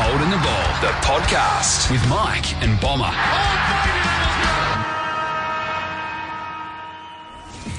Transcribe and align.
Holding 0.00 0.30
the 0.30 0.36
Ball, 0.36 0.80
the 0.80 0.94
podcast 1.02 1.90
with 1.90 2.00
Mike 2.08 2.54
and 2.62 2.80
Bomber. 2.80 3.10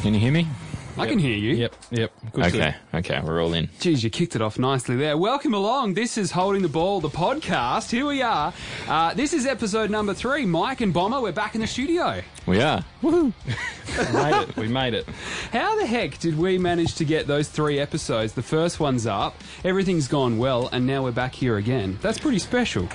Can 0.02 0.14
you 0.14 0.20
hear 0.20 0.34
me? 0.34 0.46
I 1.00 1.08
can 1.08 1.18
hear 1.18 1.38
you. 1.38 1.56
Yep, 1.56 1.76
yep. 1.92 2.12
Good 2.34 2.46
Okay, 2.48 2.76
okay, 2.94 3.22
we're 3.24 3.42
all 3.42 3.54
in. 3.54 3.70
Geez, 3.80 4.04
you 4.04 4.10
kicked 4.10 4.36
it 4.36 4.42
off 4.42 4.60
nicely 4.60 4.98
there. 4.98 5.18
Welcome 5.18 5.54
along. 5.54 5.94
This 5.94 6.18
is 6.18 6.32
Holding 6.32 6.62
the 6.62 6.68
Ball, 6.68 7.00
the 7.00 7.10
podcast. 7.10 7.90
Here 7.90 8.06
we 8.06 8.22
are. 8.22 8.54
Uh, 8.86 9.14
this 9.14 9.32
is 9.32 9.46
episode 9.46 9.90
number 9.90 10.14
three. 10.14 10.46
Mike 10.46 10.82
and 10.82 10.94
Bomber, 10.94 11.22
we're 11.22 11.32
back 11.32 11.56
in 11.56 11.62
the 11.62 11.68
studio. 11.68 12.22
We 12.46 12.62
are. 12.62 12.84
We 13.02 13.34
made 14.14 14.42
it. 14.42 14.56
We 14.58 14.68
made 14.68 14.94
it. 14.94 15.08
How 15.52 15.78
the 15.80 15.86
heck 15.86 16.18
did 16.20 16.38
we 16.38 16.58
manage 16.58 16.96
to 16.96 17.06
get 17.06 17.28
those 17.28 17.48
three 17.48 17.80
episodes? 17.80 18.34
The 18.34 18.44
first 18.44 18.80
one's 18.80 19.08
up, 19.08 19.36
everything's 19.64 20.08
gone 20.08 20.38
well, 20.38 20.70
and 20.72 20.86
now 20.86 21.04
we're 21.04 21.12
back 21.12 21.34
here 21.34 21.58
again. 21.58 21.98
That's 22.02 22.20
pretty 22.20 22.40
special. 22.40 22.88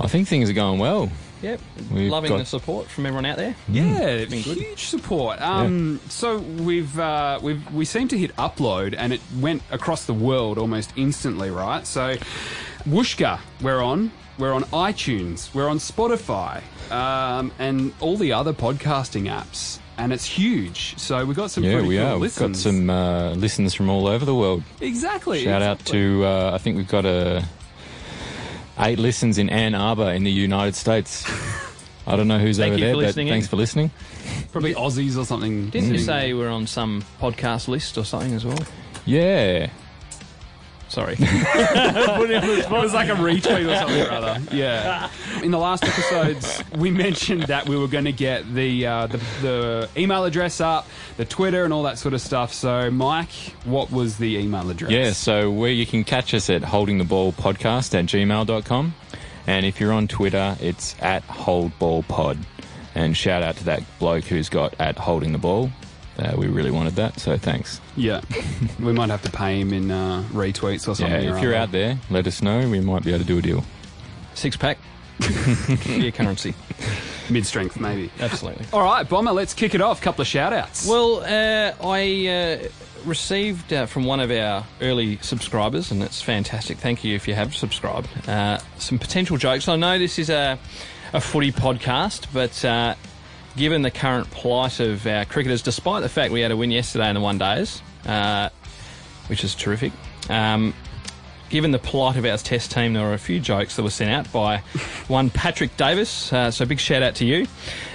I 0.00 0.08
think 0.08 0.26
things 0.28 0.48
are 0.50 0.54
going 0.54 0.78
well. 0.78 1.10
Yep. 1.42 1.60
We've 1.92 2.10
Loving 2.10 2.30
got- 2.30 2.38
the 2.38 2.44
support 2.46 2.88
from 2.88 3.06
everyone 3.06 3.26
out 3.26 3.36
there. 3.36 3.54
Yeah, 3.68 3.98
it's 4.08 4.30
been 4.30 4.42
good. 4.42 4.56
huge 4.58 4.84
support. 4.86 5.40
Um, 5.40 6.00
So 6.08 6.38
we've 6.38 6.98
uh, 6.98 7.38
we've 7.42 7.62
we 7.72 7.84
seem 7.84 8.08
to 8.08 8.18
hit 8.18 8.34
upload, 8.36 8.94
and 8.96 9.12
it 9.12 9.20
went 9.38 9.62
across 9.70 10.06
the 10.06 10.14
world 10.14 10.58
almost 10.58 10.92
instantly, 10.96 11.50
right? 11.50 11.86
So, 11.86 12.16
Wooshka, 12.88 13.40
we're 13.60 13.82
on. 13.82 14.10
We're 14.38 14.52
on 14.52 14.64
iTunes. 14.64 15.54
We're 15.54 15.68
on 15.68 15.78
Spotify, 15.78 16.62
um, 16.90 17.52
and 17.58 17.92
all 18.00 18.16
the 18.16 18.32
other 18.32 18.52
podcasting 18.52 19.30
apps. 19.30 19.78
And 19.98 20.12
it's 20.12 20.26
huge. 20.26 20.98
So 20.98 21.24
we've 21.24 21.34
got 21.36 21.50
some 21.50 21.64
Yeah, 21.64 21.80
we 21.80 21.96
cool 21.96 22.06
are. 22.06 22.18
We've 22.18 22.36
got 22.36 22.54
some 22.54 22.90
uh, 22.90 23.30
listeners 23.30 23.72
from 23.72 23.88
all 23.88 24.06
over 24.06 24.26
the 24.26 24.34
world. 24.34 24.62
exactly. 24.82 25.42
Shout 25.44 25.62
out 25.62 25.82
to, 25.86 26.22
uh, 26.22 26.50
I 26.52 26.58
think 26.58 26.76
we've 26.76 26.86
got 26.86 27.06
a 27.06 27.42
eight 28.78 28.98
listens 28.98 29.38
in 29.38 29.48
Ann 29.48 29.74
Arbor 29.74 30.10
in 30.10 30.24
the 30.24 30.30
United 30.30 30.74
States. 30.74 31.24
I 32.06 32.14
don't 32.16 32.28
know 32.28 32.38
who's 32.38 32.58
Thank 32.58 32.74
over 32.74 32.80
there, 32.80 32.94
for 32.94 33.00
but 33.00 33.06
listening 33.06 33.28
in. 33.28 33.32
thanks 33.34 33.48
for 33.48 33.56
listening. 33.56 33.90
probably 34.52 34.74
Aussies 34.74 35.18
or 35.18 35.24
something. 35.24 35.70
Didn't 35.70 35.92
you 35.92 36.00
mm. 36.00 36.06
say 36.06 36.34
we're 36.34 36.50
on 36.50 36.66
some 36.66 37.04
podcast 37.20 37.66
list 37.66 37.98
or 37.98 38.04
something 38.04 38.32
as 38.32 38.44
well? 38.44 38.58
Yeah. 39.04 39.70
Sorry. 40.88 41.16
It 42.26 42.70
was 42.70 42.94
like 42.94 43.08
a 43.08 43.12
retweet 43.12 43.68
or 43.68 43.76
something 43.76 44.02
or 44.02 44.10
other. 44.10 44.40
Yeah. 44.54 45.10
In 45.42 45.50
the 45.50 45.58
last 45.58 45.84
episodes, 45.84 46.62
we 46.76 46.90
mentioned 46.90 47.42
that 47.44 47.68
we 47.68 47.76
were 47.76 47.88
going 47.88 48.04
to 48.04 48.12
get 48.12 48.52
the, 48.54 48.86
uh, 48.86 49.06
the 49.06 49.18
the 49.42 49.88
email 49.96 50.24
address 50.24 50.60
up, 50.60 50.86
the 51.16 51.24
Twitter, 51.24 51.64
and 51.64 51.72
all 51.72 51.82
that 51.84 51.98
sort 51.98 52.14
of 52.14 52.20
stuff. 52.20 52.52
So, 52.52 52.90
Mike, 52.90 53.30
what 53.64 53.90
was 53.90 54.18
the 54.18 54.36
email 54.36 54.68
address? 54.70 54.90
Yeah, 54.90 55.12
so 55.12 55.50
where 55.50 55.70
you 55.70 55.86
can 55.86 56.04
catch 56.04 56.34
us 56.34 56.48
at 56.50 56.62
holdingtheballpodcast 56.62 57.94
at 57.98 58.06
gmail.com. 58.06 58.94
And 59.46 59.66
if 59.66 59.80
you're 59.80 59.92
on 59.92 60.08
Twitter, 60.08 60.56
it's 60.60 60.96
at 61.00 61.26
holdballpod. 61.28 62.38
And 62.94 63.16
shout 63.16 63.42
out 63.42 63.56
to 63.58 63.64
that 63.64 63.82
bloke 63.98 64.24
who's 64.24 64.48
got 64.48 64.74
at 64.80 64.98
holding 64.98 65.32
the 65.32 65.38
ball. 65.38 65.70
Uh, 66.18 66.34
we 66.36 66.46
really 66.46 66.70
wanted 66.70 66.94
that, 66.96 67.20
so 67.20 67.36
thanks. 67.36 67.80
Yeah. 67.96 68.22
we 68.80 68.92
might 68.92 69.10
have 69.10 69.22
to 69.22 69.30
pay 69.30 69.60
him 69.60 69.72
in 69.72 69.90
uh, 69.90 70.24
retweets 70.32 70.88
or 70.88 70.94
something. 70.94 71.28
or 71.28 71.36
if 71.36 71.42
you're 71.42 71.54
other. 71.54 71.62
out 71.62 71.72
there, 71.72 71.98
let 72.10 72.26
us 72.26 72.42
know. 72.42 72.68
We 72.68 72.80
might 72.80 73.04
be 73.04 73.10
able 73.10 73.20
to 73.20 73.26
do 73.26 73.38
a 73.38 73.42
deal. 73.42 73.64
Six 74.34 74.56
pack. 74.56 74.78
Your 75.86 76.12
currency. 76.12 76.54
mid 77.30 77.46
strength, 77.46 77.78
maybe. 77.78 78.10
Absolutely. 78.20 78.66
All 78.72 78.82
right, 78.82 79.08
Bomber, 79.08 79.32
let's 79.32 79.54
kick 79.54 79.74
it 79.74 79.80
off. 79.80 80.00
Couple 80.00 80.22
of 80.22 80.26
shout 80.26 80.52
outs. 80.52 80.86
Well, 80.86 81.20
uh, 81.20 81.72
I 81.82 82.28
uh, 82.28 82.68
received 83.06 83.72
uh, 83.72 83.86
from 83.86 84.04
one 84.04 84.20
of 84.20 84.30
our 84.30 84.64
early 84.80 85.18
subscribers, 85.18 85.90
and 85.90 86.02
it's 86.02 86.20
fantastic. 86.20 86.78
Thank 86.78 87.04
you 87.04 87.14
if 87.14 87.26
you 87.28 87.34
have 87.34 87.54
subscribed. 87.54 88.08
Uh, 88.28 88.58
some 88.78 88.98
potential 88.98 89.36
jokes. 89.36 89.68
I 89.68 89.76
know 89.76 89.98
this 89.98 90.18
is 90.18 90.28
a, 90.30 90.58
a 91.12 91.20
footy 91.20 91.52
podcast, 91.52 92.26
but 92.32 92.64
uh, 92.64 92.94
given 93.56 93.82
the 93.82 93.90
current 93.90 94.30
plight 94.30 94.80
of 94.80 95.06
our 95.06 95.24
cricketers, 95.24 95.62
despite 95.62 96.02
the 96.02 96.08
fact 96.08 96.32
we 96.32 96.40
had 96.40 96.50
a 96.50 96.56
win 96.56 96.70
yesterday 96.70 97.08
in 97.08 97.14
the 97.14 97.20
one 97.20 97.38
days, 97.38 97.80
uh, 98.06 98.48
which 99.28 99.42
is 99.44 99.54
terrific. 99.54 99.92
Um, 100.28 100.74
given 101.48 101.70
the 101.70 101.78
plight 101.78 102.16
of 102.16 102.24
our 102.24 102.36
test 102.38 102.70
team, 102.72 102.92
there 102.94 103.04
were 103.06 103.14
a 103.14 103.18
few 103.18 103.40
jokes 103.40 103.76
that 103.76 103.82
were 103.82 103.90
sent 103.90 104.10
out 104.10 104.30
by 104.32 104.58
one 105.08 105.30
Patrick 105.30 105.76
Davis. 105.76 106.32
Uh, 106.32 106.50
so 106.50 106.64
big 106.66 106.78
shout 106.80 107.02
out 107.02 107.14
to 107.16 107.24
you. 107.24 107.46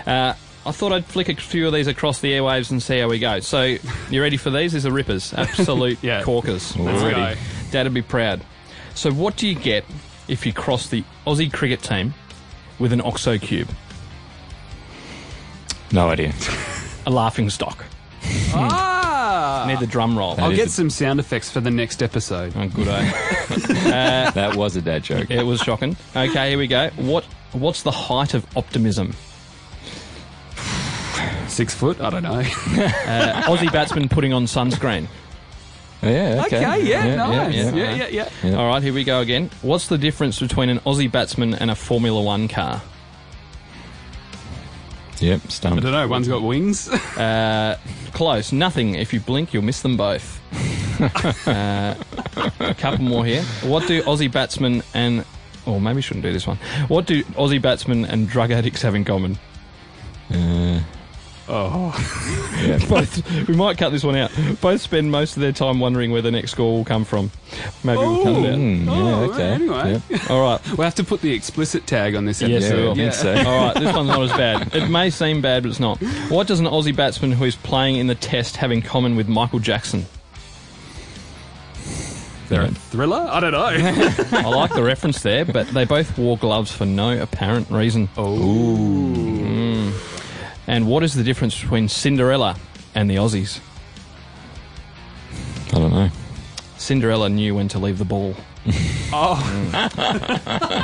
Uh, 0.06 0.34
I 0.66 0.72
thought 0.72 0.92
I'd 0.94 1.06
flick 1.06 1.28
a 1.30 1.36
few 1.36 1.66
of 1.68 1.74
these 1.74 1.88
across 1.88 2.22
the 2.22 2.32
airwaves 2.32 2.70
and 2.72 2.82
see 2.84 3.00
how 3.00 3.08
we 3.10 3.18
go. 3.20 3.40
So 3.40 3.78
you 4.12 4.22
ready 4.22 4.38
for 4.38 4.52
these? 4.52 4.74
These 4.74 4.86
are 4.86 4.92
rippers, 4.92 5.34
absolute 5.38 5.98
Yeah. 6.04 6.22
corkers. 6.24 6.76
Let's 6.78 7.02
go. 7.02 7.36
Dad'd 7.72 7.94
be 7.94 8.02
proud. 8.04 8.42
So 8.94 9.12
what 9.12 9.38
do 9.38 9.48
you 9.48 9.56
get 9.56 9.86
if 10.28 10.46
you 10.46 10.54
cross 10.54 10.88
the 10.88 11.04
Aussie 11.26 11.52
cricket 11.52 11.82
team 11.82 12.14
with 12.78 12.94
an 12.94 13.02
OXO 13.02 13.38
cube? 13.40 13.70
No 15.94 16.10
idea. 16.10 16.34
A 17.06 17.10
laughing 17.12 17.50
stock. 17.50 17.84
Ah! 18.54 19.66
Need 19.68 19.80
the 19.80 19.88
drum 19.88 20.18
roll. 20.18 20.40
I'll 20.40 20.52
is 20.52 20.58
get 20.58 20.68
a- 20.68 20.72
some 20.72 20.90
sound 20.90 21.20
effects 21.20 21.50
for 21.50 21.60
the 21.60 21.72
next 21.72 22.02
episode. 22.02 22.54
Oh, 22.56 22.68
good 22.68 22.88
eh? 22.88 23.12
that 24.32 24.56
was 24.56 24.76
a 24.76 24.82
dad 24.82 25.04
joke. 25.04 25.30
It 25.32 25.44
was 25.44 25.60
shocking. 25.62 25.96
Okay, 26.16 26.50
here 26.50 26.58
we 26.58 26.68
go. 26.68 26.90
What 26.98 27.26
What's 27.52 27.84
the 27.84 27.92
height 27.92 28.34
of 28.34 28.46
optimism? 28.56 29.14
Six 31.48 31.74
foot? 31.74 32.00
I 32.00 32.10
don't 32.10 32.24
know. 32.24 32.40
Uh, 33.12 33.42
Aussie 33.44 33.72
batsman 33.72 34.08
putting 34.08 34.32
on 34.34 34.46
sunscreen. 34.46 35.08
Yeah, 36.02 36.44
okay. 36.46 36.66
okay, 36.66 36.84
yeah, 36.90 37.16
nice. 37.16 37.54
yeah. 37.54 37.72
Yeah, 37.76 37.94
yeah, 37.96 38.08
yeah. 38.08 38.30
Yeah. 38.44 38.56
All 38.56 38.68
right, 38.68 38.82
here 38.82 38.94
we 38.94 39.04
go 39.04 39.20
again. 39.20 39.50
What's 39.62 39.88
the 39.88 39.98
difference 39.98 40.40
between 40.40 40.70
an 40.70 40.80
Aussie 40.80 41.12
batsman 41.12 41.54
and 41.54 41.70
a 41.70 41.76
Formula 41.76 42.22
One 42.22 42.48
car? 42.48 42.82
Yep, 45.22 45.42
I 45.64 45.70
don't 45.70 45.84
know. 45.84 46.08
One's 46.08 46.28
got 46.28 46.42
wings. 46.42 46.90
Uh, 47.22 47.78
close. 48.14 48.52
Nothing. 48.52 48.96
If 48.96 49.14
you 49.14 49.20
blink, 49.20 49.54
you'll 49.54 49.64
miss 49.64 49.82
them 49.82 49.96
both. 49.96 50.42
uh, 51.48 51.94
a 52.60 52.74
couple 52.74 53.06
more 53.06 53.24
here. 53.24 53.44
What 53.64 53.88
do 53.88 54.02
Aussie 54.04 54.32
batsmen 54.32 54.82
and 54.96 55.24
or 55.66 55.80
maybe 55.80 55.98
we 55.98 56.02
shouldn't 56.02 56.24
do 56.24 56.34
this 56.34 56.48
one. 56.48 56.58
What 56.88 57.06
do 57.06 57.24
Aussie 57.36 57.62
batsmen 57.62 58.06
and 58.06 58.28
drug 58.28 58.52
addicts 58.52 58.82
have 58.82 58.96
in 58.96 59.06
common? 59.06 59.38
Uh, 60.34 60.82
oh. 61.52 62.58
yeah. 62.66 62.78
Both. 62.90 63.48
We 63.48 63.56
might 63.56 63.78
cut 63.78 63.90
this 63.92 64.04
one 64.04 64.16
out. 64.16 64.32
Both 64.62 64.82
spend 64.82 65.12
most 65.12 65.36
of 65.36 65.42
their 65.42 65.52
time 65.52 65.80
wondering 65.80 66.12
where 66.12 66.22
the 66.22 66.32
next 66.32 66.52
score 66.52 66.78
will 66.78 66.86
come 66.86 67.04
from. 67.06 67.30
Maybe 67.84 67.98
we'll 67.98 68.24
cut 68.24 68.34
it 68.34 68.50
out. 68.54 68.58
Mm, 68.60 68.86
yeah, 68.86 68.92
Oh, 68.92 69.32
okay. 69.32 69.44
anyway. 69.52 70.02
Yep. 70.10 70.22
All 70.32 70.42
right. 70.42 70.68
We'll 70.78 70.86
have 70.86 70.96
to 70.96 71.04
put 71.04 71.22
the 71.22 71.34
explicit 71.34 71.86
tag 71.86 72.16
on 72.16 72.26
this 72.26 72.42
Yes, 72.42 72.64
episode. 72.64 72.76
we 72.76 72.80
Yeah, 72.80 72.84
will. 72.86 72.92
I 72.92 72.96
think 72.96 73.14
so. 73.14 73.32
All 73.50 73.66
right, 73.68 73.76
this 73.80 73.96
one's 73.96 74.08
not 74.10 74.22
as 74.22 74.32
bad. 74.32 74.76
It 74.76 74.90
may 74.90 75.10
seem 75.10 75.42
bad, 75.42 75.64
but 75.64 75.70
it's 75.70 75.80
not. 75.80 75.98
What 76.30 76.48
does 76.48 76.60
an 76.60 76.66
Aussie 76.66 76.96
batsman 76.96 77.32
who 77.34 77.46
is 77.46 77.56
playing 77.58 77.98
in 77.98 78.08
the 78.08 78.16
Test 78.16 78.58
have 78.58 78.72
in 78.72 78.82
common 78.82 79.16
with 79.16 79.28
Michael 79.28 79.60
Jackson? 79.60 80.06
They're 82.50 82.64
a 82.64 82.68
thriller? 82.68 83.28
I 83.30 83.40
don't 83.40 83.52
know. 83.54 83.64
I 83.64 84.42
like 84.50 84.74
the 84.74 84.84
reference 84.84 85.22
there, 85.24 85.46
but 85.46 85.68
they 85.70 85.86
both 85.86 86.18
wore 86.18 86.38
gloves 86.38 86.70
for 86.72 86.86
no 86.86 87.18
apparent 87.22 87.70
reason. 87.70 88.10
oh. 88.18 89.31
And 90.72 90.88
what 90.88 91.04
is 91.04 91.14
the 91.16 91.24
difference 91.24 91.60
between 91.60 91.90
Cinderella 91.90 92.56
and 92.96 93.10
the 93.10 93.18
Aussies? 93.18 93.60
I 95.74 95.80
don't 95.80 95.92
know. 95.92 96.10
Cinderella 96.78 97.28
knew 97.30 97.56
when 97.56 97.68
to 97.68 97.78
leave 97.80 97.98
the 97.98 98.06
ball. 98.06 98.36
Oh. 99.14 99.36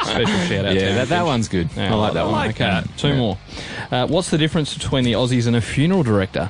Special 0.04 0.38
shout 0.50 0.66
out. 0.66 0.74
to 0.74 0.76
Yeah, 0.76 0.96
that, 0.96 1.08
that 1.08 1.26
one's 1.26 1.48
good. 1.48 1.70
Yeah, 1.78 1.94
I 1.94 1.96
like 1.96 2.14
that 2.16 2.24
I 2.24 2.26
one. 2.26 2.32
like 2.34 2.50
Okay, 2.56 2.66
that. 2.66 2.90
two 2.98 3.16
more. 3.16 3.38
Uh, 3.90 4.06
what's 4.06 4.30
the 4.32 4.38
difference 4.38 4.74
between 4.74 5.06
the 5.06 5.14
Aussies 5.14 5.48
and 5.48 5.56
a 5.56 5.62
funeral 5.62 6.04
director? 6.04 6.50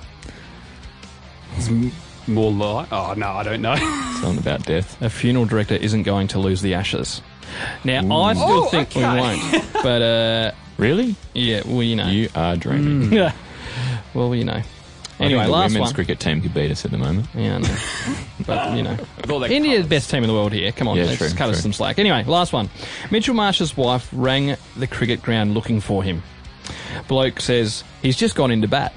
It's 1.56 1.68
m- 1.68 1.92
more 2.26 2.52
like. 2.52 2.88
Oh, 2.92 3.14
no, 3.16 3.28
I 3.28 3.44
don't 3.44 3.62
know. 3.62 3.76
Something 4.22 4.40
about 4.40 4.66
death. 4.66 5.00
A 5.04 5.10
funeral 5.12 5.46
director 5.46 5.76
isn't 5.76 6.02
going 6.02 6.28
to 6.30 6.40
lose 6.40 6.64
the 6.64 6.74
ashes. 6.74 7.22
Now, 7.84 8.00
I 8.24 8.34
still 8.34 8.48
Oh, 8.64 8.66
think 8.70 8.96
we 8.96 9.06
okay. 9.06 9.20
won't. 9.20 9.74
But, 9.74 10.02
uh, 10.02 10.52
Really? 10.78 11.16
yeah, 11.34 11.62
well, 11.66 11.84
you 11.84 11.96
know. 11.96 12.08
You 12.08 12.30
are 12.36 12.56
dreaming. 12.56 13.10
Mm. 13.10 13.12
Yeah. 13.14 13.32
well, 14.14 14.34
you 14.36 14.44
know. 14.44 14.62
I 15.20 15.24
Anyway, 15.24 15.40
think 15.42 15.48
the 15.48 15.52
last 15.52 15.72
women's 15.74 15.88
one. 15.88 15.94
cricket 15.96 16.20
team 16.20 16.42
could 16.42 16.54
beat 16.54 16.70
us 16.70 16.86
at 16.86 16.92
the 16.92 16.98
moment. 17.00 17.28
Yeah, 17.34 17.56
I 17.56 17.58
know. 17.58 17.76
but, 18.46 18.78
you 18.78 18.84
know. 18.84 18.96
With 19.22 19.32
all 19.32 19.40
their 19.40 19.52
India's 19.52 19.78
colours. 19.78 19.90
best 19.90 20.12
team 20.12 20.24
in 20.24 20.28
the 20.28 20.34
world 20.36 20.54
here. 20.54 20.72
Come 20.72 20.88
on, 20.88 20.96
Yeah, 20.98 21.06
let's 21.06 21.18
true, 21.18 21.30
cut 21.30 21.50
us 21.50 21.56
true. 21.56 21.62
some 21.64 21.74
slack. 21.74 21.98
Anyway, 21.98 22.24
last 22.26 22.54
one. 22.54 22.70
Mitchell 23.10 23.34
Marsh's 23.34 23.76
wife 23.76 24.08
rang 24.14 24.56
the 24.76 24.86
cricket 24.86 25.24
ground 25.24 25.56
looking 25.56 25.80
for 25.82 26.04
him. 26.04 26.22
Bloke 27.08 27.40
says, 27.40 27.84
he's 28.04 28.16
just 28.16 28.36
gone 28.36 28.52
into 28.52 28.68
bat. 28.68 28.94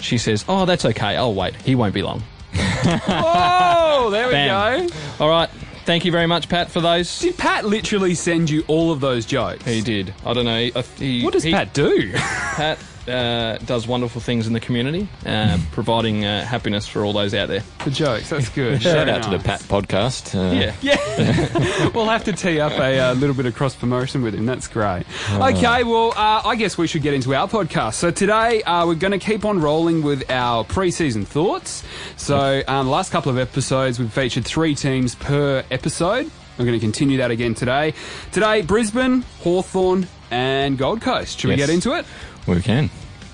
She 0.00 0.18
says, 0.18 0.44
oh, 0.48 0.66
that's 0.66 0.84
okay. 0.84 1.16
I'll 1.16 1.34
wait. 1.34 1.54
He 1.62 1.74
won't 1.76 1.94
be 1.94 2.02
long. 2.02 2.22
Oh, 2.84 4.10
there 4.10 4.26
we 4.26 4.32
Bam. 4.32 4.88
go. 4.88 4.94
All 5.20 5.28
right. 5.30 5.48
Thank 5.84 6.04
you 6.04 6.12
very 6.12 6.26
much, 6.26 6.48
Pat, 6.48 6.70
for 6.70 6.80
those. 6.80 7.18
Did 7.18 7.36
Pat 7.36 7.64
literally 7.64 8.14
send 8.14 8.48
you 8.48 8.64
all 8.68 8.92
of 8.92 9.00
those 9.00 9.26
jokes? 9.26 9.64
He 9.64 9.80
did. 9.80 10.14
I 10.24 10.32
don't 10.32 10.44
know. 10.44 10.58
He, 10.58 10.72
he- 10.98 11.24
What 11.24 11.32
does 11.32 11.42
he- 11.42 11.50
Pat 11.50 11.74
do? 11.74 12.12
Pat 12.14 12.78
uh, 13.08 13.58
does 13.58 13.86
wonderful 13.86 14.20
things 14.20 14.46
in 14.46 14.52
the 14.52 14.60
community, 14.60 15.08
uh, 15.26 15.58
providing 15.72 16.24
uh, 16.24 16.44
happiness 16.44 16.86
for 16.86 17.04
all 17.04 17.12
those 17.12 17.34
out 17.34 17.48
there. 17.48 17.62
The 17.84 17.90
jokes, 17.90 18.30
that's 18.30 18.48
good. 18.48 18.82
Shout 18.82 19.08
out 19.08 19.22
to 19.24 19.30
the. 19.30 19.38
Pat 19.42 19.60
podcast. 19.60 20.34
Uh, 20.34 20.52
Yeah. 20.54 20.72
Yeah, 20.82 21.88
we'll 21.94 22.06
have 22.08 22.24
to 22.24 22.32
tee 22.32 22.60
up 22.60 22.72
a 22.72 22.98
uh, 22.98 23.14
little 23.14 23.34
bit 23.34 23.46
of 23.46 23.54
cross 23.54 23.74
promotion 23.74 24.22
with 24.22 24.34
him. 24.34 24.46
That's 24.46 24.68
great. 24.68 25.04
Okay, 25.32 25.84
well, 25.84 26.12
uh, 26.16 26.42
I 26.44 26.56
guess 26.56 26.78
we 26.78 26.86
should 26.86 27.02
get 27.02 27.14
into 27.14 27.34
our 27.34 27.48
podcast. 27.48 27.94
So 27.94 28.10
today 28.10 28.62
uh, 28.62 28.86
we're 28.86 28.94
going 28.94 29.12
to 29.12 29.18
keep 29.18 29.44
on 29.44 29.60
rolling 29.60 30.02
with 30.02 30.30
our 30.30 30.64
pre-season 30.64 31.24
thoughts. 31.24 31.82
So 32.16 32.62
um, 32.68 32.88
last 32.88 33.12
couple 33.12 33.30
of 33.30 33.38
episodes 33.38 33.98
we've 33.98 34.12
featured 34.12 34.44
three 34.44 34.74
teams 34.74 35.14
per 35.14 35.64
episode. 35.70 36.30
We're 36.58 36.66
going 36.66 36.78
to 36.78 36.84
continue 36.84 37.18
that 37.18 37.30
again 37.30 37.54
today. 37.54 37.94
Today, 38.30 38.62
Brisbane, 38.62 39.22
Hawthorn, 39.40 40.06
and 40.30 40.78
Gold 40.78 41.00
Coast. 41.00 41.40
Should 41.40 41.48
we 41.48 41.56
get 41.56 41.70
into 41.70 41.92
it? 41.94 42.06
We 42.46 42.60
can. 42.60 42.90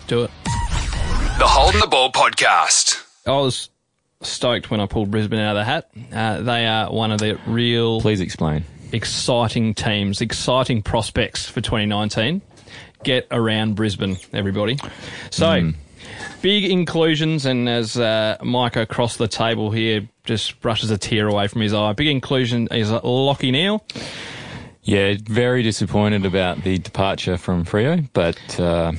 Do 0.06 0.24
it. 0.24 0.30
The 1.38 1.46
Holding 1.46 1.80
the 1.80 1.86
Ball 1.86 2.10
podcast. 2.12 3.02
I 3.26 3.32
was 3.32 3.70
stoked 4.22 4.70
when 4.70 4.80
I 4.80 4.86
pulled 4.86 5.10
Brisbane 5.10 5.38
out 5.38 5.56
of 5.56 5.60
the 5.60 5.64
hat. 5.64 5.90
Uh, 6.12 6.42
they 6.42 6.66
are 6.66 6.92
one 6.92 7.12
of 7.12 7.18
the 7.18 7.38
real 7.46 8.00
Please 8.00 8.20
explain. 8.20 8.64
exciting 8.92 9.74
teams, 9.74 10.20
exciting 10.20 10.82
prospects 10.82 11.48
for 11.48 11.60
2019. 11.60 12.42
Get 13.04 13.26
around 13.30 13.76
Brisbane, 13.76 14.16
everybody. 14.32 14.76
So, 15.30 15.70
big 16.42 16.64
inclusions, 16.64 17.46
and 17.46 17.68
as 17.68 17.96
uh, 17.96 18.36
Mike 18.42 18.76
across 18.76 19.16
the 19.16 19.28
table 19.28 19.70
here 19.70 20.08
just 20.24 20.60
brushes 20.60 20.90
a 20.90 20.98
tear 20.98 21.28
away 21.28 21.46
from 21.46 21.60
his 21.62 21.72
eye, 21.72 21.92
big 21.92 22.08
inclusion 22.08 22.66
is 22.72 22.90
Lockie 22.90 23.52
Neale. 23.52 23.84
Yeah, 24.88 25.16
very 25.22 25.62
disappointed 25.62 26.24
about 26.24 26.62
the 26.64 26.78
departure 26.78 27.36
from 27.36 27.64
Freo, 27.66 28.08
but 28.14 28.38
uh, 28.58 28.92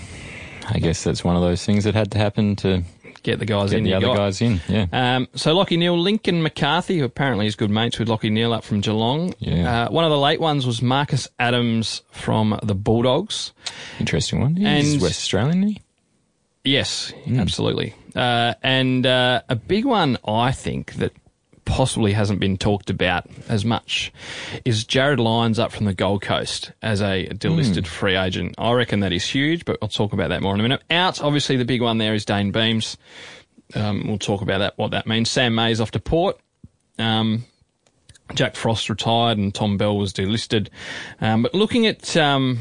I 0.68 0.78
guess 0.80 1.04
that's 1.04 1.24
one 1.24 1.36
of 1.36 1.42
those 1.42 1.66
things 1.66 1.84
that 1.86 1.96
had 1.96 2.12
to 2.12 2.18
happen 2.20 2.56
to 2.58 2.84
Get 3.24 3.40
the 3.40 3.46
guys 3.46 3.72
get 3.72 3.80
in. 3.80 3.84
the 3.86 3.96
other 3.96 4.06
got. 4.06 4.18
guys 4.18 4.42
in. 4.42 4.62
Yeah. 4.70 4.86
Um, 4.94 5.28
so 5.36 5.54
Lockie 5.54 5.78
Neale, 5.78 5.98
Lincoln 6.00 6.42
McCarthy, 6.44 7.00
who 7.00 7.06
apparently 7.06 7.48
is 7.48 7.56
good 7.56 7.70
mates 7.72 7.98
with 8.00 8.08
Lockie 8.08 8.30
Neale 8.30 8.54
up 8.54 8.64
from 8.64 8.82
Geelong. 8.82 9.34
Yeah. 9.40 9.86
Uh, 9.88 9.90
one 9.92 10.06
of 10.06 10.12
the 10.12 10.18
late 10.18 10.40
ones 10.40 10.66
was 10.66 10.82
Marcus 10.82 11.28
Adams 11.40 12.02
from 12.12 12.58
the 12.64 12.76
Bulldogs. 12.76 13.52
Interesting 14.00 14.40
one. 14.42 14.56
He's 14.56 14.94
and- 14.94 15.02
West 15.02 15.20
Australian, 15.22 15.58
isn't 15.64 15.70
he? 15.70 15.82
Yes, 16.66 17.12
absolutely. 17.36 17.96
Uh, 18.16 18.54
and 18.62 19.06
uh, 19.06 19.42
a 19.50 19.56
big 19.56 19.86
one, 19.86 20.18
I 20.26 20.52
think, 20.52 20.94
that 20.94 21.14
possibly 21.70 22.12
hasn't 22.14 22.40
been 22.40 22.58
talked 22.58 22.90
about 22.90 23.28
as 23.48 23.64
much 23.64 24.12
is 24.66 24.84
Jarryd 24.84 25.20
Lyons 25.20 25.60
up 25.60 25.72
from 25.72 25.86
the 25.86 25.94
Gold 25.94 26.24
Coast 26.24 26.72
as 26.82 27.00
a 27.00 27.28
delisted 27.28 27.86
free 27.86 28.16
agent. 28.16 28.56
I 28.58 28.74
reckon 28.74 29.02
that 29.02 29.14
is 29.14 29.24
huge, 29.24 29.66
but 29.66 29.78
I'll 29.82 29.88
talk 29.88 30.12
about 30.12 30.30
that 30.30 30.42
more 30.42 30.54
in 30.56 30.60
a 30.60 30.64
minute. 30.64 30.82
Out, 30.90 31.22
obviously, 31.22 31.58
the 31.58 31.66
big 31.66 31.82
one 31.82 32.00
there 32.00 32.16
is 32.16 32.26
Dayne 32.26 32.52
Beams. 32.52 32.98
Um, 33.76 34.08
we'll 34.08 34.18
talk 34.18 34.42
about 34.42 34.58
that, 34.58 34.78
what 34.78 34.92
that 34.92 35.06
means. 35.06 35.30
Sam 35.30 35.54
Mayes 35.54 35.80
off 35.80 35.92
to 35.92 36.00
Port. 36.00 36.40
Um, 36.98 37.46
Jack 38.34 38.56
Frost 38.56 38.90
retired 38.90 39.38
and 39.38 39.54
Tom 39.54 39.78
Bell 39.78 39.96
was 39.96 40.12
delisted. 40.12 40.70
Um, 41.22 41.44
but 41.44 41.54
looking 41.54 41.86
at 41.86 42.18
um, 42.18 42.60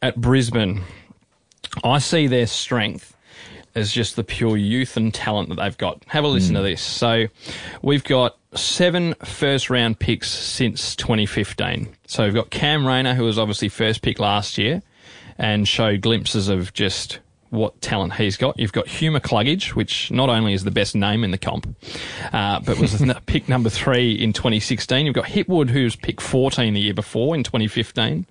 at 0.00 0.18
Brisbane, 0.18 0.82
I 1.84 1.98
see 1.98 2.26
their 2.26 2.46
strength 2.46 3.14
as 3.76 3.92
just 3.92 4.16
the 4.16 4.24
pure 4.24 4.56
youth 4.56 4.96
and 4.96 5.12
talent 5.12 5.50
that 5.50 5.56
they've 5.56 5.76
got. 5.76 6.02
Have 6.06 6.24
a 6.24 6.28
listen 6.28 6.54
to 6.54 6.62
this. 6.62 6.80
So 6.80 7.26
we've 7.82 8.02
got 8.02 8.38
seven 8.58 9.14
first 9.24 9.70
round 9.70 9.98
picks 9.98 10.30
since 10.30 10.96
2015. 10.96 11.88
So 12.06 12.24
we've 12.24 12.34
got 12.34 12.50
Cam 12.50 12.86
Rayner, 12.86 13.14
who 13.14 13.24
was 13.24 13.38
obviously 13.38 13.68
first 13.68 14.02
pick 14.02 14.18
last 14.18 14.58
year 14.58 14.82
and 15.38 15.66
showed 15.66 16.00
glimpses 16.00 16.48
of 16.48 16.72
just 16.72 17.20
what 17.50 17.80
talent 17.80 18.14
he's 18.14 18.36
got. 18.36 18.58
You've 18.58 18.72
got 18.72 18.88
Hugh 18.88 19.12
McCluggage, 19.12 19.74
which 19.74 20.10
not 20.10 20.28
only 20.28 20.52
is 20.52 20.64
the 20.64 20.70
best 20.70 20.94
name 20.94 21.24
in 21.24 21.30
the 21.30 21.38
comp, 21.38 21.76
uh, 22.32 22.60
but 22.60 22.78
was 22.78 23.02
pick 23.26 23.48
number 23.48 23.70
three 23.70 24.12
in 24.12 24.32
2016. 24.32 25.06
You've 25.06 25.14
got 25.14 25.26
Hipwood, 25.26 25.70
who's 25.70 25.96
pick 25.96 26.20
14 26.20 26.74
the 26.74 26.80
year 26.80 26.94
before 26.94 27.34
in 27.34 27.42
2015. 27.42 28.26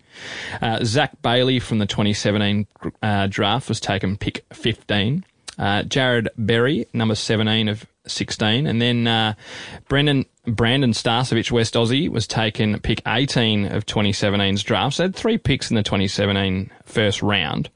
Uh, 0.62 0.84
Zach 0.84 1.22
Bailey 1.22 1.60
from 1.60 1.80
the 1.80 1.86
2017 1.86 2.68
uh, 3.02 3.28
draft 3.28 3.70
was 3.70 3.80
taken 3.80 4.18
pick 4.18 4.46
15. 4.54 5.26
Uh, 5.58 5.84
Jarrod 5.84 6.28
Berry, 6.38 6.86
number 6.94 7.16
17 7.16 7.70
of 7.70 7.86
16. 8.08 8.68
And 8.68 8.82
then 8.82 9.08
uh, 9.08 9.34
Brendan 9.88 10.26
Brandon 10.48 10.92
Starcevich, 10.92 11.52
West 11.52 11.74
Aussie, 11.74 12.10
was 12.10 12.28
taken 12.28 12.80
pick 12.80 13.02
18 13.08 13.66
of 13.66 13.86
2017's 13.86 14.64
draft. 14.64 14.96
So 14.96 15.04
they 15.04 15.08
had 15.08 15.16
three 15.16 15.38
picks 15.38 15.70
in 15.70 15.76
the 15.76 15.84
2017 15.84 16.72
first 16.86 17.22
round. 17.22 17.70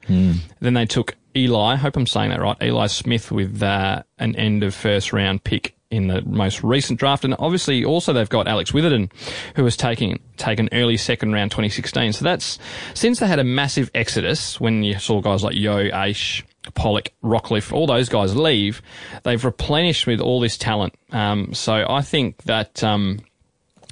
Then 0.60 0.74
they 0.74 0.86
took 0.86 1.16
Eli, 1.36 1.72
I 1.72 1.76
hope 1.76 1.96
I'm 1.96 2.06
saying 2.06 2.30
that 2.30 2.40
right, 2.40 2.56
Eli 2.62 2.86
Smith 2.86 3.30
with 3.30 3.62
uh, 3.62 4.02
an 4.18 4.34
end 4.36 4.62
of 4.62 4.74
first 4.74 5.12
round 5.12 5.44
pick 5.44 5.74
in 5.90 6.06
the 6.06 6.22
most 6.22 6.62
recent 6.62 6.98
draft. 6.98 7.24
And 7.24 7.34
obviously 7.38 7.84
also 7.84 8.12
they've 8.12 8.28
got 8.28 8.46
Alex 8.46 8.72
Witherden, 8.72 9.10
who 9.56 9.64
was 9.64 9.76
taking 9.76 10.20
taken 10.36 10.68
early 10.72 10.96
second 10.96 11.32
round 11.32 11.50
2016. 11.50 12.12
So 12.14 12.24
that's 12.24 12.58
since 12.94 13.18
they 13.18 13.26
had 13.26 13.38
a 13.38 13.44
massive 13.44 13.90
exodus 13.94 14.60
when 14.60 14.84
you 14.84 14.98
saw 14.98 15.20
guys 15.20 15.42
like 15.42 15.56
Yeo, 15.56 15.88
Aish, 15.90 16.42
Polec, 16.64 17.08
Rockliff, 17.22 17.72
all 17.72 17.86
those 17.86 18.08
guys 18.08 18.36
leave, 18.36 18.82
they've 19.22 19.44
replenished 19.44 20.06
with 20.06 20.20
all 20.20 20.40
this 20.40 20.58
talent. 20.58 20.94
Um, 21.10 21.54
so 21.54 21.86
I 21.88 22.02
think 22.02 22.42
that 22.44 22.84
um, 22.84 23.20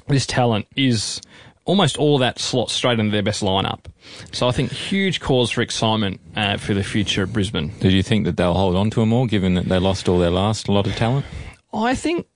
this 0.07 0.25
talent 0.25 0.67
is 0.75 1.21
almost 1.65 1.97
all 1.97 2.17
that 2.17 2.39
slots 2.39 2.73
straight 2.73 2.99
into 2.99 3.11
their 3.11 3.21
best 3.23 3.43
lineup. 3.43 3.85
So 4.31 4.47
I 4.47 4.51
think 4.51 4.71
huge 4.71 5.19
cause 5.19 5.51
for 5.51 5.61
excitement 5.61 6.19
uh, 6.35 6.57
for 6.57 6.73
the 6.73 6.83
future 6.83 7.23
of 7.23 7.33
Brisbane. 7.33 7.71
Did 7.79 7.93
you 7.93 8.01
think 8.01 8.25
that 8.25 8.37
they'll 8.37 8.55
hold 8.55 8.75
on 8.75 8.89
to 8.91 8.99
them 8.99 9.13
all, 9.13 9.27
given 9.27 9.53
that 9.55 9.65
they 9.65 9.77
lost 9.77 10.09
all 10.09 10.17
their 10.17 10.31
last 10.31 10.67
lot 10.67 10.87
of 10.87 10.95
talent? 10.95 11.25
I 11.73 11.93
think 11.95 12.27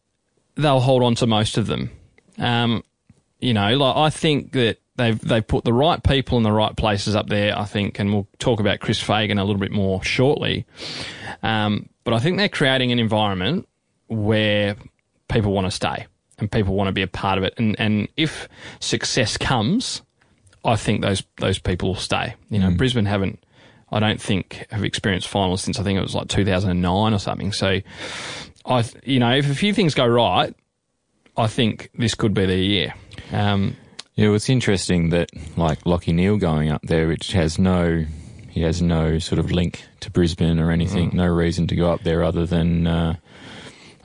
they'll 0.56 0.80
hold 0.80 1.04
on 1.04 1.16
to 1.16 1.28
most 1.28 1.58
of 1.58 1.68
them. 1.68 1.90
Um, 2.38 2.84
you 3.40 3.54
know, 3.54 3.76
like 3.76 3.96
I 3.96 4.10
think 4.10 4.52
that 4.54 4.78
they've 4.96 5.20
they've 5.20 5.46
put 5.46 5.64
the 5.64 5.74
right 5.74 6.02
people 6.04 6.38
in 6.38 6.44
the 6.44 6.52
right 6.52 6.76
places 6.76 7.16
up 7.16 7.28
there. 7.28 7.58
I 7.58 7.66
think, 7.66 8.00
and 8.00 8.14
we'll 8.14 8.28
talk 8.40 8.60
about 8.60 8.80
Chris 8.80 9.02
Fagan 9.02 9.38
a 9.38 9.44
little 9.44 9.60
bit 9.60 9.72
more 9.72 10.04
shortly. 10.04 10.66
Um, 11.42 11.90
but 12.04 12.14
I 12.14 12.20
think 12.20 12.38
they're 12.38 12.50
creating 12.50 12.92
an 12.92 13.00
environment 13.00 13.68
where 14.08 14.76
people 15.28 15.52
want 15.52 15.68
to 15.68 15.72
stay 15.72 16.06
and 16.38 16.52
people 16.52 16.76
want 16.76 16.88
to 16.88 16.92
be 16.92 17.02
a 17.02 17.08
part 17.08 17.38
of 17.38 17.44
it. 17.44 17.54
And 17.58 17.76
and 17.80 18.08
if 18.18 18.48
success 18.80 19.38
comes, 19.38 20.02
I 20.64 20.76
think 20.76 21.02
those 21.02 21.24
those 21.38 21.60
people 21.60 21.90
will 21.90 21.96
stay. 21.96 22.36
You 22.50 22.60
know, 22.60 22.72
Brisbane 22.72 23.06
haven't. 23.06 23.44
I 23.92 24.00
don't 24.00 24.20
think 24.20 24.66
have 24.72 24.84
experienced 24.84 25.28
finals 25.28 25.62
since 25.62 25.80
I 25.80 25.84
think 25.84 26.00
it 26.00 26.02
was 26.02 26.16
like 26.16 26.28
2009 26.28 27.14
or 27.14 27.20
something. 27.20 27.52
So, 27.52 27.80
I 28.66 28.86
you 29.04 29.20
know 29.20 29.32
if 29.32 29.50
a 29.50 29.56
few 29.56 29.74
things 29.74 29.94
go 29.94 30.08
right, 30.08 30.56
I 31.38 31.48
think 31.48 31.90
this 31.96 32.16
could 32.16 32.34
be 32.34 32.46
their 32.46 32.58
year. 32.58 32.96
Um, 33.32 33.76
Yeah, 34.16 34.28
well, 34.28 34.36
it's 34.36 34.50
interesting 34.50 35.10
that 35.10 35.30
like 35.58 35.86
Lockie 35.86 36.14
Neale 36.14 36.38
going 36.38 36.70
up 36.70 36.84
there, 36.84 37.08
which 37.08 37.32
has 37.32 37.58
no, 37.58 38.06
he 38.50 38.62
has 38.62 38.82
no 38.82 39.18
sort 39.20 39.40
of 39.40 39.52
link 39.52 39.86
to 40.02 40.12
Brisbane 40.12 40.60
or 40.60 40.70
anything. 40.72 41.12
No 41.14 41.26
reason 41.26 41.66
to 41.68 41.76
go 41.76 41.92
up 41.92 42.04
there 42.04 42.24
other 42.24 42.46
than, 42.46 42.86
uh, 42.86 43.16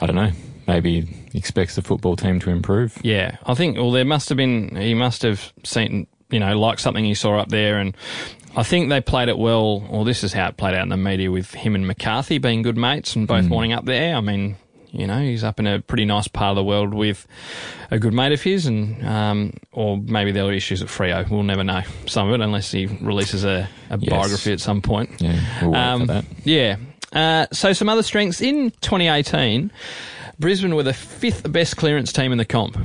I 0.00 0.06
don't 0.06 0.16
know, 0.16 0.30
maybe 0.66 1.08
expects 1.34 1.74
the 1.74 1.82
football 1.82 2.16
team 2.16 2.40
to 2.40 2.50
improve. 2.50 2.96
Yeah, 3.02 3.36
I 3.44 3.54
think. 3.54 3.76
Well, 3.76 3.90
there 3.90 4.04
must 4.04 4.28
have 4.28 4.36
been. 4.36 4.76
He 4.76 4.94
must 4.94 5.22
have 5.22 5.52
seen, 5.64 6.06
you 6.30 6.40
know, 6.40 6.58
like 6.58 6.78
something 6.78 7.04
he 7.04 7.14
saw 7.14 7.38
up 7.38 7.48
there, 7.48 7.78
and 7.78 7.96
I 8.56 8.62
think 8.62 8.88
they 8.88 9.00
played 9.00 9.28
it 9.28 9.38
well. 9.38 9.86
Or 9.90 10.04
this 10.04 10.24
is 10.24 10.32
how 10.32 10.48
it 10.48 10.56
played 10.56 10.74
out 10.74 10.84
in 10.84 10.88
the 10.88 10.96
media 10.96 11.30
with 11.30 11.52
him 11.52 11.74
and 11.74 11.86
McCarthy 11.86 12.38
being 12.38 12.62
good 12.62 12.78
mates 12.78 13.14
and 13.14 13.26
both 13.26 13.48
wanting 13.48 13.72
up 13.72 13.84
there. 13.84 14.14
I 14.14 14.20
mean, 14.20 14.56
you 14.90 15.06
know, 15.06 15.20
he's 15.20 15.44
up 15.44 15.58
in 15.60 15.66
a 15.66 15.80
pretty 15.80 16.04
nice 16.04 16.28
part 16.28 16.50
of 16.50 16.56
the 16.56 16.64
world 16.64 16.94
with 16.94 17.26
a 17.90 17.98
good 17.98 18.12
mate 18.14 18.32
of 18.32 18.42
his, 18.42 18.66
and 18.66 19.06
um, 19.06 19.52
or 19.72 19.98
maybe 19.98 20.32
there 20.32 20.44
were 20.44 20.52
issues 20.52 20.82
at 20.82 20.88
Freo. 20.88 21.28
We'll 21.28 21.42
never 21.42 21.64
know 21.64 21.82
some 22.06 22.28
of 22.28 22.34
it 22.34 22.42
unless 22.42 22.70
he 22.70 22.86
releases 22.86 23.44
a, 23.44 23.68
a 23.90 23.98
Yes. 23.98 24.10
biography 24.10 24.52
at 24.52 24.60
some 24.60 24.80
point. 24.82 25.20
Yeah, 25.20 25.38
we'll 25.62 25.72
wait 25.72 25.78
Um, 25.78 26.00
for 26.00 26.06
that. 26.06 26.24
Yeah. 26.44 26.76
Uh, 27.12 27.46
so 27.52 27.72
some 27.72 27.88
other 27.88 28.02
strengths 28.02 28.40
in 28.40 28.70
2018, 28.82 29.70
Brisbane 30.38 30.74
were 30.74 30.82
the 30.82 30.92
fifth 30.92 31.50
best 31.50 31.76
clearance 31.76 32.12
team 32.12 32.32
in 32.32 32.38
the 32.38 32.44
comp. 32.44 32.76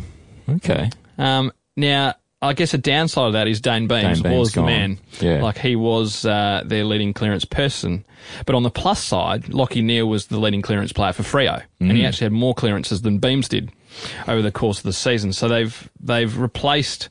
Okay. 0.50 0.90
Um, 1.18 1.52
now, 1.76 2.16
I 2.44 2.54
guess 2.54 2.74
a 2.74 2.78
downside 2.78 3.28
of 3.28 3.34
that 3.34 3.48
is 3.48 3.62
Dayne 3.62 3.88
Beams, 3.88 4.22
Dayne 4.22 4.32
Beams 4.32 4.40
was 4.40 4.52
the 4.54 4.64
man. 4.64 5.00
Yeah. 5.20 5.42
Like 5.42 5.58
he 5.58 5.76
was 5.76 6.26
uh, 6.26 6.62
their 6.66 6.84
leading 6.84 7.14
clearance 7.14 7.46
person. 7.46 8.04
But 8.46 8.56
on 8.56 8.64
the 8.64 8.70
plus 8.70 9.04
side, 9.04 9.50
Lockie 9.50 9.82
Neale 9.82 10.08
was 10.08 10.28
the 10.28 10.38
leading 10.40 10.62
clearance 10.62 10.92
player 10.94 11.14
for 11.14 11.24
Freo, 11.24 11.62
and 11.80 11.92
Mm. 11.92 11.96
he 11.96 12.06
actually 12.06 12.26
had 12.26 12.32
more 12.34 12.54
clearances 12.54 13.02
than 13.02 13.18
Beams 13.20 13.48
did 13.50 13.72
over 14.28 14.42
the 14.42 14.52
course 14.52 14.78
of 14.80 14.84
the 14.84 14.94
season. 14.94 15.34
So 15.34 15.48
they've 15.48 15.90
they've 16.00 16.38
replaced. 16.38 17.10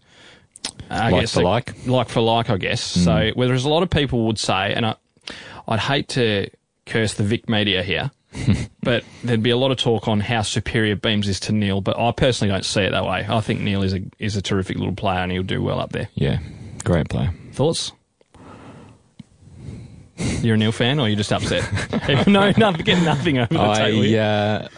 I 0.90 1.10
Like 1.10 1.22
guess 1.22 1.34
for 1.34 1.40
a- 1.40 1.44
like? 1.44 1.86
like 1.86 2.08
for 2.08 2.20
like, 2.20 2.50
I 2.50 2.56
guess. 2.56 2.82
So, 2.82 3.30
whereas 3.34 3.64
a 3.64 3.68
lot 3.68 3.82
of 3.82 3.90
people 3.90 4.26
would 4.26 4.38
say, 4.38 4.72
and 4.74 4.84
I, 4.86 4.94
I'd 5.66 5.80
hate 5.80 6.08
to 6.10 6.48
curse 6.86 7.14
the 7.14 7.22
Vic 7.24 7.48
media 7.48 7.82
here, 7.82 8.10
but 8.82 9.04
there'd 9.22 9.42
be 9.42 9.50
a 9.50 9.56
lot 9.56 9.70
of 9.70 9.76
talk 9.76 10.08
on 10.08 10.20
how 10.20 10.42
superior 10.42 10.96
Beams 10.96 11.28
is 11.28 11.40
to 11.40 11.52
Neale. 11.52 11.80
But 11.80 11.98
I 11.98 12.12
personally 12.12 12.52
don't 12.52 12.64
see 12.64 12.82
it 12.82 12.90
that 12.90 13.04
way. 13.04 13.26
I 13.28 13.40
think 13.40 13.60
Neale 13.60 13.82
is 13.82 13.94
a 13.94 14.02
is 14.18 14.36
a 14.36 14.42
terrific 14.42 14.78
little 14.78 14.94
player, 14.94 15.18
and 15.18 15.32
he'll 15.32 15.42
do 15.42 15.62
well 15.62 15.80
up 15.80 15.92
there. 15.92 16.08
Yeah, 16.14 16.38
great 16.84 17.08
player. 17.08 17.32
Thoughts? 17.52 17.92
You're 20.40 20.54
a 20.54 20.58
Neale 20.58 20.72
fan, 20.72 21.00
or 21.00 21.08
you're 21.08 21.16
just 21.16 21.32
upset? 21.32 21.68
no, 22.28 22.52
nothing, 22.56 22.84
get 22.84 23.02
nothing 23.02 23.38
over 23.38 23.52
the 23.52 23.74
table. 23.74 24.00
I 24.00 24.04
here. 24.04 24.22
uh, 24.22 24.68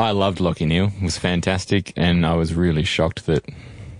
I 0.00 0.10
loved 0.12 0.40
Lockie 0.40 0.66
Neale. 0.66 0.90
It 0.96 1.02
was 1.02 1.18
fantastic, 1.18 1.92
and 1.96 2.24
I 2.24 2.34
was 2.34 2.54
really 2.54 2.84
shocked 2.84 3.26
that 3.26 3.44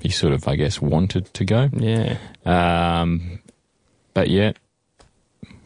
he 0.01 0.09
sort 0.09 0.33
of, 0.33 0.49
I 0.49 0.57
guess, 0.57 0.81
wanted 0.81 1.33
to 1.35 1.45
go. 1.45 1.69
yeah. 1.73 2.19
Um, 2.47 3.41
but 4.15 4.29
yeah, 4.31 4.53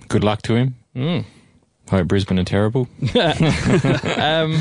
good 0.09 0.25
luck 0.25 0.43
to 0.43 0.55
him. 0.55 0.77
Mm. 0.97 1.25
Hope 1.89 2.07
Brisbane 2.09 2.39
are 2.39 2.45
terrible. 2.45 2.89
Um, 4.19 4.57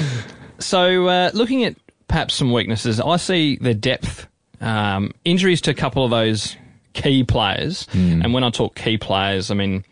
so, 0.60 1.08
uh, 1.08 1.32
looking 1.34 1.64
at 1.66 1.76
perhaps 2.08 2.34
some 2.34 2.52
weaknesses, 2.52 3.00
I 3.00 3.18
see 3.18 3.58
the 3.58 3.74
depth, 3.74 4.28
um, 4.60 5.12
injuries 5.24 5.62
to 5.62 5.72
a 5.72 5.74
couple 5.76 6.04
of 6.04 6.10
those 6.12 6.56
key 6.94 7.24
players. 7.24 7.88
And 7.94 8.34
when 8.34 8.44
I 8.44 8.50
talk 8.50 8.76
key 8.76 8.98
players, 8.98 9.52
I 9.52 9.54
mean, 9.56 9.86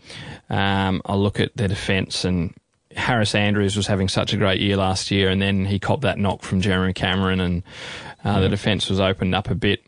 um, 0.50 1.02
I 1.06 1.16
look 1.16 1.40
at 1.40 1.56
their 1.56 1.68
defence 1.68 2.26
and 2.26 2.54
Harris 2.96 3.36
Andrews 3.36 3.76
was 3.76 3.88
having 3.88 4.08
such 4.08 4.34
a 4.34 4.38
great 4.38 4.62
year 4.62 4.78
last 4.78 5.12
year, 5.12 5.30
and 5.30 5.42
then 5.42 5.66
he 5.66 5.80
copped 5.80 6.04
that 6.04 6.18
knock 6.18 6.44
from 6.44 6.62
Jeremy 6.62 6.94
Cameron, 6.94 7.42
and 7.42 7.64
uh, 8.24 8.40
the 8.40 8.50
defence 8.50 8.90
was 8.90 9.00
opened 9.00 9.36
up 9.36 9.50
a 9.50 9.56
bit. 9.56 9.84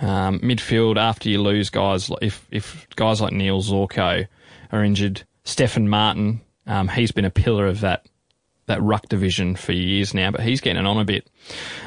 Um, 0.00 0.38
midfield, 0.40 0.96
after 0.96 1.28
you 1.28 1.40
lose 1.40 1.70
guys, 1.70 2.10
if 2.20 2.46
if 2.50 2.86
guys 2.96 3.20
like 3.20 3.32
Neale 3.32 3.62
Zorko 3.62 4.26
are 4.70 4.84
injured, 4.84 5.22
Stefan 5.44 5.88
Martin, 5.88 6.40
um, 6.66 6.88
he's 6.88 7.12
been 7.12 7.24
a 7.24 7.30
pillar 7.30 7.66
of 7.66 7.80
that 7.80 8.06
that 8.66 8.80
ruck 8.80 9.08
division 9.08 9.56
for 9.56 9.72
years 9.72 10.14
now, 10.14 10.30
but 10.30 10.40
he's 10.40 10.60
getting 10.60 10.86
on 10.86 10.96
a 10.98 11.04
bit. 11.04 11.28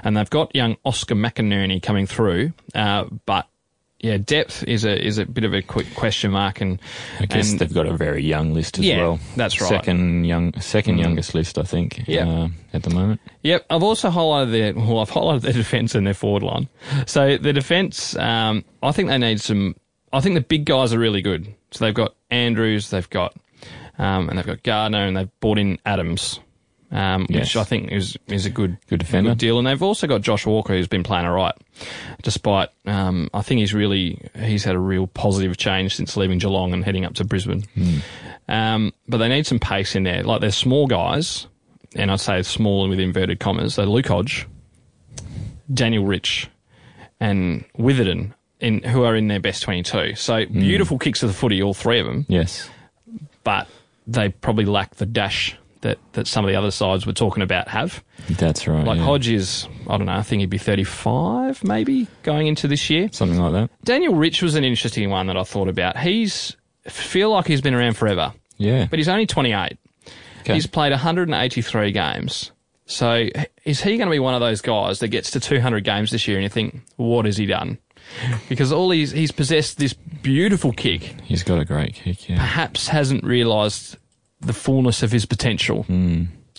And 0.04 0.18
they've 0.18 0.30
got 0.30 0.54
young 0.56 0.76
Oscar 0.84 1.16
McInerney 1.16 1.82
coming 1.82 2.06
through, 2.06 2.52
uh, 2.74 3.06
but 3.26 3.48
yeah, 4.02 4.18
depth 4.18 4.62
is 4.68 4.84
a 4.84 5.02
is 5.04 5.18
a 5.18 5.26
bit 5.26 5.46
of 5.46 5.54
a 5.54 5.62
quick 5.62 5.88
question 5.96 6.32
mark, 6.32 6.60
and 6.60 6.80
I 7.20 7.26
guess 7.28 7.50
and- 7.52 7.60
they've 7.60 7.74
got 7.74 7.88
a 7.88 7.96
very 7.96 8.24
young 8.24 8.54
list 8.54 8.78
as 8.78 8.86
Yeah, 8.86 8.98
well. 8.98 9.20
that's 9.38 9.60
right. 9.62 9.70
Second 9.70 10.26
young, 10.26 10.52
second 10.60 10.98
youngest 11.00 11.34
list, 11.34 11.58
I 11.58 11.64
think. 11.64 12.04
Yeah. 12.06 12.28
uh, 12.28 12.48
at 12.74 12.84
the 12.84 12.90
moment. 12.90 13.22
Yep, 13.44 13.66
I've 13.70 13.82
also 13.84 14.10
highlighted 14.12 14.52
their 14.52 14.74
well, 14.76 15.00
I've 15.00 15.10
highlighted 15.10 15.42
their 15.42 15.54
defence 15.64 15.96
and 15.96 16.06
their 16.06 16.14
forward 16.14 16.44
line. 16.44 16.68
So 17.08 17.38
the 17.38 17.54
defence, 17.54 18.16
um, 18.18 18.66
I 18.84 18.92
think 18.92 19.08
they 19.08 19.18
need 19.18 19.40
some. 19.40 19.76
I 20.12 20.20
think 20.20 20.36
the 20.36 20.42
big 20.42 20.66
guys 20.66 20.94
are 20.94 21.00
really 21.00 21.22
good. 21.22 21.56
So 21.72 21.86
they've 21.86 21.94
got 21.94 22.16
Andrews, 22.30 22.90
they've 22.90 23.10
got, 23.10 23.36
um, 23.98 24.30
and 24.30 24.38
they've 24.38 24.46
got 24.46 24.64
Gardiner, 24.64 25.06
and 25.06 25.16
they've 25.18 25.40
brought 25.40 25.58
in 25.58 25.80
Adams, 25.86 26.40
um, 26.92 27.26
which 27.30 27.56
I 27.56 27.64
think 27.64 27.92
is 27.92 28.18
is 28.28 28.46
a 28.46 28.50
good 28.50 28.78
Good 28.88 29.00
defender. 29.00 29.32
good 29.32 29.38
deal. 29.40 29.58
And 29.58 29.66
they've 29.68 29.82
also 29.82 30.08
got 30.08 30.22
Josh 30.22 30.46
Walker, 30.46 30.74
who's 30.74 30.88
been 30.88 31.04
playing 31.04 31.26
all 31.26 31.34
right, 31.34 31.56
despite 32.24 32.70
um, 32.86 33.30
I 33.34 33.42
think 33.42 33.60
he's 33.60 33.74
really 33.74 34.22
he's 34.40 34.64
had 34.64 34.76
a 34.76 34.80
real 34.80 35.08
positive 35.08 35.58
change 35.58 35.96
since 35.96 36.16
leaving 36.18 36.40
Geelong 36.40 36.74
and 36.74 36.84
heading 36.86 37.06
up 37.06 37.14
to 37.16 37.24
Brisbane. 37.26 37.64
Um, 38.48 38.94
but 39.08 39.18
they 39.18 39.28
need 39.28 39.46
some 39.48 39.60
pace 39.60 39.96
in 39.96 40.04
there. 40.04 40.24
Like 40.24 40.42
they're 40.42 40.52
small 40.52 40.86
guys, 40.88 41.48
and 41.96 42.12
I'd 42.12 42.20
say 42.20 42.42
small 42.44 42.84
and 42.84 42.90
with 42.92 43.00
inverted 43.00 43.40
commas. 43.40 43.76
They're 43.76 43.86
Luke 43.88 44.08
Hodge, 44.08 44.46
Daniel 45.74 46.06
Rich, 46.06 46.48
and 47.20 47.66
Witherden, 47.78 48.34
in 48.60 48.84
who 48.84 49.04
are 49.04 49.16
in 49.16 49.28
their 49.28 49.40
best 49.40 49.64
twenty-two. 49.64 50.16
So 50.16 50.46
beautiful 50.46 51.00
kicks 51.00 51.24
of 51.24 51.30
the 51.30 51.36
footy, 51.36 51.62
all 51.64 51.74
three 51.74 52.00
of 52.00 52.06
them 52.06 52.26
Yes. 52.30 52.70
but 53.44 53.68
they 54.08 54.30
probably 54.30 54.66
lack 54.66 54.96
the 54.96 55.06
dash 55.06 55.56
that, 55.82 56.00
that 56.14 56.26
some 56.28 56.44
of 56.46 56.50
the 56.50 56.56
other 56.56 56.72
sides 56.72 57.06
we're 57.06 57.14
talking 57.14 57.44
about 57.44 57.68
have. 57.68 58.04
That's 58.30 58.68
right. 58.68 58.86
Like 58.86 58.98
yeah. 58.98 59.06
Hodge 59.06 59.28
is, 59.30 59.68
I 59.88 59.98
don't 59.98 60.08
know, 60.08 60.14
I 60.14 60.24
think 60.24 60.40
he'd 60.40 60.50
be 60.50 60.58
35 60.58 61.64
maybe 61.64 62.08
going 62.24 62.48
into 62.48 62.68
this 62.68 62.90
year. 62.90 63.10
Something 63.12 63.40
like 63.40 63.54
that. 63.54 63.70
Daniel 63.84 64.16
Rich 64.16 64.42
was 64.42 64.56
an 64.56 64.64
interesting 64.64 65.10
one 65.10 65.28
that 65.28 65.38
I 65.38 65.44
thought 65.44 65.68
about. 65.68 65.98
He's, 65.98 66.56
feel 66.88 67.30
like 67.32 67.46
he's 67.48 67.62
been 67.62 67.74
around 67.76 67.98
forever, 67.98 68.34
Yeah. 68.58 68.88
but 68.90 68.98
he's 69.00 69.10
only 69.10 69.26
28. 69.28 69.78
Okay. 70.42 70.54
He's 70.54 70.68
played 70.68 70.92
183 70.92 71.92
games. 71.92 72.52
So 72.88 73.28
is 73.64 73.82
he 73.82 73.98
going 73.98 74.08
to 74.08 74.12
be 74.12 74.20
one 74.20 74.36
of 74.36 74.42
those 74.42 74.62
guys 74.62 75.00
that 75.00 75.08
gets 75.08 75.32
to 75.32 75.40
200 75.40 75.84
games 75.84 76.12
this 76.12 76.28
year 76.28 76.38
and 76.38 76.44
you 76.44 76.50
think, 76.50 76.82
what 76.98 77.26
has 77.26 77.38
he 77.38 77.46
done? 77.48 77.80
Because 78.50 78.72
all 78.72 78.92
he's, 78.92 79.12
he's 79.12 79.32
possessed 79.32 79.78
this 79.78 79.94
beautiful 79.94 80.72
kick 80.72 81.16
He's 81.24 81.44
got 81.44 81.60
a 81.60 81.66
great 81.66 81.96
kick, 81.96 82.30
yeah. 82.30 82.38
perhaps 82.38 82.88
hasn't 82.88 83.24
realised 83.24 83.98
the 84.40 84.54
fullness 84.54 85.04
of 85.04 85.12
his 85.12 85.26
potential. 85.26 85.86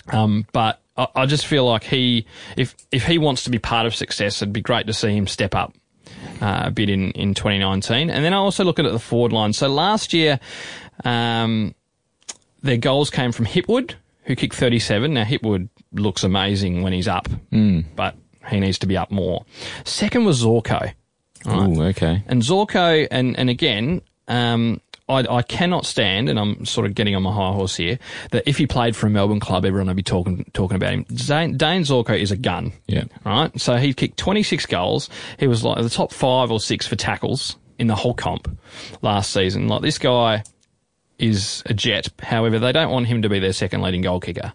Um, 0.08 0.46
but 0.52 0.80
I, 0.96 1.06
I 1.14 1.26
just 1.26 1.46
feel 1.46 1.66
like 1.66 1.84
he, 1.84 2.26
if 2.56 2.74
if 2.90 3.06
he 3.06 3.18
wants 3.18 3.44
to 3.44 3.50
be 3.50 3.58
part 3.58 3.86
of 3.86 3.94
success, 3.94 4.40
it'd 4.42 4.52
be 4.52 4.60
great 4.60 4.86
to 4.86 4.92
see 4.92 5.16
him 5.16 5.26
step 5.26 5.54
up 5.54 5.74
uh, 6.40 6.62
a 6.66 6.70
bit 6.70 6.88
in, 6.88 7.10
in 7.12 7.34
2019. 7.34 8.10
And 8.10 8.24
then 8.24 8.32
I 8.32 8.36
also 8.36 8.64
look 8.64 8.78
at 8.78 8.84
the 8.90 8.98
forward 8.98 9.32
line. 9.32 9.52
So 9.52 9.68
last 9.68 10.12
year, 10.12 10.38
um, 11.04 11.74
their 12.62 12.76
goals 12.76 13.10
came 13.10 13.32
from 13.32 13.46
Hipwood, 13.46 13.94
who 14.24 14.36
kicked 14.36 14.54
37. 14.54 15.14
Now 15.14 15.24
Hipwood 15.24 15.68
looks 15.92 16.24
amazing 16.24 16.82
when 16.82 16.92
he's 16.92 17.08
up, 17.08 17.28
but 17.96 18.16
he 18.48 18.60
needs 18.60 18.78
to 18.80 18.86
be 18.86 18.96
up 18.96 19.10
more. 19.10 19.44
Second 19.84 20.24
was 20.24 20.42
Zorko. 20.44 20.92
Ooh, 21.46 21.82
okay. 21.84 22.22
And 22.26 22.42
Zorko, 22.42 23.06
and, 23.10 23.38
and 23.38 23.50
again, 23.50 24.02
um, 24.28 24.80
I, 25.08 25.20
I 25.20 25.42
cannot 25.42 25.86
stand, 25.86 26.28
and 26.28 26.38
I'm 26.38 26.64
sort 26.64 26.86
of 26.86 26.94
getting 26.94 27.14
on 27.14 27.22
my 27.22 27.32
high 27.32 27.52
horse 27.52 27.76
here, 27.76 27.98
that 28.32 28.42
if 28.48 28.58
he 28.58 28.66
played 28.66 28.96
for 28.96 29.06
a 29.06 29.10
Melbourne 29.10 29.40
club, 29.40 29.64
everyone 29.64 29.86
would 29.86 29.96
be 29.96 30.02
talking 30.02 30.44
talking 30.52 30.76
about 30.76 30.92
him. 30.92 31.04
Dayne, 31.04 31.56
Dayne 31.56 31.82
Zorko 31.82 32.18
is 32.18 32.32
a 32.32 32.36
gun. 32.36 32.72
Yeah. 32.86 33.04
Right? 33.24 33.58
So 33.60 33.76
he 33.76 33.94
kicked 33.94 34.18
26 34.18 34.66
goals. 34.66 35.08
He 35.38 35.46
was 35.46 35.62
like 35.62 35.82
the 35.82 35.90
top 35.90 36.12
five 36.12 36.50
or 36.50 36.58
six 36.58 36.86
for 36.86 36.96
tackles 36.96 37.56
in 37.78 37.86
the 37.86 37.94
whole 37.94 38.14
comp 38.14 38.48
last 39.02 39.32
season. 39.32 39.68
Like 39.68 39.82
this 39.82 39.98
guy 39.98 40.42
is 41.18 41.62
a 41.66 41.74
jet. 41.74 42.08
However, 42.20 42.58
they 42.58 42.72
don't 42.72 42.90
want 42.90 43.06
him 43.06 43.22
to 43.22 43.28
be 43.28 43.38
their 43.38 43.52
second 43.52 43.82
leading 43.82 44.02
goal 44.02 44.20
kicker. 44.20 44.52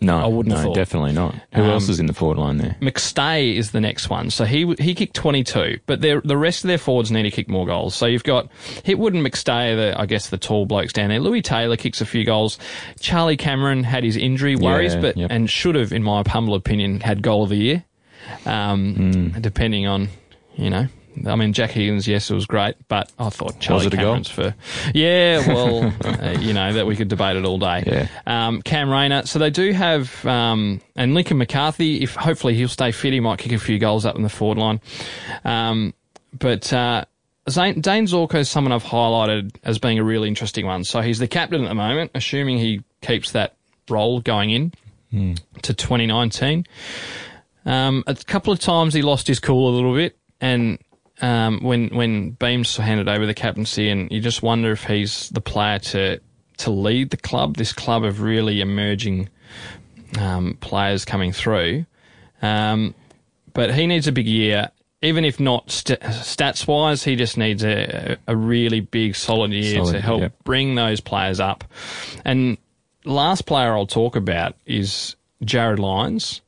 No, 0.00 0.16
I 0.18 0.26
wouldn't 0.28 0.54
no, 0.54 0.72
definitely 0.74 1.10
not. 1.12 1.34
Who 1.54 1.62
Um, 1.62 1.70
else 1.70 1.88
is 1.88 1.98
in 1.98 2.06
the 2.06 2.12
forward 2.12 2.38
line 2.38 2.58
there? 2.58 2.76
McStay 2.80 3.56
is 3.56 3.72
the 3.72 3.80
next 3.80 4.08
one. 4.08 4.30
So 4.30 4.44
he 4.44 4.74
he 4.78 4.94
kicked 4.94 5.14
22, 5.16 5.80
but 5.86 6.00
the 6.02 6.20
rest 6.36 6.62
of 6.62 6.68
their 6.68 6.78
forwards 6.78 7.10
need 7.10 7.24
to 7.24 7.32
kick 7.32 7.48
more 7.48 7.66
goals. 7.66 7.96
So 7.96 8.06
you've 8.06 8.22
got 8.22 8.48
Hipwood 8.84 9.16
and 9.16 9.26
McStay, 9.26 9.74
the, 9.74 10.00
I 10.00 10.06
guess 10.06 10.28
the 10.28 10.38
tall 10.38 10.66
blokes 10.66 10.92
down 10.92 11.08
there. 11.08 11.18
Lewis 11.18 11.42
Taylor 11.42 11.76
kicks 11.76 12.00
a 12.00 12.06
few 12.06 12.24
goals. 12.24 12.58
Charlie 13.00 13.36
Cameron 13.36 13.82
had 13.82 14.04
his 14.04 14.16
injury 14.16 14.54
worries, 14.54 14.94
Yeah, 14.94 15.00
but 15.00 15.16
yep. 15.16 15.30
and 15.32 15.50
should 15.50 15.74
have, 15.74 15.92
in 15.92 16.04
my 16.04 16.22
humble 16.24 16.54
opinion, 16.54 17.00
had 17.00 17.20
goal 17.20 17.42
of 17.42 17.48
the 17.48 17.56
year. 17.56 17.84
Um, 18.46 18.94
Hmm. 19.32 19.40
Depending 19.40 19.86
on, 19.88 20.08
you 20.56 20.70
know. 20.70 20.86
I 21.26 21.36
mean, 21.36 21.52
Jack 21.52 21.70
Higgins, 21.70 22.06
yes, 22.06 22.30
it 22.30 22.34
was 22.34 22.46
great, 22.46 22.76
but 22.88 23.10
I 23.18 23.30
thought 23.30 23.60
Charlie 23.60 23.86
it 23.86 23.94
a 23.94 23.96
goal? 23.96 24.04
Cameron's 24.06 24.30
for, 24.30 24.54
yeah, 24.94 25.46
well, 25.46 25.94
uh, 26.04 26.36
you 26.38 26.52
know 26.52 26.72
that 26.72 26.86
we 26.86 26.96
could 26.96 27.08
debate 27.08 27.36
it 27.36 27.44
all 27.44 27.58
day. 27.58 27.82
Yeah. 27.86 28.08
Um, 28.26 28.62
Cam 28.62 28.90
Rayner. 28.90 29.26
So 29.26 29.38
they 29.38 29.50
do 29.50 29.72
have, 29.72 30.24
um, 30.26 30.80
and 30.96 31.14
Lincoln 31.14 31.38
McCarthy. 31.38 32.02
If 32.02 32.14
hopefully 32.14 32.54
he'll 32.54 32.68
stay 32.68 32.92
fit, 32.92 33.12
he 33.12 33.20
might 33.20 33.38
kick 33.38 33.52
a 33.52 33.58
few 33.58 33.78
goals 33.78 34.04
up 34.04 34.16
in 34.16 34.22
the 34.22 34.28
forward 34.28 34.58
line. 34.58 34.80
Um, 35.44 35.94
but 36.38 36.72
uh, 36.72 37.04
Zane, 37.48 37.80
Dayne 37.80 38.06
Zorko 38.06 38.36
is 38.36 38.50
someone 38.50 38.72
I've 38.72 38.84
highlighted 38.84 39.56
as 39.64 39.78
being 39.78 39.98
a 39.98 40.04
really 40.04 40.28
interesting 40.28 40.66
one. 40.66 40.84
So 40.84 41.00
he's 41.00 41.18
the 41.18 41.28
captain 41.28 41.64
at 41.64 41.68
the 41.68 41.74
moment, 41.74 42.10
assuming 42.14 42.58
he 42.58 42.82
keeps 43.00 43.32
that 43.32 43.56
role 43.88 44.20
going 44.20 44.50
in 44.50 44.72
to 45.62 45.74
2019. 45.74 46.66
Um, 47.64 48.04
a 48.06 48.14
couple 48.14 48.52
of 48.52 48.58
times 48.58 48.94
he 48.94 49.02
lost 49.02 49.26
his 49.26 49.40
cool 49.40 49.68
a 49.68 49.74
little 49.74 49.94
bit, 49.94 50.16
and 50.40 50.78
um, 51.20 51.60
when 51.60 51.88
when 51.88 52.30
Beams 52.30 52.76
handed 52.76 53.08
over 53.08 53.26
the 53.26 53.34
captaincy, 53.34 53.88
and 53.88 54.10
you 54.10 54.20
just 54.20 54.42
wonder 54.42 54.70
if 54.70 54.84
he's 54.84 55.28
the 55.30 55.40
player 55.40 55.78
to 55.78 56.20
to 56.58 56.70
lead 56.70 57.10
the 57.10 57.16
club. 57.16 57.56
This 57.56 57.72
club 57.72 58.04
of 58.04 58.20
really 58.20 58.60
emerging 58.60 59.28
um, 60.18 60.56
players 60.60 61.04
coming 61.04 61.32
through, 61.32 61.86
um, 62.42 62.94
but 63.52 63.74
he 63.74 63.86
needs 63.86 64.06
a 64.06 64.12
big 64.12 64.26
year. 64.26 64.70
Even 65.00 65.24
if 65.24 65.38
not 65.38 65.70
st- 65.70 66.00
stats 66.00 66.66
wise, 66.66 67.04
he 67.04 67.14
just 67.14 67.38
needs 67.38 67.62
a, 67.62 68.16
a 68.26 68.34
really 68.34 68.80
big, 68.80 69.14
solid 69.14 69.52
year 69.52 69.76
Solid, 69.76 69.92
to 69.92 70.00
help 70.00 70.32
bring 70.42 70.74
those 70.74 71.00
players 71.00 71.38
up. 71.38 71.62
And 72.24 72.58
last 73.04 73.46
player 73.46 73.76
I'll 73.76 73.86
talk 73.86 74.16
about 74.16 74.56
is 74.66 75.14
Jarryd 75.44 75.78
Lyons 75.78 76.40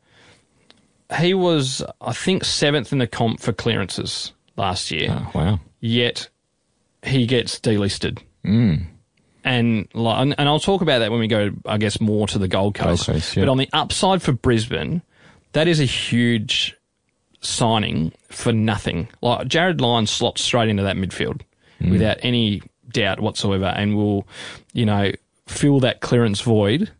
he 1.18 1.34
was, 1.34 1.82
I 2.00 2.12
think, 2.12 2.44
seventh 2.44 2.92
in 2.92 2.98
the 2.98 3.06
comp 3.06 3.40
for 3.40 3.52
clearances 3.52 4.32
last 4.56 4.90
year. 4.90 5.08
Oh, 5.10 5.30
wow. 5.34 5.60
Yet 5.80 6.28
he 7.02 7.26
gets 7.26 7.58
delisted. 7.58 8.18
Mm. 8.44 8.86
And, 9.42 9.88
and 9.94 10.34
and 10.38 10.48
I'll 10.48 10.60
talk 10.60 10.82
about 10.82 10.98
that 10.98 11.10
when 11.10 11.20
we 11.20 11.26
go, 11.28 11.50
I 11.64 11.78
guess, 11.78 12.00
more 12.00 12.26
to 12.28 12.38
the 12.38 12.48
Gold 12.48 12.74
Coast. 12.74 13.06
Coast, 13.06 13.36
yeah. 13.36 13.44
But 13.44 13.50
on 13.50 13.56
the 13.58 13.68
upside 13.72 14.20
for 14.22 14.32
Brisbane, 14.32 15.00
that 15.52 15.66
is 15.66 15.80
a 15.80 15.84
huge 15.86 16.76
signing 17.40 18.12
for 18.28 18.52
nothing. 18.52 19.08
Like 19.22 19.48
Jarryd 19.48 19.80
Lyons 19.80 20.10
slots 20.10 20.42
straight 20.42 20.68
into 20.68 20.82
that 20.82 20.96
midfield 20.96 21.40
Mm. 21.80 21.92
without 21.92 22.18
any 22.20 22.60
doubt 22.90 23.20
whatsoever, 23.20 23.64
and 23.64 23.96
will, 23.96 24.28
you 24.74 24.84
know, 24.84 25.12
fill 25.46 25.80
that 25.80 26.00
clearance 26.00 26.42
void. 26.42 26.90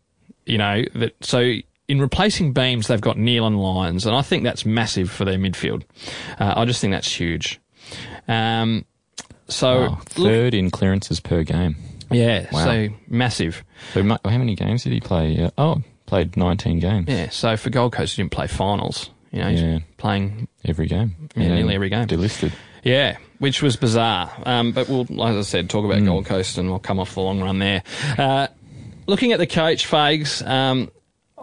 You 0.47 0.57
know 0.57 0.83
that 0.95 1.13
so. 1.23 1.53
In 1.91 1.99
replacing 1.99 2.53
Beams, 2.53 2.87
they've 2.87 3.01
got 3.01 3.17
Neale 3.17 3.45
and 3.45 3.59
Lyons, 3.61 4.05
and 4.05 4.15
I 4.15 4.21
think 4.21 4.43
that's 4.43 4.65
massive 4.65 5.11
for 5.11 5.25
their 5.25 5.37
midfield. 5.37 5.83
Uh, 6.39 6.53
I 6.55 6.63
just 6.63 6.79
think 6.79 6.91
that's 6.93 7.11
huge. 7.11 7.59
Um, 8.29 8.85
so 9.49 9.81
Wow. 9.81 9.87
look- 10.15 10.31
Third 10.31 10.53
in 10.53 10.71
clearances 10.71 11.19
per 11.19 11.43
game. 11.43 11.75
Yeah, 12.09 12.45
Wow. 12.51 12.63
so 12.63 12.87
massive. 13.09 13.65
So 13.93 14.03
how 14.03 14.37
many 14.37 14.55
games 14.55 14.83
did 14.85 14.93
he 14.93 15.01
play? 15.01 15.49
Oh, 15.57 15.81
played 16.05 16.37
19 16.37 16.79
games. 16.79 17.07
Yeah, 17.09 17.27
so 17.29 17.57
for 17.57 17.69
Gold 17.69 17.91
Coast, 17.91 18.15
he 18.15 18.21
didn't 18.23 18.31
play 18.31 18.47
finals. 18.47 19.09
You 19.33 19.41
know, 19.41 19.49
he's 19.49 19.61
Yeah. 19.61 19.79
playing 19.97 20.47
Every 20.65 20.87
game. 20.87 21.15
Yeah, 21.35 21.55
nearly 21.55 21.75
every 21.75 21.89
game. 21.89 22.05
Delisted. 22.07 22.51
Yeah, 22.83 23.17
which 23.39 23.61
was 23.61 23.75
bizarre. 23.75 24.31
Um, 24.45 24.71
but 24.71 24.87
we'll, 24.87 25.07
as 25.27 25.35
I 25.35 25.41
said, 25.41 25.69
talk 25.69 25.83
about 25.83 25.97
Mm. 25.99 26.05
Gold 26.05 26.25
Coast 26.25 26.57
and 26.57 26.69
we'll 26.69 26.79
come 26.79 26.99
off 26.99 27.15
the 27.15 27.21
long 27.21 27.41
run 27.41 27.59
there. 27.59 27.83
Uh, 28.17 28.47
looking 29.07 29.31
at 29.33 29.39
the 29.39 29.47
coach, 29.47 29.85
Fags, 29.89 30.45
um, 30.47 30.89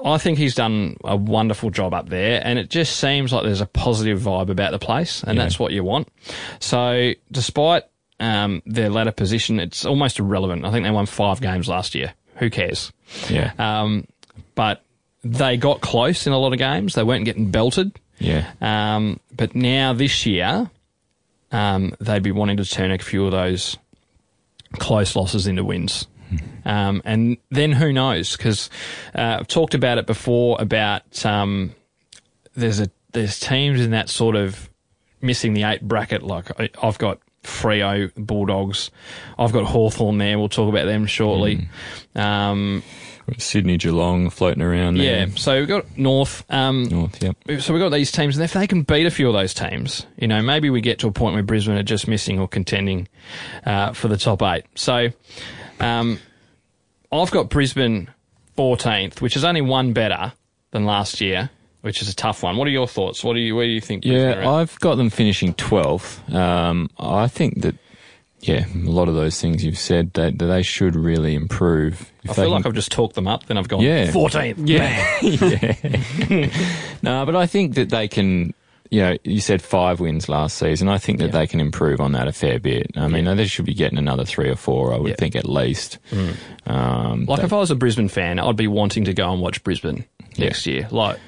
I 0.05 0.19
think 0.19 0.39
he's 0.39 0.55
done 0.55 0.97
a 1.05 1.17
wonderful 1.17 1.71
job 1.71 1.93
up 1.95 2.09
there, 2.09 2.41
and 2.45 2.59
it 2.59 2.71
just 2.71 2.97
seems 2.99 3.33
like 3.33 3.43
there's 3.45 3.61
a 3.61 3.67
positive 3.67 4.21
vibe 4.21 4.49
about 4.51 4.71
the 4.73 4.79
place, 4.79 5.23
and 5.23 5.37
Yeah. 5.37 5.45
that's 5.45 5.59
what 5.59 5.73
you 5.73 5.85
want. 5.85 6.09
So, 6.61 7.13
despite 7.33 7.85
um, 8.21 8.63
their 8.67 8.91
latter 8.91 9.13
position, 9.13 9.61
it's 9.61 9.85
almost 9.85 10.19
irrelevant. 10.19 10.65
I 10.65 10.71
think 10.73 10.85
they 10.85 10.91
won 10.91 11.07
five 11.07 11.41
games 11.41 11.69
last 11.69 11.95
year. 11.95 12.15
Who 12.37 12.51
cares? 12.51 12.93
Yeah. 13.29 13.53
Um, 13.59 14.07
but 14.55 14.83
they 15.25 15.57
got 15.57 15.81
close 15.81 16.27
in 16.27 16.33
a 16.33 16.39
lot 16.39 16.53
of 16.53 16.59
games. 16.59 16.95
They 16.95 17.03
weren't 17.05 17.25
getting 17.25 17.51
belted. 17.51 17.93
yeah. 18.19 18.51
Um, 18.61 19.21
but 19.37 19.55
now 19.55 19.93
this 19.93 20.27
year, 20.27 20.69
um, 21.53 21.95
they'd 22.01 22.23
be 22.23 22.33
wanting 22.33 22.57
to 22.59 22.65
turn 22.65 22.91
a 22.91 22.99
few 22.99 23.25
of 23.27 23.33
those 23.33 23.77
close 24.79 25.15
losses 25.17 25.47
into 25.47 25.65
wins. 25.65 26.07
Um, 26.65 27.03
and 27.05 27.39
then 27.51 27.73
who 27.73 27.93
knows? 27.93 28.37
Because 28.37 28.71
uh, 29.15 29.39
I've 29.41 29.49
talked 29.49 29.75
about 29.75 29.99
it 29.99 30.07
before 30.07 30.57
about 30.61 31.25
um, 31.25 31.75
there's 32.55 32.81
a 32.81 32.91
there's 33.13 33.41
teams 33.41 33.81
in 33.81 33.93
that 33.93 34.09
sort 34.09 34.37
of 34.37 34.69
missing 35.21 35.55
the 35.55 35.65
eight 35.65 35.83
bracket. 35.83 36.23
Like 36.23 36.61
I- 36.61 36.71
I've 36.83 36.99
got 36.99 37.21
Freo 37.43 38.13
Bulldogs, 38.15 38.91
I've 39.39 39.53
got 39.53 39.65
Hawthorn 39.65 40.19
there. 40.19 40.39
We'll 40.39 40.49
talk 40.49 40.69
about 40.69 40.87
them 40.87 41.07
shortly. 41.07 41.69
Um, 42.15 42.83
Sydney 43.37 43.77
Geelong 43.77 44.31
floating 44.31 44.63
around 44.63 44.97
yeah, 44.97 45.27
there. 45.27 45.37
so 45.37 45.59
we've 45.59 45.69
got 45.69 45.99
North. 45.99 46.45
Um, 46.49 46.85
North, 46.85 47.23
yep. 47.23 47.37
so 47.61 47.73
we've 47.75 47.83
got 47.83 47.91
these 47.91 48.11
teams, 48.11 48.37
and 48.37 48.45
if 48.45 48.55
they 48.55 48.67
can 48.67 48.83
beat 48.83 49.07
a 49.07 49.11
few 49.11 49.29
of 49.29 49.35
those 49.35 49.53
teams, 49.53 50.07
you 50.17 50.27
know, 50.27 50.41
maybe 50.41 50.71
we 50.71 50.81
get 50.81 50.99
to 51.01 51.09
a 51.09 51.13
point 51.13 51.35
where 51.35 51.43
Brisbane 51.43 51.77
are 51.77 51.83
just 51.83 52.09
missing 52.09 52.39
or 52.39 52.49
contending 52.49 53.07
uh, 53.67 53.93
for 53.93 54.09
the 54.09 54.17
top 54.17 54.43
eight. 54.43 54.65
So 54.75 55.11
um, 55.81 56.19
I've 57.13 57.31
got 57.31 57.49
Brisbane 57.49 58.09
14th, 58.57 59.21
which 59.21 59.37
is 59.37 59.45
only 59.45 59.61
one 59.61 59.93
better 59.93 60.33
than 60.73 60.85
last 60.85 61.21
year, 61.21 61.51
which 61.83 62.03
is 62.03 62.09
a 62.09 62.15
tough 62.15 62.43
one. 62.43 62.57
What 62.57 62.67
are 62.67 62.71
your 62.71 62.87
thoughts? 62.89 63.23
What 63.25 63.35
do 63.35 63.41
you, 63.41 63.55
where 63.57 63.67
do 63.67 63.71
you 63.73 63.81
think? 63.81 64.03
Brisbane 64.03 64.43
Yeah? 64.43 64.51
I've 64.51 64.79
got 64.81 64.97
them 64.97 65.11
finishing 65.11 65.55
12th. 65.55 66.33
Um, 66.35 66.91
I 66.99 67.29
think 67.29 67.63
that, 67.63 67.77
yeah, 68.41 68.67
a 68.75 68.91
lot 68.91 69.09
of 69.09 69.15
those 69.15 69.41
things 69.41 69.65
you've 69.65 69.79
said, 69.79 70.13
that, 70.15 70.39
that 70.39 70.47
they 70.47 70.63
should 70.63 70.95
really 70.97 71.35
improve. 71.35 72.13
If 72.25 72.31
I 72.31 72.35
feel 72.35 72.51
like 72.51 72.63
can- 72.63 72.71
I've 72.71 72.75
just 72.77 72.93
talked 72.93 73.15
them 73.15 73.27
up, 73.27 73.47
then 73.47 73.57
I've 73.57 73.69
gone 73.69 73.81
Yeah. 73.81 74.09
14th. 74.13 74.57
Yeah. 74.65 75.07
No, 77.03 77.25
but 77.25 77.37
I 77.37 77.47
think 77.47 77.75
that 77.77 77.91
they 77.91 78.09
can. 78.09 78.53
You 78.91 79.01
know, 79.03 79.17
you 79.25 79.41
said 79.41 79.61
five 79.61 80.01
wins 80.01 80.29
last 80.29 80.57
season. 80.59 80.89
I 80.89 80.97
think 80.99 81.19
that 81.19 81.27
Yeah. 81.27 81.31
they 81.41 81.47
can 81.47 81.61
improve 81.61 82.01
on 82.01 82.13
that 82.13 82.27
a 82.27 82.33
fair 82.33 82.59
bit. 82.59 82.91
I 82.97 83.07
mean, 83.09 83.25
they 83.25 83.47
should 83.47 83.67
be 83.67 83.75
getting 83.75 83.99
another 83.99 84.25
three 84.25 84.49
or 84.49 84.57
four. 84.57 84.95
I 84.95 84.99
would 84.99 85.11
Yeah. 85.11 85.17
think 85.17 85.37
at 85.37 85.47
least. 85.49 85.99
Um, 86.67 87.25
Like 87.27 87.41
they- 87.41 87.45
if 87.47 87.53
I 87.53 87.59
was 87.59 87.71
a 87.71 87.75
Brisbane 87.75 88.09
fan, 88.09 88.39
I'd 88.39 88.57
be 88.57 88.67
wanting 88.67 89.05
to 89.05 89.15
go 89.15 89.31
and 89.33 89.41
watch 89.41 89.63
Brisbane 89.63 90.05
next 90.39 90.67
year. 90.67 90.89
Like, 90.91 91.19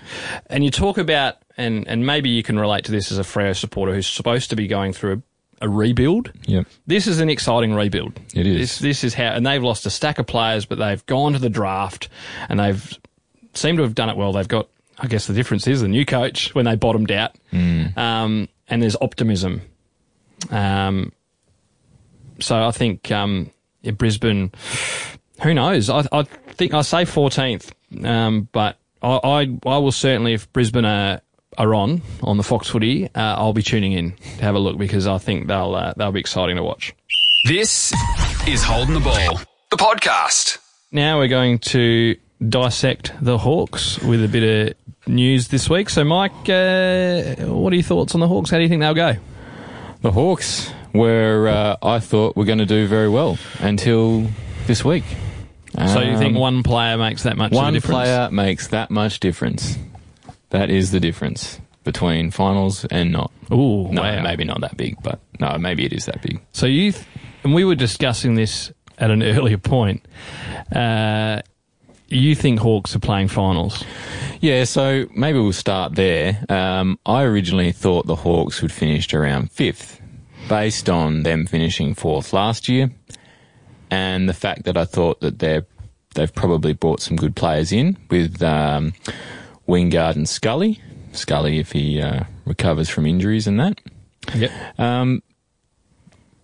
and 0.49 0.65
you 0.65 0.71
talk 0.71 0.99
about 0.99 1.37
and 1.57 1.87
and 1.89 2.07
maybe 2.07 2.31
you 2.31 2.43
can 2.43 2.59
relate 2.59 2.85
to 2.85 2.93
this 2.93 3.13
as 3.13 3.19
a 3.19 3.23
Freo 3.23 3.55
supporter 3.55 3.93
who's 3.95 4.07
supposed 4.07 4.49
to 4.51 4.57
be 4.57 4.67
going 4.67 4.93
through 4.95 5.23
a, 5.61 5.67
a 5.67 5.69
rebuild. 5.69 6.31
Yep. 6.47 6.67
This 6.87 7.07
is 7.07 7.21
an 7.21 7.29
exciting 7.29 7.75
rebuild. 7.75 8.19
It 8.35 8.47
is. 8.47 8.57
This 8.59 8.79
this 8.79 9.05
is 9.05 9.15
how, 9.15 9.29
and 9.33 9.45
they've 9.47 9.63
lost 9.63 9.85
a 9.85 9.91
stack 9.91 10.19
of 10.19 10.27
players, 10.27 10.65
but 10.65 10.79
they've 10.79 11.05
gone 11.07 11.35
to 11.35 11.39
the 11.39 11.51
draft 11.51 12.09
and 12.49 12.59
they've 12.59 12.99
seemed 13.53 13.77
to 13.79 13.83
have 13.83 13.95
done 13.95 14.09
it 14.09 14.17
well. 14.17 14.33
They've 14.33 14.47
got, 14.49 14.69
I 15.01 15.07
guess, 15.07 15.27
the 15.27 15.35
difference 15.35 15.67
is 15.67 15.81
the 15.81 15.89
new 15.89 16.05
coach 16.05 16.55
when 16.55 16.67
they 16.67 16.77
bottomed 16.77 17.11
out, 17.11 17.35
um, 17.53 18.49
and 18.69 18.83
there's 18.83 18.97
optimism. 19.01 19.63
Um, 20.51 21.13
so 22.41 22.63
I 22.63 22.71
think 22.71 23.11
um, 23.11 23.51
yeah, 23.83 23.93
Brisbane. 23.93 24.53
Who 25.43 25.55
knows? 25.55 25.89
I, 25.89 26.05
I 26.13 26.23
think 26.23 26.75
I 26.75 26.83
say 26.83 27.05
14th, 27.05 27.73
um, 28.05 28.49
but 28.53 28.77
I, 29.03 29.21
I 29.23 29.59
I 29.67 29.79
will 29.79 29.93
certainly 29.93 30.35
if 30.35 30.53
Brisbane 30.53 30.85
are 30.85 31.21
are 31.59 31.75
on 31.75 32.03
on 32.23 32.37
the 32.37 32.43
Fox 32.43 32.69
Footy, 32.69 33.07
uh, 33.07 33.11
I'll 33.37 33.53
be 33.55 33.63
tuning 33.63 33.93
in 33.93 34.13
to 34.13 34.43
have 34.45 34.55
a 34.55 34.59
look 34.59 34.77
because 34.79 35.07
I 35.07 35.19
think 35.19 35.47
they'll 35.49 35.75
uh, 35.75 35.95
they'll 35.97 36.13
be 36.13 36.21
exciting 36.21 36.57
to 36.57 36.63
watch. 36.63 36.95
This 37.47 37.93
is 38.47 38.63
Holding 38.63 38.95
the 38.95 39.01
Ball, 39.01 39.41
the 39.71 39.77
podcast. 39.77 40.59
Now 40.93 41.19
we're 41.19 41.29
going 41.29 41.59
to 41.61 42.17
dissect 42.47 43.13
the 43.21 43.39
Hawks 43.39 43.99
with 44.01 44.25
a 44.25 44.29
bit 44.29 44.43
of 44.69 45.09
news 45.09 45.49
this 45.49 45.69
week. 45.69 45.91
So, 45.91 46.05
Mike, 46.05 46.33
uh, 46.49 47.35
what 47.47 47.73
are 47.73 47.77
your 47.77 47.83
thoughts 47.83 48.15
on 48.15 48.21
the 48.21 48.29
Hawks? 48.29 48.51
How 48.51 48.57
do 48.57 48.63
you 48.63 48.69
think 48.69 48.81
they'll 48.81 48.95
go? 48.95 49.17
The 50.03 50.13
Hawks 50.13 50.73
were, 50.95 51.49
uh, 51.49 51.77
I 51.87 52.01
thought, 52.01 52.37
were 52.37 52.45
going 52.47 52.59
to 52.59 52.67
do 52.67 52.87
very 52.87 53.09
well 53.09 53.39
until 53.61 54.27
this 54.67 54.85
week. 54.85 55.05
so, 55.77 56.01
you 56.01 56.17
think 56.19 56.35
Um, 56.35 56.41
one 56.41 56.63
player 56.63 56.97
makes 56.97 57.23
that 57.25 57.37
much 57.37 57.53
of 57.53 57.59
a 57.59 57.61
one 57.61 57.81
player 57.81 58.29
makes 58.31 58.69
that 58.69 58.91
much 58.91 59.21
difference? 59.21 59.79
That 60.51 60.71
is 60.71 60.91
the 60.91 60.99
difference 61.01 61.61
between 61.85 62.31
finals 62.31 62.85
and 62.87 63.13
not. 63.13 63.31
Ooh, 63.53 63.89
No, 63.93 64.03
wow. 64.03 64.23
maybe 64.23 64.45
not 64.45 64.61
that 64.63 64.77
big, 64.77 64.97
but 65.03 65.21
no, 65.39 65.57
maybe 65.59 65.85
it 65.85 65.93
is 65.93 66.07
that 66.07 66.23
big. 66.23 66.41
So 66.53 66.67
you, 66.67 66.93
th- 66.93 67.05
and 67.45 67.55
we 67.55 67.65
were 67.65 67.75
discussing 67.77 68.35
this 68.35 68.73
at 68.99 69.11
an 69.11 69.23
earlier 69.37 69.59
point. 69.59 70.05
Uh, 70.75 71.43
you 72.17 72.35
think 72.35 72.61
Hawks 72.61 72.95
are 72.97 73.01
playing 73.01 73.29
finals? 73.29 73.85
Yeah, 74.41 74.65
so 74.65 75.07
maybe 75.15 75.39
we'll 75.39 75.53
start 75.53 75.95
there. 75.95 76.45
Um, 76.49 76.99
I 77.07 77.23
originally 77.23 77.73
thought 77.73 78.07
the 78.07 78.17
Hawks 78.17 78.63
would 78.63 78.73
finish 78.73 79.13
around 79.13 79.53
fifth, 79.53 80.01
based 80.49 80.89
on 80.89 81.23
them 81.23 81.47
finishing 81.47 81.95
fourth 81.95 82.33
last 82.33 82.69
year, 82.69 82.91
and 83.91 84.29
the 84.29 84.35
fact 84.35 84.65
that 84.65 84.77
I 84.77 84.85
thought 84.85 85.21
that 85.21 85.39
they're 85.39 85.67
they've 86.15 86.35
probably 86.35 86.73
brought 86.73 87.01
some 87.01 87.17
good 87.17 87.37
players 87.37 87.71
in 87.73 87.97
with 88.11 88.43
um, 88.43 88.93
Wingard 89.69 90.17
and 90.17 90.29
Scully. 90.29 90.81
Scully, 91.13 91.59
if 91.59 91.73
he 91.73 92.01
uh, 92.01 92.25
recovers 92.45 92.89
from 92.89 93.07
injuries 93.07 93.47
and 93.47 93.61
that. 93.61 93.81
Yep. 94.35 94.51
Um, 94.79 95.23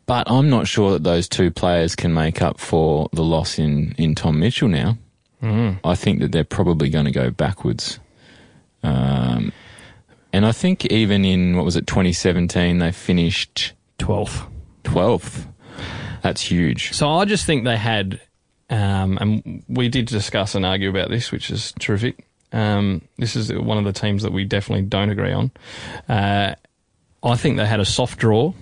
but 0.07 0.31
I'm 0.31 0.49
not 0.49 0.69
sure 0.69 0.93
that 0.93 1.03
those 1.03 1.29
two 1.29 1.51
players 1.51 1.97
can 1.97 2.15
make 2.15 2.41
up 2.41 2.61
for 2.61 3.09
the 3.13 3.25
loss 3.25 3.59
in, 3.59 3.95
in 3.99 4.15
Tom 4.15 4.39
Mitchell 4.39 4.69
now. 4.69 4.99
Mm. 5.47 5.81
I 5.85 5.95
think 5.95 6.21
that 6.21 6.33
they're 6.33 6.45
probably 6.45 6.89
going 6.89 7.05
to 7.05 7.13
go 7.13 7.31
backwards. 7.31 7.99
Um, 8.83 9.53
and 10.33 10.45
I 10.45 10.53
think 10.53 10.87
even 10.87 11.25
in, 11.25 11.57
what 11.57 11.65
was 11.65 11.77
it, 11.77 11.87
2017, 11.87 12.79
they 12.79 12.93
finished 12.93 13.73
12th. 13.99 14.47
12th. 14.85 15.47
That's 16.23 16.43
huge. 16.43 16.93
So 16.93 17.09
I 17.09 17.25
just 17.25 17.47
think 17.47 17.65
they 17.65 17.77
had, 17.77 18.21
um, 18.69 19.19
and 19.21 19.63
we 19.69 19.89
did 19.89 20.07
discuss 20.07 20.55
and 20.55 20.67
argue 20.67 20.91
about 20.91 21.09
this, 21.11 21.31
which 21.31 21.51
is 21.51 21.73
terrific. 21.79 22.27
Um, 22.53 23.03
this 23.19 23.37
is 23.37 23.53
one 23.53 23.79
of 23.79 23.85
the 23.85 23.93
teams 23.93 24.23
that 24.23 24.33
we 24.33 24.45
definitely 24.45 24.87
don't 24.87 25.11
agree 25.11 25.33
on. 25.33 25.51
Uh, 26.09 26.55
I 27.23 27.37
think 27.37 27.57
they 27.57 27.67
had 27.67 27.81
a 27.81 27.85
soft 27.85 28.19
draw, 28.19 28.53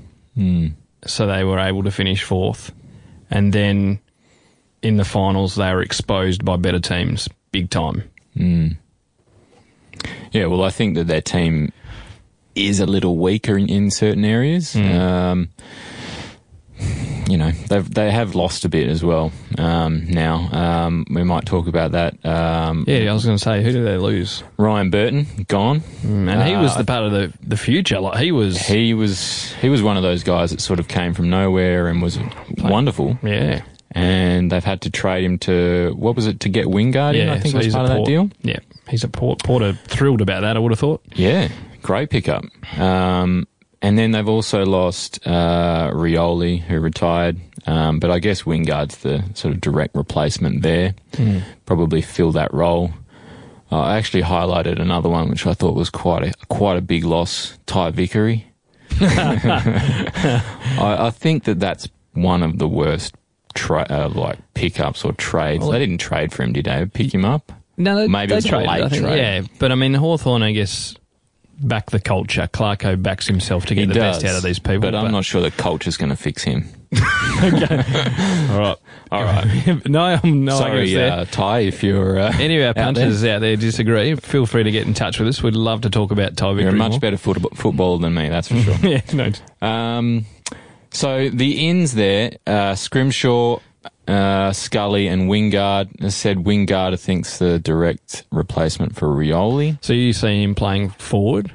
so 1.06 1.26
they 1.26 1.44
were 1.44 1.58
able 1.58 1.82
to 1.84 1.90
finish 1.90 2.22
fourth, 2.22 2.72
and 3.30 3.52
then 3.52 4.00
in 4.84 4.96
the 4.96 5.04
finals 5.04 5.54
they 5.56 5.72
were 5.72 5.82
exposed 5.82 6.44
by 6.44 6.56
better 6.56 6.80
teams 6.80 7.28
big 7.52 7.70
time. 7.70 8.02
Yeah, 10.32 10.46
well, 10.46 10.64
I 10.64 10.70
think 10.70 10.96
that 10.96 11.06
their 11.06 11.22
team 11.22 11.72
is 12.54 12.80
a 12.80 12.86
little 12.86 13.16
weaker 13.16 13.56
in, 13.56 13.68
in 13.68 13.90
certain 13.90 14.24
areas. 14.24 14.74
Um, 14.76 15.48
you 17.28 17.38
know, 17.38 17.52
they've 17.68 17.88
they 17.94 18.10
have 18.10 18.34
lost 18.34 18.64
a 18.64 18.68
bit 18.68 18.88
as 18.88 19.02
well. 19.04 19.32
Um, 19.56 20.04
now 20.10 20.48
um, 20.52 21.06
we 21.08 21.22
might 21.22 21.46
talk 21.46 21.68
about 21.68 21.92
that. 21.92 22.14
Um, 22.26 22.84
Yeah, 22.86 23.10
I 23.10 23.12
was 23.14 23.24
going 23.24 23.38
to 23.38 23.42
say, 23.42 23.62
who 23.62 23.70
did 23.72 23.86
they 23.86 23.96
lose? 23.96 24.42
Ryan 24.58 24.90
Burton 24.90 25.26
gone. 25.48 25.82
And 26.02 26.42
he 26.42 26.56
was 26.56 26.72
Uh, 26.74 26.78
the 26.78 26.84
part 26.84 27.04
of 27.04 27.12
the 27.12 27.32
the 27.46 27.56
future. 27.56 28.00
Like 28.00 28.18
he 28.20 28.30
was, 28.32 28.58
He 28.58 28.92
was 28.92 29.52
he 29.62 29.68
was 29.68 29.82
one 29.82 29.96
of 29.96 30.02
those 30.02 30.22
guys 30.24 30.50
that 30.50 30.60
sort 30.60 30.80
of 30.80 30.88
came 30.88 31.14
from 31.14 31.30
nowhere 31.30 31.86
and 31.88 32.02
was 32.02 32.18
wonderful. 32.58 33.18
yeah, 33.22 33.62
And 33.96 34.50
they've 34.50 34.64
had 34.64 34.80
to 34.82 34.90
trade 34.90 35.24
him 35.24 35.38
to 35.40 35.94
what 35.96 36.16
was 36.16 36.26
it 36.26 36.40
to 36.40 36.48
get 36.48 36.66
Wingard 36.66 37.14
in? 37.14 37.28
yeah. 37.28 37.34
I 37.34 37.38
think 37.38 37.52
so 37.52 37.58
was 37.58 37.72
part 37.72 37.90
of 37.90 37.96
that 37.96 38.04
deal. 38.04 38.28
Yeah, 38.42 38.58
he's 38.88 39.04
a 39.04 39.08
Port, 39.08 39.42
Porter 39.44 39.74
thrilled 39.86 40.20
about 40.20 40.40
that. 40.40 40.56
I 40.56 40.60
would 40.60 40.72
have 40.72 40.80
thought. 40.80 41.02
Yeah, 41.14 41.48
great 41.82 42.10
pickup. 42.10 42.44
Um, 42.78 43.46
and 43.80 43.96
then 43.98 44.12
they've 44.12 44.28
also 44.28 44.64
lost 44.64 45.20
uh, 45.26 45.90
Rioli, 45.92 46.58
who 46.60 46.80
retired. 46.80 47.38
Um, 47.66 48.00
but 48.00 48.10
I 48.10 48.18
guess 48.18 48.42
Wingard's 48.42 48.98
the 48.98 49.22
sort 49.34 49.54
of 49.54 49.60
direct 49.60 49.94
replacement 49.94 50.62
there. 50.62 50.94
Probably 51.66 52.02
fill 52.02 52.32
that 52.32 52.52
role. 52.52 52.90
Uh, 53.70 53.80
I 53.80 53.96
actually 53.96 54.22
highlighted 54.22 54.80
another 54.80 55.08
one, 55.08 55.30
which 55.30 55.46
I 55.46 55.54
thought 55.54 55.74
was 55.74 55.90
quite 55.90 56.24
a 56.24 56.32
quite 56.48 56.76
a 56.76 56.82
big 56.82 57.04
loss. 57.04 57.58
Ty 57.66 57.90
Vickery. 57.90 58.46
I, 59.00 60.42
I 60.78 61.10
think 61.10 61.44
that 61.44 61.60
that's 61.60 61.88
one 62.12 62.42
of 62.42 62.58
the 62.58 62.68
worst 62.68 63.14
tra- 63.54 63.86
uh, 63.88 64.08
like 64.14 64.38
pickups 64.54 65.04
or 65.04 65.12
trades. 65.14 65.60
Well- 65.62 65.70
they 65.72 65.78
didn't 65.78 65.98
trade 65.98 66.32
for 66.32 66.42
him, 66.42 66.52
did 66.52 66.66
they? 66.66 66.86
Pick 66.86 67.12
him 67.14 67.24
up. 67.24 67.52
No, 67.76 67.96
they, 67.96 68.06
Maybe 68.08 68.28
they 68.28 68.34
it 68.34 68.36
was 68.36 68.44
a 68.44 68.48
traded, 68.48 68.68
late 68.68 68.90
think. 68.90 69.02
trade. 69.02 69.16
Yeah, 69.18 69.42
but 69.58 69.72
I 69.72 69.74
mean, 69.74 69.94
Hawthorn, 69.94 70.42
I 70.44 70.52
guess, 70.52 70.94
back 71.60 71.90
the 71.90 71.98
culture. 71.98 72.48
Clarko 72.52 73.02
backs 73.02 73.26
himself 73.26 73.66
to 73.66 73.74
get 73.74 73.80
He 73.82 73.86
the 73.88 73.94
does, 73.94 74.22
best 74.22 74.32
out 74.32 74.36
of 74.36 74.42
these 74.44 74.58
people. 74.60 74.80
but 74.82 74.94
I'm 74.94 75.10
not 75.10 75.24
sure 75.24 75.40
that 75.42 75.56
culture's 75.56 75.96
going 75.96 76.10
to 76.10 76.16
fix 76.16 76.42
him. 76.44 76.68
Okay. 77.42 77.76
All 78.50 78.58
right, 78.60 78.76
All 79.10 79.24
right. 79.24 79.86
no, 79.88 80.00
I'm 80.00 80.44
no 80.44 80.56
Sorry, 80.56 80.96
uh, 81.02 81.24
Ty, 81.26 81.60
if 81.60 81.82
you're 81.82 82.18
uh, 82.18 82.32
Any 82.38 82.56
of 82.58 82.62
our 82.62 82.68
out 82.68 82.74
there. 82.76 82.84
punters 82.84 83.24
out 83.24 83.40
there 83.40 83.56
disagree, 83.56 84.14
feel 84.14 84.46
free 84.46 84.62
to 84.62 84.70
get 84.70 84.86
in 84.86 84.94
touch 84.94 85.18
with 85.18 85.28
us. 85.28 85.42
We'd 85.42 85.56
love 85.56 85.80
to 85.82 85.90
talk 85.90 86.12
about 86.12 86.36
Ty 86.36 86.52
You're 86.52 86.68
a 86.68 86.72
much 86.72 86.92
more. 86.92 87.00
better 87.00 87.16
football, 87.16 87.50
footballer 87.54 87.98
than 87.98 88.14
me, 88.14 88.28
that's 88.28 88.48
for 88.48 88.56
sure. 88.60 88.76
yeah, 88.82 89.00
no. 89.12 89.66
Um, 89.66 90.24
so 90.94 91.28
the 91.28 91.68
ins 91.68 91.92
there, 91.94 92.32
uh, 92.46 92.74
Scrimshaw, 92.74 93.58
uh, 94.08 94.52
Scully, 94.52 95.08
and 95.08 95.28
Wingard. 95.28 96.02
As 96.02 96.14
said 96.16 96.38
Wingard 96.38 96.98
thinks 96.98 97.38
the 97.38 97.58
direct 97.58 98.24
replacement 98.30 98.94
for 98.96 99.08
Rioli. 99.08 99.76
So 99.82 99.92
you 99.92 100.12
see 100.14 100.42
him 100.42 100.54
playing 100.54 100.90
forward? 100.90 101.52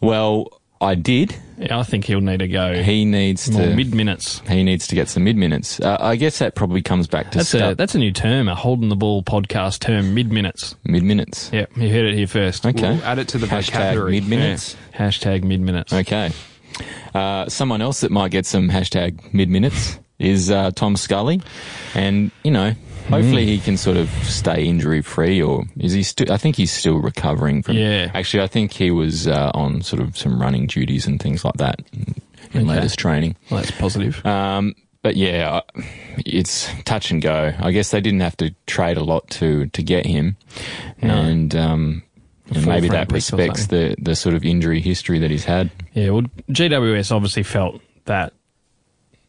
Well, 0.00 0.60
I 0.80 0.94
did. 0.94 1.34
Yeah, 1.58 1.80
I 1.80 1.82
think 1.82 2.04
he'll 2.04 2.20
need 2.20 2.38
to 2.38 2.46
go 2.46 2.80
He 2.84 3.04
needs 3.04 3.50
more 3.50 3.62
to. 3.62 3.74
mid 3.74 3.92
minutes. 3.92 4.40
he 4.48 4.62
needs 4.62 4.86
to 4.86 4.94
get 4.94 5.08
some 5.08 5.24
mid 5.24 5.36
minutes. 5.36 5.80
Uh, 5.80 5.96
I 5.98 6.14
guess 6.14 6.38
that 6.38 6.54
probably 6.54 6.82
comes 6.82 7.08
back 7.08 7.32
to 7.32 7.38
That's 7.38 7.52
a 7.54 7.74
that's 7.74 7.96
a 7.96 7.98
new 7.98 8.12
term, 8.12 8.46
a 8.48 8.54
holding 8.54 8.88
the 8.88 8.94
ball 8.94 9.24
podcast 9.24 9.80
term, 9.80 10.14
mid 10.14 10.30
minutes. 10.30 10.76
mid 10.84 11.02
minutes. 11.02 11.50
Yeah, 11.52 11.66
you 11.74 11.90
heard 11.90 12.06
it 12.06 12.14
here 12.14 12.28
first. 12.28 12.64
Okay. 12.64 12.92
We'll 12.92 13.02
add 13.02 13.18
it 13.18 13.26
to 13.28 13.38
the 13.38 13.48
Hashtag 13.48 13.72
vocabulary. 13.72 14.12
mid 14.12 14.28
minutes. 14.28 14.76
Yeah. 14.92 15.08
Hashtag 15.08 15.42
mid 15.42 15.60
minutes. 15.60 15.92
Okay. 15.92 16.30
Uh, 17.14 17.48
someone 17.48 17.80
else 17.82 18.00
that 18.00 18.10
might 18.10 18.30
get 18.30 18.46
some 18.46 18.68
hashtag 18.68 19.32
mid 19.32 19.48
minutes 19.48 19.98
is 20.18 20.50
uh, 20.50 20.70
Tom 20.74 20.96
Scully, 20.96 21.40
and 21.94 22.30
you 22.44 22.50
know, 22.50 22.72
hopefully 23.08 23.46
he 23.46 23.58
can 23.58 23.76
sort 23.76 23.96
of 23.96 24.08
stay 24.24 24.64
injury 24.64 25.00
free, 25.02 25.40
or 25.40 25.64
is 25.78 25.92
he 25.92 26.02
still? 26.02 26.32
I 26.32 26.36
think 26.36 26.56
he's 26.56 26.72
still 26.72 26.98
recovering 26.98 27.62
from. 27.62 27.76
Yeah. 27.76 28.10
Actually, 28.14 28.42
I 28.42 28.46
think 28.48 28.72
he 28.72 28.90
was 28.90 29.26
uh, 29.28 29.50
on 29.54 29.82
sort 29.82 30.02
of 30.02 30.16
some 30.16 30.40
running 30.40 30.66
duties 30.66 31.06
and 31.06 31.20
things 31.20 31.44
like 31.44 31.54
that 31.58 31.80
in, 31.92 32.14
in 32.52 32.60
Okay. 32.62 32.64
latest 32.64 32.98
training. 32.98 33.36
Well, 33.50 33.60
that's 33.60 33.70
positive. 33.72 34.24
Um, 34.26 34.74
but 35.02 35.16
yeah, 35.16 35.60
it's 36.26 36.68
touch 36.84 37.10
and 37.12 37.22
go. 37.22 37.52
I 37.58 37.70
guess 37.70 37.92
they 37.92 38.00
didn't 38.00 38.20
have 38.20 38.36
to 38.38 38.52
trade 38.66 38.96
a 38.96 39.04
lot 39.04 39.30
to 39.30 39.66
to 39.66 39.82
get 39.82 40.04
him, 40.06 40.36
No. 41.02 41.14
and. 41.14 41.54
Um, 41.54 42.02
and 42.50 42.66
maybe 42.66 42.88
that 42.88 43.12
respects 43.12 43.66
the, 43.66 43.94
the 43.98 44.14
sort 44.16 44.34
of 44.34 44.44
injury 44.44 44.80
history 44.80 45.18
that 45.20 45.30
he's 45.30 45.44
had. 45.44 45.70
Yeah, 45.92 46.10
well, 46.10 46.22
GWS 46.50 47.12
obviously 47.12 47.42
felt 47.42 47.80
that. 48.06 48.32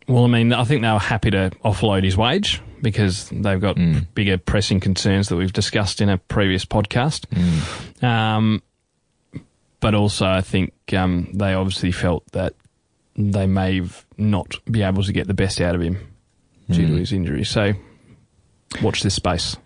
Well, 0.08 0.24
I 0.24 0.28
mean, 0.28 0.54
I 0.54 0.64
think 0.64 0.82
they 0.82 0.92
were 0.92 0.98
happy 1.00 1.30
to 1.32 1.52
offload 1.64 2.04
his 2.04 2.18
wage 2.18 2.62
because 2.82 3.30
they've 3.30 3.60
got 3.62 3.76
Mm. 3.76 4.08
bigger 4.16 4.38
pressing 4.38 4.80
concerns 4.80 5.28
that 5.30 5.36
we've 5.36 5.54
discussed 5.54 6.02
in 6.02 6.10
a 6.10 6.18
previous 6.18 6.66
podcast. 6.66 7.26
Mm. 7.28 8.04
Um, 8.04 8.64
but 9.82 9.94
also, 9.94 10.26
I 10.26 10.42
think 10.42 10.74
um, 10.94 11.30
they 11.34 11.54
obviously 11.54 11.92
felt 11.92 12.24
that 12.32 12.54
they 13.16 13.48
may 13.48 13.82
not 14.18 14.56
be 14.72 14.82
able 14.82 15.04
to 15.04 15.14
get 15.14 15.28
the 15.28 15.34
best 15.34 15.62
out 15.62 15.76
of 15.76 15.82
him 15.82 15.98
due 16.70 16.88
to 16.88 16.94
Mm. 16.94 17.00
his 17.00 17.14
injury. 17.14 17.44
So, 17.46 17.74
watch 18.82 19.04
this 19.04 19.14
space. 19.16 19.58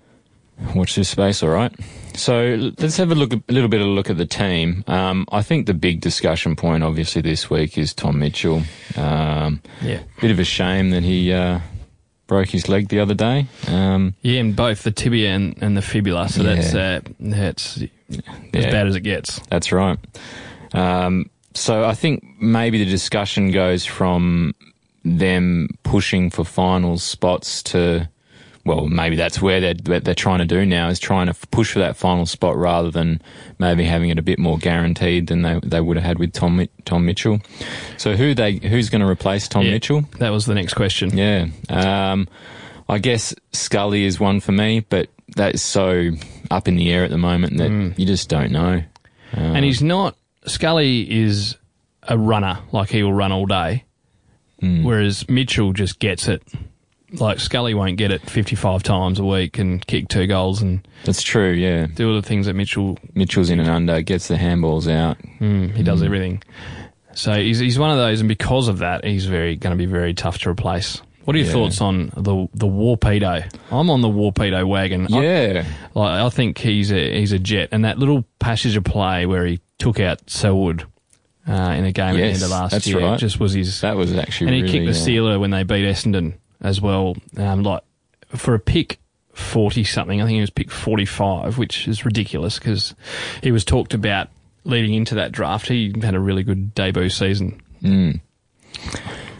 Watch 0.75 0.95
this 0.95 1.09
space, 1.09 1.43
all 1.43 1.49
right. 1.49 1.71
So 2.15 2.71
let's 2.77 2.97
have 2.97 3.11
a 3.11 3.15
look, 3.15 3.33
a 3.33 3.41
little 3.49 3.69
bit 3.69 3.81
of 3.81 3.87
a 3.87 3.89
look 3.89 4.09
at 4.09 4.17
the 4.17 4.25
team. 4.25 4.83
Um, 4.87 5.25
I 5.31 5.41
think 5.41 5.65
the 5.65 5.73
big 5.73 5.99
discussion 6.01 6.55
point, 6.55 6.83
obviously, 6.83 7.21
this 7.21 7.49
week 7.49 7.77
is 7.77 7.93
Tom 7.93 8.19
Mitchell. 8.19 8.61
Um, 8.95 9.61
Yeah. 9.81 10.01
bit 10.21 10.31
of 10.31 10.39
a 10.39 10.43
shame 10.43 10.91
that 10.91 11.03
he 11.03 11.33
uh, 11.33 11.59
broke 12.27 12.49
his 12.49 12.69
leg 12.69 12.89
the 12.89 12.99
other 12.99 13.15
day. 13.15 13.47
Um, 13.67 14.13
Yeah, 14.21 14.39
in 14.39 14.53
both 14.53 14.83
the 14.83 14.91
tibia 14.91 15.31
and, 15.31 15.55
and 15.61 15.75
the 15.75 15.81
fibula. 15.81 16.29
So 16.29 16.43
Yeah. 16.43 16.55
that's 16.55 16.73
uh, 16.75 16.99
that's 17.19 17.77
as 18.53 18.65
bad 18.65 18.87
as 18.87 18.95
it 18.95 19.01
gets. 19.01 19.39
That's 19.49 19.71
right. 19.71 19.97
Um, 20.73 21.29
so 21.55 21.83
I 21.85 21.93
think 21.95 22.23
maybe 22.39 22.77
the 22.83 22.89
discussion 22.89 23.51
goes 23.51 23.85
from 23.85 24.53
them 25.03 25.67
pushing 25.83 26.29
for 26.29 26.43
finals 26.45 27.03
spots 27.03 27.61
to, 27.63 28.07
well, 28.65 28.87
maybe 28.87 29.15
that's 29.17 29.41
where 29.41 29.59
they're, 29.59 29.99
they're 29.99 30.15
trying 30.15 30.39
to 30.39 30.45
do 30.45 30.65
now 30.65 30.87
is 30.87 30.99
trying 30.99 31.27
to 31.27 31.33
push 31.47 31.73
for 31.73 31.79
that 31.79 31.97
final 31.97 32.25
spot 32.25 32.55
rather 32.55 32.89
than 32.89 33.21
maybe 33.59 33.83
having 33.83 34.09
it 34.09 34.17
a 34.17 34.21
bit 34.21 34.39
more 34.39 34.57
guaranteed 34.57 35.27
than 35.27 35.41
they, 35.41 35.59
they 35.63 35.81
would 35.81 35.97
have 35.97 36.05
had 36.05 36.19
with 36.19 36.31
Tom 36.33 36.65
Tom 36.85 37.05
Mitchell. 37.05 37.39
So 37.97 38.15
who 38.15 38.33
they 38.33 38.53
who's 38.57 38.89
going 38.89 39.01
to 39.01 39.07
replace 39.07 39.47
Tom 39.49 39.63
Yeah. 39.65 39.71
Mitchell? 39.71 40.01
That 40.19 40.29
was 40.29 40.45
the 40.45 40.55
next 40.55 40.75
question. 40.75 41.17
Yeah. 41.17 41.47
Um, 41.69 42.27
I 42.87 42.99
guess 42.99 43.33
Scully 43.51 44.05
is 44.05 44.19
one 44.19 44.39
for 44.39 44.51
me, 44.53 44.81
but 44.81 45.09
that's 45.35 45.61
so 45.61 46.11
up 46.51 46.67
in 46.67 46.75
the 46.75 46.91
air 46.91 47.03
at 47.03 47.09
the 47.09 47.17
moment 47.17 47.57
that 47.57 47.95
you 47.99 48.05
just 48.05 48.29
don't 48.29 48.51
know. 48.51 48.83
And 49.31 49.65
he's 49.65 49.81
not. 49.81 50.15
Scully 50.45 51.09
is 51.23 51.55
a 52.03 52.17
runner, 52.17 52.59
like 52.71 52.89
he 52.89 53.01
will 53.03 53.13
run 53.13 53.31
all 53.31 53.45
day. 53.45 53.83
Whereas 54.61 55.27
Mitchell 55.27 55.73
just 55.73 55.99
gets 55.99 56.27
it. 56.29 56.41
Like 57.13 57.39
Scully 57.39 57.73
won't 57.73 57.97
get 57.97 58.11
it 58.11 58.21
55 58.29 58.81
times 58.83 59.19
a 59.19 59.23
week 59.25 59.59
and 59.59 59.85
kick 59.85 60.07
two 60.07 60.25
goals 60.27 60.61
and 60.61 60.85
That's 61.05 61.21
true, 61.21 61.51
yeah. 61.51 61.85
do 61.93 62.09
all 62.09 62.15
the 62.15 62.27
things 62.27 62.47
that 62.47 62.55
Mitchell, 62.55 62.97
Mitchell's 63.13 63.49
in 63.49 63.59
and 63.59 63.69
under, 63.69 64.01
gets 64.01 64.27
the 64.27 64.35
handballs 64.35 64.91
out. 64.91 65.17
mm, 65.39 65.73
he 65.75 65.83
does 65.83 66.01
everything. 66.01 66.41
So 67.13 67.33
he's, 67.33 67.59
he's 67.59 67.77
one 67.77 67.91
of 67.91 67.97
those, 67.97 68.19
and 68.21 68.27
because 68.27 68.67
of 68.67 68.79
that, 68.79 69.05
he's 69.05 69.25
very 69.27 69.55
going 69.55 69.71
to 69.71 69.77
be 69.77 69.85
very 69.85 70.15
tough 70.15 70.39
to 70.39 70.49
replace. 70.49 70.99
What 71.25 71.35
are 71.35 71.39
your 71.39 71.47
Yeah. 71.47 71.53
thoughts 71.53 71.79
on 71.79 72.07
the 72.17 72.47
the 72.53 72.65
Worpedo? 72.65 73.49
I'm 73.71 73.89
on 73.91 74.01
the 74.01 74.09
Worpedo 74.09 74.67
wagon. 74.67 75.07
I- 75.13 75.21
Yeah. 75.23 75.65
Like, 75.93 76.19
I 76.21 76.29
think 76.29 76.57
he's 76.57 76.91
a 76.91 77.19
he's 77.19 77.31
a 77.31 77.39
jet, 77.39 77.69
and 77.71 77.85
that 77.85 77.97
little 77.99 78.25
passage 78.39 78.75
of 78.75 78.83
play 78.83 79.25
where 79.25 79.45
he 79.45 79.59
took 79.77 79.99
out 80.01 80.27
Selwood 80.29 80.85
uh, 81.47 81.53
in 81.53 81.85
a 81.85 81.91
game 81.93 82.15
at 82.15 82.17
the 82.17 82.23
end 82.23 82.41
of 82.43 82.49
last 82.49 82.85
year 82.87 82.99
right. 82.99 83.19
just 83.19 83.39
was 83.39 83.53
his. 83.53 83.79
That 83.81 83.95
was 83.95 84.13
actually 84.13 84.47
and 84.47 84.55
he 84.55 84.61
really, 84.63 84.73
kicked 84.73 84.85
the 84.85 84.99
uh, 84.99 85.05
sealer 85.05 85.39
when 85.39 85.51
they 85.51 85.63
beat 85.63 85.85
Essendon 85.85 86.33
as 86.63 86.81
well. 86.81 87.15
Um, 87.37 87.63
like 87.63 87.83
for 88.29 88.55
a 88.55 88.59
pick 88.59 88.99
forty 89.33 89.83
something, 89.83 90.21
I 90.21 90.25
think 90.25 90.35
he 90.35 90.41
was 90.41 90.49
picked 90.49 90.71
forty 90.71 91.05
five, 91.05 91.57
which 91.57 91.87
is 91.87 92.05
ridiculous 92.05 92.57
because 92.57 92.95
he 93.41 93.51
was 93.51 93.63
talked 93.65 93.93
about 93.93 94.29
leading 94.63 94.93
into 94.93 95.15
that 95.15 95.31
draft. 95.31 95.67
He 95.67 95.93
had 96.01 96.15
a 96.15 96.19
really 96.19 96.43
good 96.43 96.73
debut 96.73 97.09
season. 97.09 97.61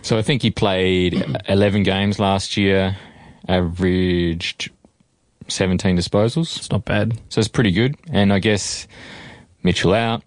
So 0.01 0.17
I 0.17 0.21
think 0.21 0.41
he 0.41 0.51
played 0.51 1.25
11 1.47 1.83
games 1.83 2.19
last 2.19 2.57
year, 2.57 2.97
averaged 3.47 4.69
17 5.47 5.97
disposals. 5.97 6.57
It's 6.57 6.69
not 6.71 6.83
bad. 6.83 7.19
So 7.29 7.39
it's 7.39 7.47
pretty 7.47 7.71
good. 7.71 7.95
And 8.12 8.33
I 8.33 8.39
guess 8.39 8.88
Mitchell 9.63 9.93
out. 9.93 10.23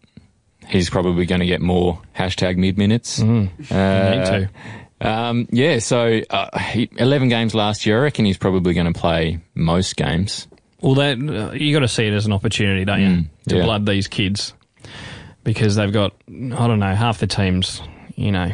He's 0.66 0.90
probably 0.90 1.26
going 1.26 1.40
to 1.40 1.46
get 1.46 1.60
more 1.60 2.00
hashtag 2.16 2.56
mid 2.56 2.76
minutes. 2.76 3.20
Mm. 3.20 3.50
Uh, 3.70 4.16
Need 4.16 4.26
to. 4.26 4.50
Um, 5.00 5.46
yeah, 5.50 5.78
so 5.78 6.20
uh, 6.30 6.58
he, 6.58 6.88
11 6.96 7.28
games 7.28 7.54
last 7.54 7.84
year. 7.86 7.98
I 7.98 8.02
reckon 8.04 8.24
he's 8.24 8.38
probably 8.38 8.72
going 8.74 8.92
to 8.92 8.98
play 8.98 9.40
most 9.54 9.96
games. 9.96 10.48
Well, 10.80 10.94
that 10.94 11.18
uh, 11.18 11.52
you 11.52 11.72
got 11.74 11.80
to 11.80 11.88
see 11.88 12.06
it 12.06 12.12
as 12.14 12.26
an 12.26 12.32
opportunity, 12.32 12.84
don't 12.84 13.00
you, 13.00 13.06
Mm, 13.08 13.26
to 13.48 13.56
yeah. 13.58 13.62
blood 13.64 13.86
these 13.86 14.08
kids 14.08 14.52
because 15.44 15.74
they've 15.76 15.92
got 15.92 16.12
I 16.28 16.66
don't 16.66 16.78
know 16.80 16.94
half 16.94 17.18
the 17.18 17.26
teams, 17.26 17.80
you 18.14 18.32
know, 18.32 18.52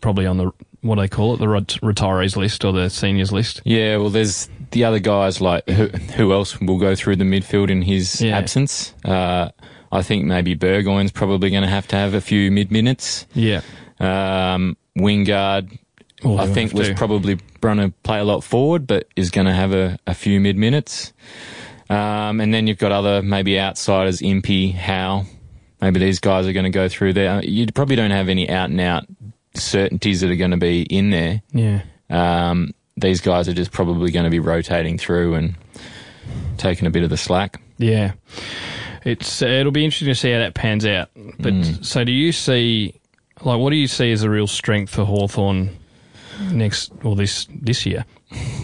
probably 0.00 0.26
on 0.26 0.36
the 0.38 0.50
what 0.82 0.94
do 0.94 1.02
they 1.02 1.08
call 1.08 1.34
it, 1.34 1.38
the 1.38 1.48
ret- 1.48 1.78
retirees 1.82 2.36
list 2.36 2.64
or 2.64 2.72
the 2.72 2.88
seniors 2.88 3.32
list. 3.32 3.60
Yeah, 3.64 3.98
well, 3.98 4.08
there's 4.10 4.48
the 4.70 4.84
other 4.84 4.98
guys 4.98 5.40
like 5.40 5.68
who, 5.68 5.88
who 5.88 6.32
else 6.32 6.58
will 6.60 6.78
go 6.78 6.94
through 6.94 7.16
the 7.16 7.24
midfield 7.24 7.70
in 7.70 7.82
his 7.82 8.20
Yeah. 8.22 8.38
absence. 8.38 8.94
Uh, 9.04 9.50
I 9.92 10.02
think 10.02 10.24
maybe 10.24 10.54
Burgoyne's 10.54 11.12
probably 11.12 11.50
going 11.50 11.62
to 11.64 11.68
have 11.68 11.86
to 11.88 11.96
have 11.96 12.14
a 12.14 12.20
few 12.20 12.50
mid 12.50 12.70
minutes. 12.70 13.26
Yeah, 13.34 13.60
Um, 13.98 14.76
Wingard, 14.98 15.78
Well, 16.24 16.38
I 16.40 16.46
think 16.46 16.72
was 16.72 16.88
to. 16.88 16.94
probably 16.94 17.38
going 17.60 17.78
to 17.78 17.90
play 18.02 18.18
a 18.18 18.24
lot 18.24 18.42
forward, 18.44 18.86
but 18.86 19.08
is 19.16 19.30
going 19.30 19.46
to 19.46 19.52
have 19.52 19.72
a, 19.72 19.98
a 20.06 20.14
few 20.14 20.40
mid 20.40 20.56
minutes. 20.56 21.12
Um, 21.88 22.40
and 22.40 22.54
then 22.54 22.66
you've 22.66 22.78
got 22.78 22.92
other 22.92 23.22
maybe 23.22 23.58
outsiders, 23.58 24.20
Impey, 24.22 24.70
Howe. 24.70 25.24
Maybe 25.80 25.98
these 25.98 26.20
guys 26.20 26.46
are 26.46 26.52
going 26.52 26.64
to 26.64 26.70
go 26.70 26.88
through 26.88 27.14
there. 27.14 27.42
You 27.44 27.66
probably 27.72 27.96
don't 27.96 28.10
have 28.10 28.28
any 28.28 28.48
out 28.50 28.70
and 28.70 28.80
out 28.80 29.06
certainties 29.54 30.20
that 30.20 30.30
are 30.30 30.36
going 30.36 30.50
to 30.52 30.56
be 30.56 30.82
in 30.82 31.10
there. 31.10 31.42
yeah. 31.52 31.82
Um, 32.10 32.74
these 32.96 33.20
guys 33.20 33.48
are 33.48 33.54
just 33.54 33.70
probably 33.72 34.10
going 34.10 34.24
to 34.24 34.30
be 34.30 34.40
rotating 34.40 34.98
through 34.98 35.34
and 35.34 35.54
taking 36.58 36.86
a 36.86 36.90
bit 36.90 37.02
of 37.02 37.08
the 37.08 37.16
slack. 37.16 37.60
Yeah, 37.78 38.12
it's 39.06 39.40
uh, 39.42 39.46
it'll 39.46 39.72
be 39.72 39.84
interesting 39.84 40.08
to 40.08 40.14
see 40.14 40.32
how 40.32 40.38
that 40.40 40.54
pans 40.54 40.84
out. 40.84 41.08
But 41.38 41.54
Mm. 41.54 41.84
so, 41.84 42.04
do 42.04 42.12
you 42.12 42.32
see 42.32 42.99
like 43.42 43.58
what 43.58 43.70
do 43.70 43.76
you 43.76 43.86
see 43.88 44.12
as 44.12 44.22
a 44.22 44.30
real 44.30 44.46
strength 44.46 44.94
for 44.94 45.04
Hawthorn 45.04 45.70
next 46.50 46.92
or 47.02 47.16
this 47.16 47.46
this 47.50 47.84
year? 47.86 48.04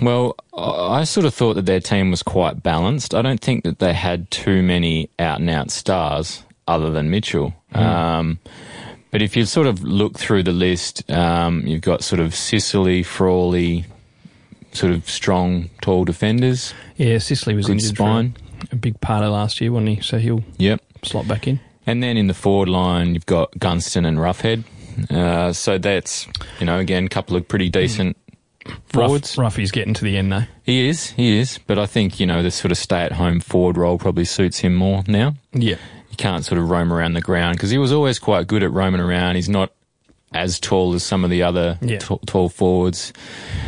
Well, 0.00 0.36
I 0.56 1.04
sort 1.04 1.26
of 1.26 1.34
thought 1.34 1.54
that 1.54 1.66
their 1.66 1.80
team 1.80 2.10
was 2.10 2.22
quite 2.22 2.62
balanced. 2.62 3.14
I 3.14 3.22
don't 3.22 3.40
think 3.40 3.64
that 3.64 3.78
they 3.80 3.94
had 3.94 4.30
too 4.30 4.62
many 4.62 5.10
out 5.18 5.40
and 5.40 5.50
out 5.50 5.70
stars 5.70 6.44
other 6.68 6.90
than 6.90 7.10
Mitchell. 7.10 7.52
Um, 7.74 8.38
but 9.10 9.22
if 9.22 9.36
you 9.36 9.44
sort 9.44 9.66
of 9.66 9.82
look 9.82 10.18
through 10.18 10.44
the 10.44 10.52
list, 10.52 11.08
um, 11.10 11.66
you've 11.66 11.80
got 11.82 12.04
sort 12.04 12.20
of 12.20 12.34
Sicily, 12.34 13.02
Frawley, 13.02 13.86
sort 14.72 14.92
of 14.92 15.08
strong, 15.08 15.68
tall 15.80 16.04
defenders. 16.04 16.72
Yeah, 16.96 17.18
Sicily 17.18 17.54
was 17.56 17.66
Good 17.66 17.72
injured 17.72 17.96
spine. 17.96 18.36
a 18.70 18.76
big 18.76 19.00
part 19.00 19.24
of 19.24 19.32
last 19.32 19.60
year, 19.60 19.72
wasn't 19.72 19.88
he? 19.96 20.00
So 20.00 20.18
he'll 20.18 20.44
Yep. 20.58 20.80
slot 21.02 21.26
back 21.28 21.48
in. 21.48 21.58
And 21.86 22.02
then 22.02 22.16
in 22.16 22.26
the 22.26 22.34
forward 22.34 22.68
line, 22.68 23.14
you've 23.14 23.26
got 23.26 23.52
Gunston 23.58 24.04
and 24.04 24.18
Roughead. 24.18 24.64
Uh, 25.10 25.52
so 25.52 25.78
that's, 25.78 26.26
you 26.58 26.66
know, 26.66 26.78
again, 26.78 27.04
a 27.04 27.08
couple 27.08 27.36
of 27.36 27.46
pretty 27.46 27.68
decent 27.68 28.16
forwards. 28.86 29.36
Rough, 29.38 29.44
Ruffy's 29.44 29.70
getting 29.70 29.94
to 29.94 30.04
the 30.04 30.16
end 30.16 30.32
though. 30.32 30.44
He 30.64 30.88
is, 30.88 31.10
he 31.10 31.38
is. 31.38 31.58
But 31.66 31.78
I 31.78 31.86
think, 31.86 32.18
you 32.18 32.26
know, 32.26 32.42
the 32.42 32.50
sort 32.50 32.72
of 32.72 32.78
stay 32.78 33.02
at 33.02 33.12
home 33.12 33.40
forward 33.40 33.76
role 33.76 33.98
probably 33.98 34.24
suits 34.24 34.58
him 34.58 34.74
more 34.74 35.04
now. 35.06 35.34
Yeah. 35.52 35.76
He 36.10 36.16
can't 36.16 36.44
sort 36.44 36.58
of 36.60 36.70
roam 36.70 36.92
around 36.92 37.12
the 37.12 37.20
ground 37.20 37.56
because 37.56 37.70
he 37.70 37.78
was 37.78 37.92
always 37.92 38.18
quite 38.18 38.46
good 38.46 38.62
at 38.62 38.72
roaming 38.72 39.00
around. 39.00 39.36
He's 39.36 39.48
not 39.48 39.70
as 40.32 40.58
tall 40.58 40.92
as 40.94 41.02
some 41.04 41.22
of 41.24 41.30
the 41.30 41.42
other 41.42 41.78
Yeah. 41.82 41.98
t- 41.98 42.18
tall 42.26 42.48
forwards. 42.48 43.12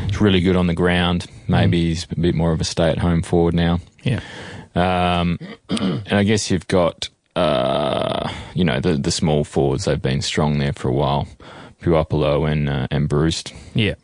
He's 0.08 0.20
really 0.20 0.40
good 0.40 0.56
on 0.56 0.66
the 0.66 0.74
ground. 0.74 1.26
Maybe 1.46 1.88
he's 1.90 2.06
a 2.10 2.18
bit 2.20 2.34
more 2.34 2.52
of 2.52 2.60
a 2.60 2.64
stay 2.64 2.88
at 2.90 2.98
home 2.98 3.22
forward 3.22 3.54
now. 3.54 3.80
Yeah. 4.02 4.20
Um, 4.74 5.38
and 5.68 6.12
I 6.12 6.24
guess 6.24 6.50
you've 6.50 6.66
got, 6.68 7.08
uh, 7.38 8.32
you 8.54 8.64
know, 8.64 8.80
the 8.80 8.94
the 8.96 9.10
small 9.10 9.44
forwards. 9.44 9.84
They've 9.84 10.00
been 10.02 10.22
strong 10.22 10.58
there 10.58 10.72
for 10.72 10.88
a 10.88 10.92
while. 10.92 11.26
Puopolo 11.82 12.50
and 12.50 12.68
uh, 12.68 12.86
and 12.90 13.08
Bruce. 13.08 13.44
Yeah. 13.74 13.94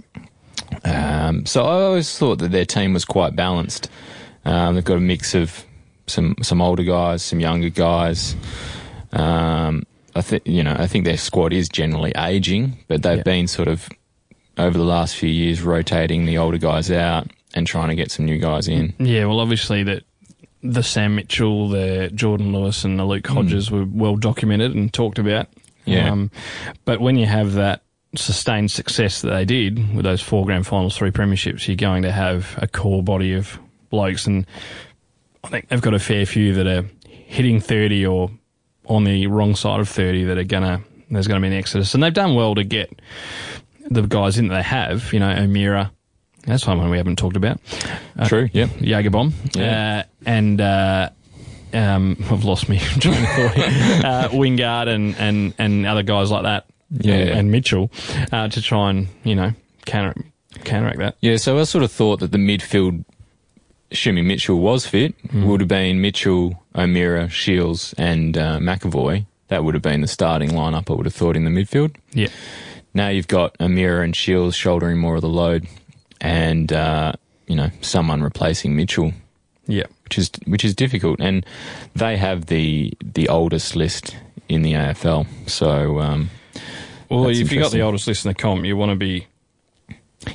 Um, 0.85 1.47
so 1.47 1.65
I 1.65 1.83
always 1.83 2.17
thought 2.19 2.39
that 2.39 2.51
their 2.53 2.65
team 2.65 2.93
was 2.93 3.05
quite 3.05 3.35
balanced. 3.37 3.89
Um, 4.45 4.75
they've 4.75 4.85
got 4.85 4.97
a 4.99 5.01
mix 5.01 5.35
of 5.35 5.65
some 6.07 6.37
some 6.43 6.61
older 6.63 6.83
guys, 6.85 7.23
some 7.23 7.41
younger 7.41 7.71
guys. 7.71 8.37
Um, 9.13 9.85
I 10.15 10.21
think 10.23 10.47
you 10.47 10.63
know 10.63 10.77
I 10.79 10.87
think 10.87 11.05
their 11.05 11.17
squad 11.17 11.53
is 11.53 11.69
generally 11.69 12.13
aging, 12.17 12.79
but 12.89 13.03
they've 13.03 13.19
Yeah. 13.19 13.23
been 13.23 13.49
sort 13.49 13.69
of 13.69 13.89
over 14.59 14.77
the 14.79 14.85
last 14.85 15.17
few 15.17 15.29
years 15.29 15.63
rotating 15.63 16.27
the 16.27 16.39
older 16.39 16.59
guys 16.59 16.91
out 16.91 17.27
and 17.55 17.67
trying 17.67 17.89
to 17.89 17.97
get 17.97 18.11
some 18.11 18.25
new 18.25 18.39
guys 18.39 18.69
in. 18.69 18.93
Yeah, 18.99 19.25
well, 19.27 19.41
obviously 19.41 19.83
that 19.85 20.05
the 20.65 20.83
Sam 20.83 21.15
Mitchell, 21.15 21.69
the 21.69 22.11
Jordan 22.15 22.53
Lewis, 22.53 22.85
and 22.85 22.99
the 22.99 23.05
Luke 23.05 23.27
Hodges 23.27 23.71
were 23.71 23.85
well 23.85 24.17
documented 24.17 24.75
and 24.75 24.93
talked 24.93 25.19
about. 25.19 25.47
Hmm. 25.85 25.91
Yeah. 25.91 26.11
Um, 26.11 26.31
but 26.87 27.01
when 27.01 27.17
you 27.17 27.27
have 27.27 27.53
that 27.53 27.83
sustained 28.17 28.71
success 28.71 29.21
that 29.21 29.31
they 29.31 29.45
did 29.45 29.95
with 29.95 30.05
those 30.05 30.23
four 30.23 30.47
grand 30.47 30.67
finals, 30.67 30.97
three 30.97 31.11
premierships, 31.11 31.69
you're 31.69 31.77
going 31.77 32.03
to 32.03 32.13
have 32.13 32.59
a 32.61 32.67
core 32.67 33.03
body 33.03 33.35
of 33.35 33.59
blokes, 33.91 34.27
and 34.27 34.47
I 35.45 35.49
think 35.49 35.69
they've 35.69 35.83
got 35.83 35.95
a 35.95 35.99
fair 35.99 36.25
few 36.25 36.55
that 36.55 36.67
are 36.67 36.85
hitting 37.07 37.61
thirty 37.61 38.07
or 38.07 38.31
on 38.87 39.05
the 39.05 39.27
wrong 39.27 39.55
side 39.55 39.81
of 39.81 39.89
thirty 39.89 40.25
that 40.25 40.39
are 40.39 40.45
gonna. 40.45 40.81
There's 41.11 41.29
going 41.29 41.41
to 41.41 41.47
be 41.47 41.55
an 41.55 41.59
exodus, 41.59 41.93
and 41.93 42.03
they've 42.03 42.13
done 42.13 42.35
well 42.35 42.55
to 42.55 42.65
get 42.65 42.91
the 43.91 44.01
guys 44.03 44.39
in 44.39 44.49
that 44.49 44.55
they 44.55 44.63
have. 44.63 45.13
You 45.13 45.21
know, 45.21 45.31
O'Meara. 45.31 45.93
That's 46.47 46.67
one 46.67 46.91
we 46.91 46.97
haven't 46.99 47.17
talked 47.17 47.37
about. 47.37 47.59
Uh, 48.19 48.29
True. 48.29 48.49
Yep. 48.53 48.71
Jager 48.81 49.11
bomb. 49.11 49.33
Yeah. 49.55 50.05
Uh, 50.05 50.09
and 50.27 50.61
uh, 50.61 51.11
um, 51.73 52.17
I've 52.31 52.45
lost 52.45 52.69
me 52.69 52.79
train 52.79 53.23
of 53.23 53.29
thought. 53.31 53.53
here. 53.55 54.01
uh, 54.05 54.29
Wingard 54.31 54.89
and, 54.89 55.17
and, 55.17 55.55
and 55.59 55.87
other 55.87 56.03
guys 56.03 56.31
like 56.31 56.43
that. 56.43 56.67
Yeah. 56.91 57.15
And, 57.15 57.31
and 57.31 57.51
Mitchell 57.51 57.91
uh, 58.31 58.49
to 58.49 58.61
try 58.63 58.91
and, 58.91 59.09
you 59.25 59.35
know, 59.35 59.53
counter, 59.87 60.15
counteract 60.65 60.99
that. 60.99 61.17
Yeah, 61.21 61.37
so 61.37 61.59
I 61.59 61.65
sort 61.65 61.83
of 61.83 61.91
thought 61.91 62.21
that 62.21 62.31
the 62.31 62.39
midfield, 62.39 63.05
assuming 63.91 64.27
Mitchell 64.29 64.61
was 64.61 64.87
fit, 64.87 65.15
Hmm. 65.31 65.47
would 65.47 65.61
have 65.61 65.69
been 65.69 66.01
Mitchell, 66.01 66.63
O'Meara, 66.77 67.29
Shields, 67.31 67.95
and 67.97 68.37
uh, 68.37 68.59
McEvoy. 68.59 69.25
That 69.49 69.65
would 69.65 69.75
have 69.75 69.83
been 69.83 70.01
the 70.03 70.09
starting 70.09 70.51
lineup, 70.51 70.91
I 70.91 70.95
would 70.95 71.07
have 71.07 71.15
thought, 71.15 71.37
in 71.37 71.45
the 71.45 71.51
midfield. 71.51 71.97
Yeah. 72.13 72.29
Now 72.93 73.09
you've 73.09 73.29
got 73.29 73.57
O'Meara 73.61 74.05
and 74.05 74.15
Shields 74.15 74.55
shouldering 74.57 74.99
more 74.99 75.17
of 75.17 75.21
the 75.23 75.29
load, 75.29 75.67
and 76.25 76.73
uh, 76.73 77.13
you 77.47 77.55
know 77.57 77.71
someone 77.81 78.23
replacing 78.23 78.75
Mitchell, 78.75 79.13
Yeah. 79.67 79.85
which 80.05 80.19
is 80.19 80.31
which 80.47 80.65
is 80.65 80.75
difficult. 80.75 81.21
And 81.21 81.45
they 81.95 82.17
have 82.17 82.47
the 82.47 82.93
the 83.01 83.29
oldest 83.29 83.77
list 83.77 84.17
in 84.49 84.63
the 84.63 84.73
AFL, 84.73 85.27
so 85.49 86.01
um, 86.01 86.31
Well, 87.11 87.29
if 87.29 87.51
you 87.53 87.61
got 87.61 87.73
the 87.73 87.83
oldest 87.83 88.07
list 88.07 88.25
in 88.25 88.31
the 88.31 88.35
comp, 88.35 88.65
you 88.65 88.77
want 88.77 88.91
to 88.91 88.97
be. 88.97 89.27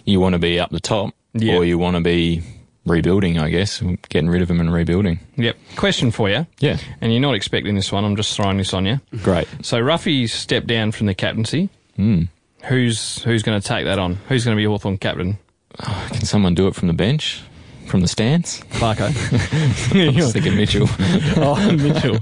you 0.06 0.20
want 0.20 0.34
to 0.34 0.40
be 0.40 0.60
up 0.60 0.70
the 0.72 0.80
top, 0.80 1.14
Yeah. 1.34 1.56
or 1.58 1.66
you 1.66 1.78
want 1.78 1.96
to 1.98 2.02
be 2.02 2.42
rebuilding, 2.86 3.38
I 3.40 3.50
guess, 3.50 3.82
getting 4.10 4.30
rid 4.30 4.42
of 4.42 4.48
them 4.48 4.60
and 4.60 4.72
rebuilding. 4.74 5.20
Yep. 5.36 5.58
Question 5.76 6.10
for 6.12 6.28
you. 6.30 6.46
Yeah, 6.60 6.78
And 7.02 7.12
you're 7.12 7.22
not 7.22 7.36
expecting 7.36 7.76
this 7.76 7.92
one. 7.92 8.04
I'm 8.06 8.16
just 8.16 8.36
throwing 8.36 8.58
this 8.58 8.74
on 8.74 8.86
you. 8.86 9.00
great. 9.22 9.48
So 9.62 9.78
Ruffy 9.80 10.28
stepped 10.28 10.66
down 10.68 10.92
from 10.92 11.06
the 11.08 11.14
captaincy. 11.14 11.70
Hmm. 11.98 12.24
Who's 12.66 13.22
who's 13.24 13.44
going 13.44 13.60
to 13.62 13.68
take 13.68 13.86
that 13.86 14.00
on? 14.00 14.16
Who's 14.28 14.44
going 14.46 14.56
to 14.58 14.60
be 14.60 14.66
Hawthorn 14.66 14.98
captain? 14.98 15.38
Can 15.82 16.26
someone 16.26 16.56
do 16.56 16.68
it 16.68 16.76
from 16.76 16.88
the 16.88 16.94
bench, 16.94 17.42
from 17.88 18.02
the 18.02 18.08
stands? 18.08 18.62
Clarko. 18.72 19.08
I 19.96 20.16
was 20.16 20.34
thinking 20.34 20.56
Mitchell. 20.56 20.88
oh, 21.38 21.72
Mitchell. 21.78 22.18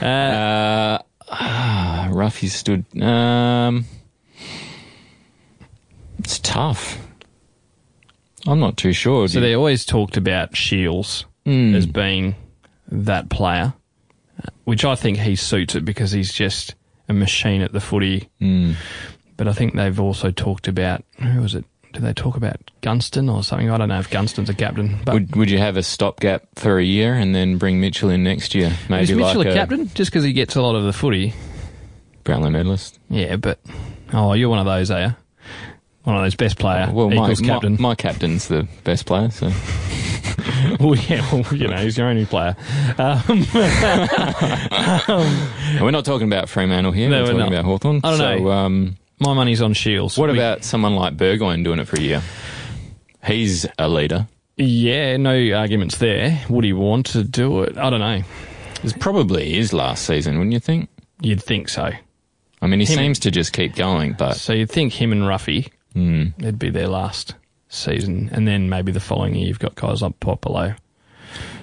Uh, 0.00 0.04
Uh, 0.04 0.98
ah, 1.30 2.08
Ruffy 2.10 2.48
stood. 2.48 2.84
Um, 3.02 3.84
it's 6.18 6.38
tough. 6.40 6.98
I'm 8.46 8.58
not 8.60 8.76
too 8.76 8.92
sure. 8.92 9.28
So 9.28 9.40
they 9.40 9.54
always 9.54 9.84
talked 9.84 10.16
about 10.16 10.56
Shields 10.56 11.24
Hmm. 11.46 11.74
as 11.74 11.86
being 11.86 12.34
that 12.90 13.30
player, 13.30 13.72
which 14.64 14.84
I 14.84 14.94
think 14.94 15.16
he 15.18 15.36
suits 15.36 15.74
it 15.74 15.84
because 15.86 16.10
he's 16.12 16.32
just 16.34 16.74
a 17.08 17.12
machine 17.14 17.62
at 17.62 17.72
the 17.72 17.80
footy. 17.80 18.28
Hmm. 18.40 18.72
But 19.38 19.48
I 19.48 19.52
think 19.54 19.74
they've 19.74 19.98
also 19.98 20.30
talked 20.30 20.68
about 20.68 21.02
who 21.18 21.40
was 21.40 21.54
it? 21.54 21.64
Did 21.92 22.02
they 22.02 22.12
talk 22.12 22.36
about 22.36 22.56
Gunston 22.82 23.28
or 23.28 23.42
something? 23.42 23.68
I 23.70 23.76
don't 23.76 23.88
know 23.88 23.98
if 23.98 24.10
Gunston's 24.10 24.48
a 24.48 24.54
captain. 24.54 24.98
But 25.04 25.14
would 25.14 25.36
would 25.36 25.50
you 25.50 25.58
have 25.58 25.76
a 25.76 25.82
stopgap 25.82 26.44
for 26.54 26.78
a 26.78 26.84
year 26.84 27.14
and 27.14 27.34
then 27.34 27.58
bring 27.58 27.80
Mitchell 27.80 28.10
in 28.10 28.22
next 28.22 28.54
year? 28.54 28.72
Maybe 28.88 29.04
is 29.04 29.12
Mitchell 29.12 29.38
like 29.42 29.48
a 29.48 29.54
captain 29.54 29.90
just 29.94 30.10
because 30.10 30.24
he 30.24 30.32
gets 30.32 30.54
a 30.56 30.62
lot 30.62 30.76
of 30.76 30.84
the 30.84 30.92
footy? 30.92 31.34
Brownlow 32.24 32.50
medalist. 32.50 32.98
Yeah, 33.08 33.36
but 33.36 33.58
oh, 34.12 34.34
you're 34.34 34.48
one 34.48 34.58
of 34.60 34.66
those, 34.66 34.90
are 34.90 35.00
you? 35.00 35.14
One 36.04 36.16
of 36.16 36.22
those 36.22 36.34
best 36.34 36.58
player 36.58 36.90
Well, 36.92 37.08
my, 37.10 37.16
equals 37.16 37.42
my, 37.42 37.48
captain. 37.48 37.76
my 37.78 37.94
captain's 37.94 38.48
the 38.48 38.66
best 38.84 39.04
player. 39.06 39.30
So 39.30 39.48
well, 40.80 40.94
yeah, 40.96 41.26
well, 41.32 41.44
you 41.54 41.68
know, 41.68 41.76
he's 41.76 41.98
your 41.98 42.08
only 42.08 42.24
player. 42.24 42.56
Um, 42.98 43.22
And 43.42 43.44
we're 45.82 45.90
not 45.90 46.04
talking 46.04 46.26
about 46.26 46.48
Fremantle 46.48 46.92
here. 46.92 47.08
No, 47.10 47.22
we're 47.22 47.22
we're 47.22 47.26
talking 47.40 47.40
not. 47.40 47.48
about 47.52 47.64
Hawthorn. 47.64 48.00
I 48.04 48.10
don't 48.10 48.18
so, 48.18 48.38
know. 48.38 48.50
Um, 48.50 48.96
my 49.20 49.34
money's 49.34 49.60
on 49.62 49.72
Shields. 49.74 50.16
what 50.18 50.30
We- 50.30 50.36
about 50.38 50.64
someone 50.64 50.94
like 50.94 51.16
Burgoyne 51.16 51.62
doing 51.62 51.78
it 51.78 51.86
for 51.88 51.96
a 51.96 52.00
year? 52.00 52.22
He's 53.24 53.66
a 53.78 53.88
leader. 53.88 54.26
Yeah, 54.56 55.16
no 55.16 55.32
arguments 55.56 55.98
there. 55.98 56.40
Would 56.48 56.64
he 56.64 56.72
want 56.72 57.06
to 57.06 57.24
do 57.24 57.62
it? 57.62 57.76
I 57.78 57.90
don't 57.90 58.00
know. 58.00 58.22
It's 58.82 58.92
probably 58.94 59.54
his 59.54 59.72
last 59.72 60.04
season, 60.06 60.38
wouldn't 60.38 60.52
you 60.54 60.60
think? 60.60 60.88
You'd 61.20 61.42
think 61.42 61.68
so. 61.68 61.90
I 62.62 62.66
mean, 62.66 62.80
he 62.80 62.86
Him- 62.86 62.98
seems 62.98 63.18
to 63.20 63.30
just 63.30 63.52
keep 63.52 63.74
going, 63.74 64.14
but 64.18 64.34
So 64.36 64.52
you'd 64.52 64.70
think 64.70 64.92
him 64.94 65.12
and 65.12 65.22
Ruffy, 65.22 65.68
Hmm. 65.94 66.28
it'd 66.38 66.58
be 66.58 66.70
their 66.70 66.88
last 66.88 67.34
season, 67.68 68.28
and 68.32 68.46
then 68.48 68.68
maybe 68.68 68.90
the 68.92 69.00
following 69.00 69.34
year 69.34 69.48
you've 69.48 69.58
got 69.58 69.74
guys 69.76 70.02
like 70.02 70.18
Puopolo. 70.20 70.76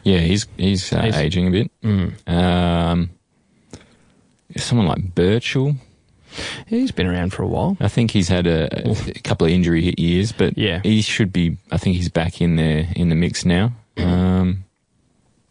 yeah, 0.04 0.20
he's 0.20 0.48
he's, 0.58 0.92
uh, 0.94 1.02
He's- 1.02 1.16
aging 1.16 1.48
a 1.48 1.52
bit. 1.52 1.72
Mm. 1.84 2.14
Um, 2.32 3.10
someone 4.58 4.88
like 4.88 5.14
Birchall, 5.16 5.76
He's 6.68 6.92
been 6.92 7.08
around 7.08 7.34
for 7.34 7.44
a 7.44 7.48
while. 7.48 7.78
I 7.80 7.88
think 7.88 8.12
he's 8.12 8.28
had 8.28 8.46
a, 8.48 8.90
a 8.92 9.20
couple 9.24 9.48
of 9.48 9.54
injury 9.54 9.82
hit 9.84 10.00
years, 10.00 10.32
but 10.32 10.58
Yeah. 10.58 10.82
he 10.84 11.02
should 11.02 11.32
be. 11.34 11.58
I 11.72 11.78
think 11.78 11.96
he's 11.96 12.10
back 12.10 12.42
in 12.42 12.56
there 12.58 12.88
in 12.96 13.10
the 13.10 13.16
mix 13.16 13.46
now. 13.46 13.72
Um, 13.98 14.64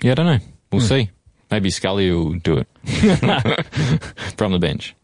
yeah, 0.03 0.13
I 0.13 0.15
don't 0.15 0.27
know. 0.27 0.39
We'll 0.73 0.83
Hmm. 0.83 0.87
see. 0.87 1.11
Maybe 1.51 1.71
Scully 1.71 2.11
will 2.11 2.35
do 2.35 2.59
it 2.59 2.69
from 4.37 4.53
the 4.53 4.59
bench. 4.59 4.95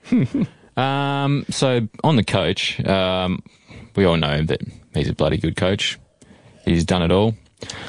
um, 0.77 1.45
so 1.51 1.87
on 2.03 2.17
the 2.17 2.25
coach, 2.25 2.85
um, 2.85 3.43
we 3.95 4.05
all 4.05 4.17
know 4.17 4.43
that 4.43 4.61
he's 4.95 5.09
a 5.09 5.15
bloody 5.15 5.37
good 5.37 5.57
coach. 5.57 5.99
He's 6.65 6.85
done 6.85 7.03
it 7.03 7.13
all. 7.13 7.35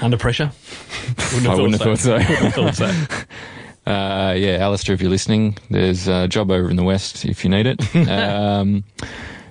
Under 0.01 0.17
pressure? 0.17 0.51
Wouldn't 1.33 1.47
I 1.47 1.55
wouldn't 1.55 1.81
have 1.81 1.81
thought 1.81 1.97
so. 1.99 2.13
Wouldn't 2.17 2.37
have 2.37 2.53
thought 2.53 2.75
so. 2.75 3.25
Uh, 3.85 4.33
yeah, 4.37 4.57
Alistair, 4.61 4.95
if 4.95 5.01
you're 5.01 5.09
listening, 5.09 5.57
there's 5.69 6.07
a 6.07 6.27
job 6.27 6.51
over 6.51 6.69
in 6.69 6.75
the 6.77 6.83
West 6.83 7.25
if 7.25 7.43
you 7.43 7.49
need 7.49 7.67
it. 7.67 7.79
Um, 8.09 8.83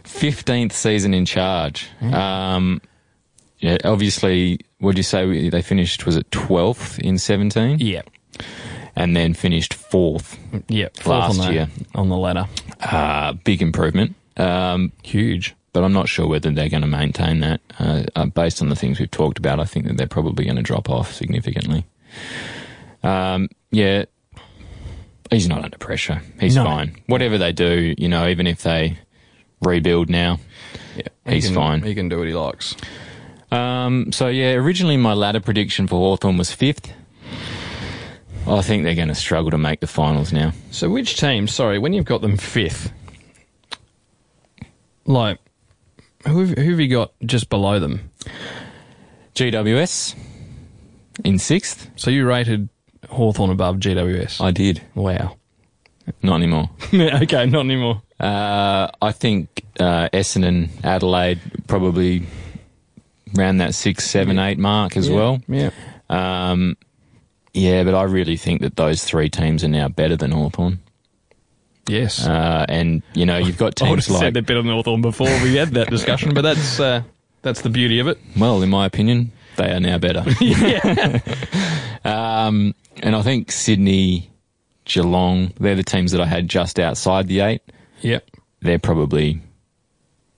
15th 0.05 0.73
season 0.73 1.15
in 1.15 1.25
charge. 1.25 1.89
Um, 2.03 2.81
yeah, 3.59 3.79
obviously, 3.85 4.59
what 4.79 4.93
did 4.93 4.99
you 4.99 5.03
say 5.05 5.49
they 5.49 5.63
finished? 5.63 6.05
Was 6.07 6.17
it 6.17 6.29
12th 6.31 6.99
in 6.99 7.19
17? 7.19 7.79
yeah. 7.79 8.03
And 8.95 9.17
then 9.17 9.33
finished 9.33 9.73
fourth. 9.73 10.39
Yeah. 10.69 10.89
Fourth 10.95 11.07
Last 11.07 11.41
on 11.41 11.47
the, 11.47 11.53
year. 11.55 11.69
On 11.95 12.09
the 12.11 12.17
ladder. 12.17 12.47
Uh, 12.81 13.33
big 13.33 13.63
improvement. 13.63 14.15
Um, 14.37 14.93
Huge. 15.03 15.55
but 15.73 15.83
I'm 15.83 15.95
not 15.95 16.11
sure 16.11 16.27
whether 16.27 16.51
they're 16.51 16.69
going 16.69 16.83
to 16.83 16.87
maintain 16.87 17.41
that. 17.41 17.63
Uh, 17.79 18.03
uh, 18.15 18.27
based 18.27 18.61
on 18.61 18.69
the 18.69 18.77
things 18.77 19.01
we've 19.01 19.11
talked 19.11 19.39
about, 19.39 19.61
I 19.61 19.65
think 19.65 19.87
that 19.87 19.97
they're 19.97 20.07
probably 20.07 20.45
going 20.45 20.57
to 20.57 20.63
drop 20.63 20.91
off 20.91 21.11
significantly. 21.15 21.87
Um, 23.03 23.49
yeah, 23.71 24.05
he's 25.33 25.49
not 25.49 25.65
under 25.65 25.79
pressure. 25.79 26.23
He's 26.41 26.55
No. 26.55 26.65
fine. 26.65 26.97
Whatever 27.07 27.39
they 27.39 27.53
do, 27.53 27.95
you 27.99 28.09
know, 28.09 28.29
even 28.29 28.47
if 28.47 28.63
they 28.63 28.99
rebuild 29.61 30.09
now, 30.11 30.39
Yeah. 30.97 31.03
He's 31.27 31.45
he 31.45 31.49
can, 31.51 31.55
fine. 31.55 31.83
He 31.83 31.95
can 31.95 32.09
do 32.09 32.19
what 32.19 32.27
he 32.29 32.35
likes. 32.35 32.77
Um, 33.51 34.13
so 34.13 34.29
yeah, 34.29 34.53
originally 34.53 34.97
my 34.97 35.13
ladder 35.15 35.41
prediction 35.41 35.87
for 35.87 35.97
Hawthorn 35.97 36.37
was 36.39 36.53
fifth. 36.53 36.93
I 38.47 38.61
think 38.63 38.83
they're 38.85 38.95
going 38.97 39.09
to 39.09 39.15
struggle 39.15 39.51
to 39.53 39.59
make 39.59 39.81
the 39.81 39.87
finals 39.87 40.33
now. 40.33 40.53
So 40.71 40.91
which 40.91 41.17
team? 41.17 41.47
Sorry, 41.47 41.79
when 41.79 41.93
you've 41.93 42.05
got 42.07 42.23
them 42.23 42.37
fifth, 42.37 42.93
like 45.07 45.39
who 46.27 46.41
have, 46.47 46.59
who 46.59 46.71
have 46.71 46.81
you 46.81 46.89
got 46.89 47.13
just 47.25 47.49
below 47.49 47.79
them? 47.79 48.11
GWS 49.35 50.15
in 51.25 51.39
sixth. 51.39 51.91
So 51.97 52.11
you 52.11 52.27
rated 52.27 52.69
Hawthorn 53.09 53.51
above 53.51 53.77
GWS. 53.77 54.41
I 54.41 54.51
did. 54.51 54.83
wow. 54.95 55.37
Not 56.23 56.37
anymore. 56.37 56.69
okay, 56.95 57.47
not 57.47 57.61
anymore. 57.61 58.03
Uh, 58.19 58.89
I 59.01 59.13
think 59.13 59.65
uh, 59.79 60.09
Essendon, 60.13 60.69
Adelaide, 60.85 61.41
probably 61.67 62.25
around 63.39 63.59
that 63.59 63.75
six, 63.75 64.05
seven, 64.05 64.39
eight 64.39 64.59
mark 64.59 64.97
as 64.97 65.09
well. 65.09 65.41
Yeah. 65.49 65.71
Um, 66.11 66.77
yeah, 67.55 67.85
but 67.85 67.95
I 67.95 68.05
really 68.05 68.37
think 68.37 68.63
that 68.63 68.77
those 68.77 69.05
three 69.05 69.29
teams 69.29 69.63
are 69.63 69.69
now 69.69 69.89
better 69.89 70.17
than 70.17 70.31
Hawthorn. 70.31 70.81
Yes. 71.87 72.27
Uh, 72.27 72.65
and 72.69 73.03
you 73.15 73.27
know, 73.27 73.39
you've 73.39 73.59
got 73.59 73.81
I 73.83 73.91
would 73.91 73.97
teams 73.97 74.07
have 74.07 74.15
like 74.15 74.21
said 74.23 74.35
they're 74.35 74.43
better 74.43 74.63
than 74.63 74.73
Hawthorn 74.73 75.03
before 75.03 75.31
we 75.43 75.57
had 75.57 75.71
that 75.71 75.91
discussion, 75.91 76.35
but 76.35 76.43
that's 76.43 76.81
uh, 76.81 77.03
that's 77.43 77.63
the 77.63 77.71
beauty 77.71 77.99
of 77.99 78.09
it. 78.09 78.19
Well, 78.37 78.63
in 78.63 78.71
my 78.71 78.87
opinion, 78.87 79.33
they 79.57 79.71
are 79.73 79.81
now 79.81 79.99
better. 79.99 80.25
yeah. 80.41 81.19
um, 82.05 82.75
and 83.03 83.15
I 83.17 83.23
think 83.23 83.53
Sydney, 83.53 84.31
Geelong, 84.85 85.53
they're 85.59 85.75
the 85.75 85.83
teams 85.83 86.13
that 86.13 86.21
I 86.21 86.27
had 86.27 86.49
just 86.49 86.79
outside 86.79 87.29
the 87.29 87.41
eight. 87.41 87.63
Yep. 88.01 88.31
They're 88.61 88.79
probably 88.79 89.41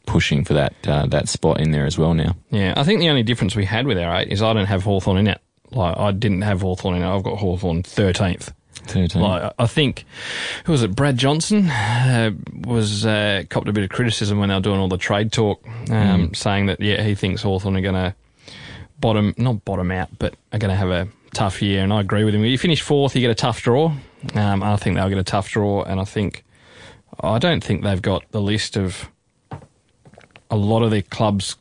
pushing 0.07 0.45
for 0.45 0.55
that 0.55 0.75
uh, 0.87 1.07
that 1.07 1.29
spot 1.29 1.61
in 1.61 1.71
there 1.71 1.87
as 1.87 1.99
well 1.99 2.15
now. 2.15 2.37
Yeah. 2.51 2.75
I 2.77 2.85
think 2.85 3.01
the 3.01 3.09
only 3.09 3.23
difference 3.23 3.57
we 3.57 3.65
had 3.65 3.87
with 3.87 3.99
our 3.99 4.21
eight 4.21 4.29
is 4.29 4.43
I 4.43 4.53
don't 4.53 4.67
have 4.67 4.83
Hawthorn 4.85 5.19
in 5.19 5.27
it. 5.29 5.41
Like 5.71 5.97
I 5.97 6.13
didn't 6.13 6.43
have 6.43 6.61
Hawthorn 6.61 6.97
in 6.97 7.03
it. 7.03 7.09
I've 7.09 7.23
got 7.25 7.39
Hawthorn 7.39 7.83
thirteenth. 7.83 8.53
13. 8.87 9.23
Like 9.23 9.53
I- 9.59 9.67
think, 9.67 10.05
who 10.67 10.73
was 10.73 10.83
it? 10.83 10.95
Brad 10.95 11.17
Johnson 11.17 11.69
uh, 11.69 12.33
was 12.65 13.07
uh, 13.07 13.45
copped 13.49 13.69
a 13.69 13.73
bit 13.73 13.85
of 13.85 13.89
criticism 13.89 14.39
when 14.39 14.51
they 14.51 14.55
were 14.55 14.61
doing 14.61 14.79
all 14.79 14.89
the 14.89 14.99
trade 14.99 15.33
talk, 15.33 15.67
um, 15.91 16.35
saying 16.35 16.67
that 16.67 16.81
yeah 16.81 17.03
he 17.03 17.15
thinks 17.15 17.41
Hawthorn 17.43 17.77
are 17.77 17.81
going 17.81 17.95
to 17.95 18.15
bottom, 19.01 19.35
not 19.39 19.65
bottom 19.65 19.91
out, 19.91 20.11
but 20.19 20.35
are 20.53 20.59
going 20.59 20.71
to 20.71 20.77
have 20.77 20.91
a 20.91 21.09
tough 21.35 21.61
year. 21.61 21.83
And 21.83 21.93
I 21.93 22.01
agree 22.01 22.25
with 22.25 22.35
him. 22.35 22.45
You 22.45 22.57
finish 22.59 22.81
fourth, 22.81 23.15
you 23.15 23.21
get 23.21 23.31
a 23.31 23.35
tough 23.35 23.63
draw. 23.63 23.93
Um, 24.35 24.63
I 24.63 24.77
think 24.77 24.97
they'll 24.97 25.09
get 25.09 25.19
a 25.19 25.25
tough 25.25 25.51
draw, 25.51 25.83
and 25.83 26.01
I 26.01 26.05
think 26.05 26.45
I 27.21 27.39
don't 27.39 27.63
think 27.63 27.83
they've 27.83 28.01
got 28.01 28.25
the 28.31 28.41
list 28.41 28.77
of 28.77 29.11
a 30.51 30.57
lot 30.57 30.83
of 30.83 30.91
their 30.91 31.03
clubs 31.03 31.57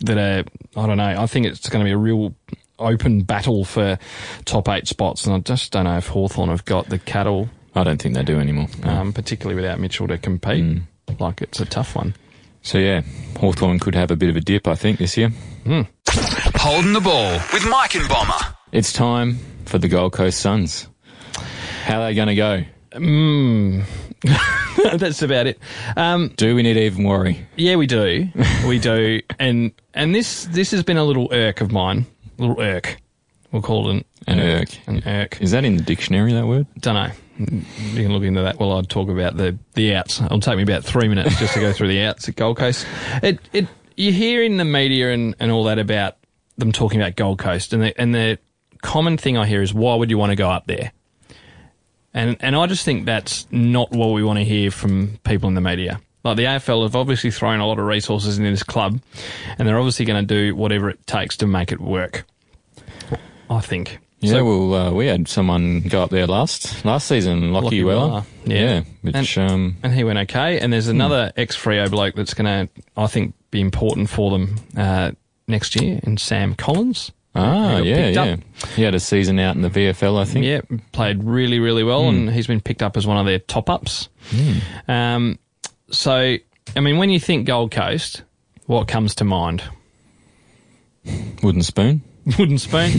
that 0.00 0.18
are. 0.18 0.44
I 0.76 0.86
don't 0.86 0.98
know. 0.98 1.04
I 1.18 1.26
think 1.26 1.46
it's 1.46 1.68
going 1.68 1.84
to 1.84 1.88
be 1.88 1.92
a 1.92 1.98
real 1.98 2.34
open 2.78 3.22
battle 3.22 3.64
for 3.64 3.98
top 4.44 4.68
eight 4.68 4.86
spots, 4.86 5.24
and 5.26 5.34
I 5.34 5.38
just 5.38 5.72
don't 5.72 5.84
know 5.84 5.96
if 5.96 6.08
Hawthorn 6.08 6.50
have 6.50 6.64
got 6.64 6.88
the 6.88 6.98
cattle, 6.98 7.48
I 7.74 7.84
don't 7.84 8.00
think 8.02 8.14
they 8.14 8.22
do 8.22 8.38
anymore. 8.38 8.66
no. 8.82 8.90
um, 8.90 9.12
particularly 9.12 9.54
without 9.54 9.78
Mitchell 9.80 10.08
to 10.08 10.18
compete. 10.18 10.82
Like 11.18 11.40
it's 11.42 11.60
a 11.60 11.64
tough 11.64 11.94
one. 11.96 12.14
So 12.62 12.78
yeah, 12.78 13.02
Hawthorn 13.38 13.78
could 13.78 13.94
have 13.94 14.10
a 14.10 14.16
bit 14.16 14.28
of 14.30 14.36
a 14.36 14.40
dip, 14.40 14.66
I 14.66 14.74
think, 14.74 14.98
this 14.98 15.16
year. 15.16 15.30
Holding 16.56 16.92
the 16.92 17.00
ball 17.00 17.38
with 17.52 17.66
Mike 17.68 17.94
and 17.94 18.08
Bomber. 18.08 18.54
It's 18.74 18.92
time 18.92 19.38
for 19.66 19.78
the 19.78 19.86
Gold 19.86 20.14
Coast 20.14 20.40
Suns. 20.40 20.88
How 21.84 22.00
are 22.00 22.06
they 22.06 22.14
going 22.16 22.26
to 22.26 22.34
go? 22.34 22.64
That's 24.98 25.22
about 25.22 25.46
it. 25.46 25.60
Um, 25.96 26.32
Do 26.36 26.56
we 26.56 26.64
need 26.64 26.74
to 26.74 26.82
even 26.82 27.04
worry? 27.04 27.46
yeah, 27.54 27.76
we 27.76 27.86
do, 27.86 28.26
we 28.66 28.80
do, 28.80 29.20
and 29.38 29.70
and 29.94 30.12
this 30.12 30.46
this 30.46 30.72
has 30.72 30.82
been 30.82 30.96
a 30.96 31.04
little 31.04 31.28
irk 31.32 31.60
of 31.60 31.70
mine, 31.70 32.06
little 32.36 32.60
irk. 32.60 33.00
We'll 33.52 33.62
call 33.62 33.90
it 33.90 34.04
An 34.26 34.40
an, 34.40 34.40
irk. 34.40 34.68
An 34.88 35.02
irk. 35.06 35.40
Is 35.40 35.52
that 35.52 35.64
in 35.64 35.76
the 35.76 35.82
dictionary, 35.84 36.32
that 36.32 36.48
word? 36.48 36.66
Don't 36.80 36.94
know. 36.94 37.12
You 37.38 38.02
can 38.02 38.12
look 38.12 38.24
into 38.24 38.42
that 38.42 38.58
while 38.58 38.72
I 38.72 38.82
talk 38.82 39.08
about 39.08 39.36
the 39.36 39.56
the 39.74 39.94
outs. 39.94 40.20
It'll 40.20 40.40
take 40.40 40.56
me 40.56 40.64
about 40.64 40.82
three 40.82 41.06
minutes 41.06 41.38
just 41.38 41.54
to 41.54 41.60
go 41.60 41.72
through 41.72 41.88
the 41.88 42.02
outs 42.02 42.28
at 42.28 42.34
Gold 42.34 42.56
Coast. 42.56 42.88
It 43.22 43.38
it 43.52 43.68
you 43.96 44.10
hear 44.12 44.42
in 44.42 44.56
the 44.56 44.64
media 44.64 45.12
and, 45.12 45.36
and 45.38 45.52
all 45.52 45.62
that 45.64 45.78
about 45.78 46.16
them 46.58 46.72
talking 46.72 47.00
about 47.00 47.14
Gold 47.14 47.38
Coast, 47.38 47.72
and 47.72 47.80
the 47.80 48.00
and 48.00 48.12
the 48.12 48.38
common 48.84 49.16
thing 49.16 49.36
I 49.36 49.46
hear 49.46 49.62
is 49.62 49.72
why 49.74 49.94
would 49.96 50.10
you 50.10 50.18
want 50.18 50.30
to 50.30 50.36
go 50.36 50.48
up 50.50 50.66
there? 50.66 50.92
And 52.12 52.36
and 52.40 52.54
I 52.54 52.66
just 52.66 52.84
think 52.84 53.06
that's 53.06 53.46
not 53.50 53.90
what 53.90 54.08
we 54.12 54.22
want 54.22 54.38
to 54.38 54.44
hear 54.44 54.70
from 54.70 55.18
people 55.24 55.48
in 55.48 55.54
the 55.54 55.60
media. 55.60 56.00
Like 56.22 56.36
the 56.36 56.44
AFL 56.44 56.84
have 56.84 56.94
obviously 56.94 57.30
thrown 57.30 57.60
a 57.60 57.66
lot 57.66 57.78
of 57.78 57.86
resources 57.86 58.38
into 58.38 58.50
this 58.50 58.62
club, 58.62 59.00
and 59.58 59.66
they're 59.66 59.78
obviously 59.78 60.04
going 60.06 60.24
to 60.26 60.34
do 60.34 60.54
whatever 60.54 60.88
it 60.88 61.04
takes 61.06 61.36
to 61.38 61.46
make 61.46 61.72
it 61.72 61.80
work. 61.80 62.24
I 63.50 63.60
think. 63.60 63.98
Yeah, 64.20 64.30
So- 64.34 64.44
well, 64.44 64.74
uh, 64.74 64.90
we 64.92 65.06
had 65.06 65.28
someone 65.28 65.80
go 65.82 66.02
up 66.02 66.10
there 66.10 66.26
last 66.26 66.82
last 66.84 67.08
season, 67.08 67.50
Lachie, 67.50 67.62
Lachie 67.82 67.84
Weller. 67.84 68.08
Weller, 68.08 68.24
yeah. 68.46 68.82
which 69.02 69.36
And- 69.36 69.50
um, 69.50 69.76
and 69.82 69.92
he 69.92 70.02
went 70.04 70.18
okay. 70.20 70.60
And 70.60 70.72
there's 70.72 70.88
another 70.88 71.30
ex 71.36 71.56
Freo 71.56 71.90
bloke 71.90 72.14
that's 72.14 72.32
going 72.32 72.68
to, 72.68 72.82
I 72.96 73.06
think, 73.06 73.34
be 73.50 73.60
important 73.60 74.08
for 74.08 74.30
them 74.30 74.56
uh, 74.76 75.10
next 75.46 75.78
year, 75.80 76.00
and 76.04 76.18
Sam 76.18 76.54
Collins. 76.54 77.12
Ah, 77.34 77.78
yeah, 77.78 78.08
yeah, 78.08 78.22
up. 78.34 78.40
he 78.76 78.82
had 78.82 78.94
a 78.94 79.00
season 79.00 79.38
out 79.38 79.56
in 79.56 79.62
the 79.62 79.70
VFL, 79.70 80.18
I 80.20 80.24
think. 80.24 80.44
Yeah, 80.44 80.60
played 80.92 81.22
really, 81.24 81.58
really 81.58 81.82
well, 81.84 82.02
Hmm. 82.02 82.08
and 82.16 82.30
he's 82.30 82.46
been 82.46 82.60
picked 82.60 82.82
up 82.82 82.96
as 82.96 83.06
one 83.06 83.16
of 83.18 83.26
their 83.26 83.38
top 83.40 83.68
ups. 83.70 84.08
Um, 84.88 85.38
so, 85.90 86.36
I 86.76 86.80
mean, 86.80 86.98
when 86.98 87.10
you 87.10 87.20
think 87.20 87.46
Gold 87.46 87.70
Coast, 87.70 88.22
what 88.66 88.88
comes 88.88 89.14
to 89.16 89.24
mind? 89.24 89.62
Wooden 91.42 91.62
spoon. 91.62 92.02
Wooden 92.38 92.58
spoon? 92.58 92.92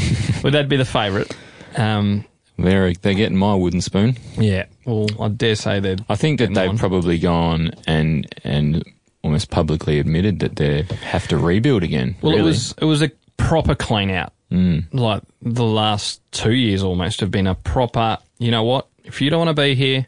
Would 0.44 0.54
that 0.54 0.70
be 0.70 0.78
the 0.78 0.86
favourite? 0.86 1.36
Um, 1.76 2.26
They're 2.58 2.94
they're 2.94 3.16
getting 3.16 3.38
my 3.38 3.56
wooden 3.56 3.82
spoon. 3.82 4.16
yeah. 4.38 4.66
Well, 4.86 5.08
I 5.20 5.28
dare 5.30 5.56
say 5.56 5.80
they're. 5.80 5.98
I 6.08 6.16
think 6.16 6.40
that 6.40 6.54
they've 6.54 6.78
probably 6.78 7.18
gone 7.18 7.72
and 7.88 8.28
and 8.44 8.84
almost 9.24 9.50
publicly 9.50 9.98
admitted 10.00 10.40
that 10.40 10.56
they 10.58 10.84
have 11.02 11.28
to 11.30 11.38
rebuild 11.38 11.82
again. 11.84 12.16
Well, 12.22 12.34
really. 12.34 12.44
it 12.44 12.46
was 12.46 12.76
it 12.80 12.86
was 12.86 13.02
a 13.02 13.10
proper 13.38 13.76
clean 13.76 14.10
out. 14.12 14.34
Mm. 14.52 14.86
Like 14.94 15.24
the 15.42 15.64
last 15.66 16.22
two 16.32 16.54
years 16.54 16.84
almost 16.84 17.20
have 17.20 17.32
been 17.32 17.48
a 17.48 17.56
proper. 17.56 18.18
You 18.38 18.52
know 18.52 18.64
what? 18.64 18.88
If 19.04 19.22
you 19.22 19.30
don't 19.30 19.46
want 19.46 19.56
to 19.56 19.62
be 19.62 19.76
here, 19.76 20.08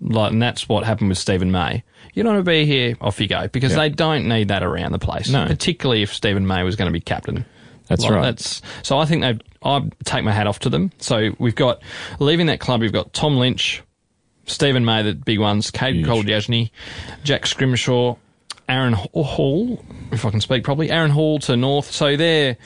like, 0.00 0.32
and 0.32 0.42
that's 0.42 0.68
what 0.68 0.84
happened 0.84 1.08
with 1.10 1.18
Steven 1.18 1.50
May. 1.50 1.82
You 2.14 2.22
don't 2.22 2.34
want 2.34 2.44
to 2.44 2.50
be 2.50 2.66
here, 2.66 2.96
off 3.00 3.20
you 3.20 3.28
go, 3.28 3.48
because 3.48 3.72
Yeah. 3.72 3.78
they 3.78 3.88
don't 3.90 4.28
need 4.28 4.48
that 4.48 4.62
around 4.62 4.92
the 4.92 4.98
place. 4.98 5.30
No. 5.30 5.46
particularly 5.46 6.02
if 6.02 6.12
Steven 6.12 6.46
May 6.46 6.62
was 6.62 6.76
going 6.76 6.86
to 6.88 6.92
be 6.92 7.00
captain. 7.00 7.44
That's 7.88 8.02
Like, 8.04 8.12
right. 8.12 8.22
That's 8.22 8.62
so. 8.82 8.98
I 8.98 9.04
think 9.04 9.22
they. 9.22 9.38
I 9.64 9.80
take 10.04 10.24
my 10.24 10.32
hat 10.32 10.46
off 10.46 10.58
to 10.60 10.68
them. 10.70 10.90
So 10.98 11.30
we've 11.38 11.54
got 11.54 11.82
leaving 12.18 12.46
that 12.46 12.58
club. 12.60 12.80
We've 12.80 12.92
got 12.92 13.12
Tom 13.12 13.36
Lynch, 13.36 13.82
Steven 14.46 14.84
May, 14.84 15.02
the 15.02 15.14
big 15.14 15.38
ones. 15.38 15.70
Kade. 15.70 16.04
Kolodjashnij, 16.04 16.70
Jack 17.24 17.46
Scrimshaw, 17.46 18.16
Aaron 18.68 18.92
Hall, 18.94 19.84
if 20.12 20.24
I 20.24 20.30
can 20.30 20.40
speak 20.40 20.64
properly. 20.64 20.90
Aaron 20.90 21.10
Hall 21.10 21.38
to 21.40 21.56
North. 21.56 21.90
So 21.90 22.16
they're 22.16 22.56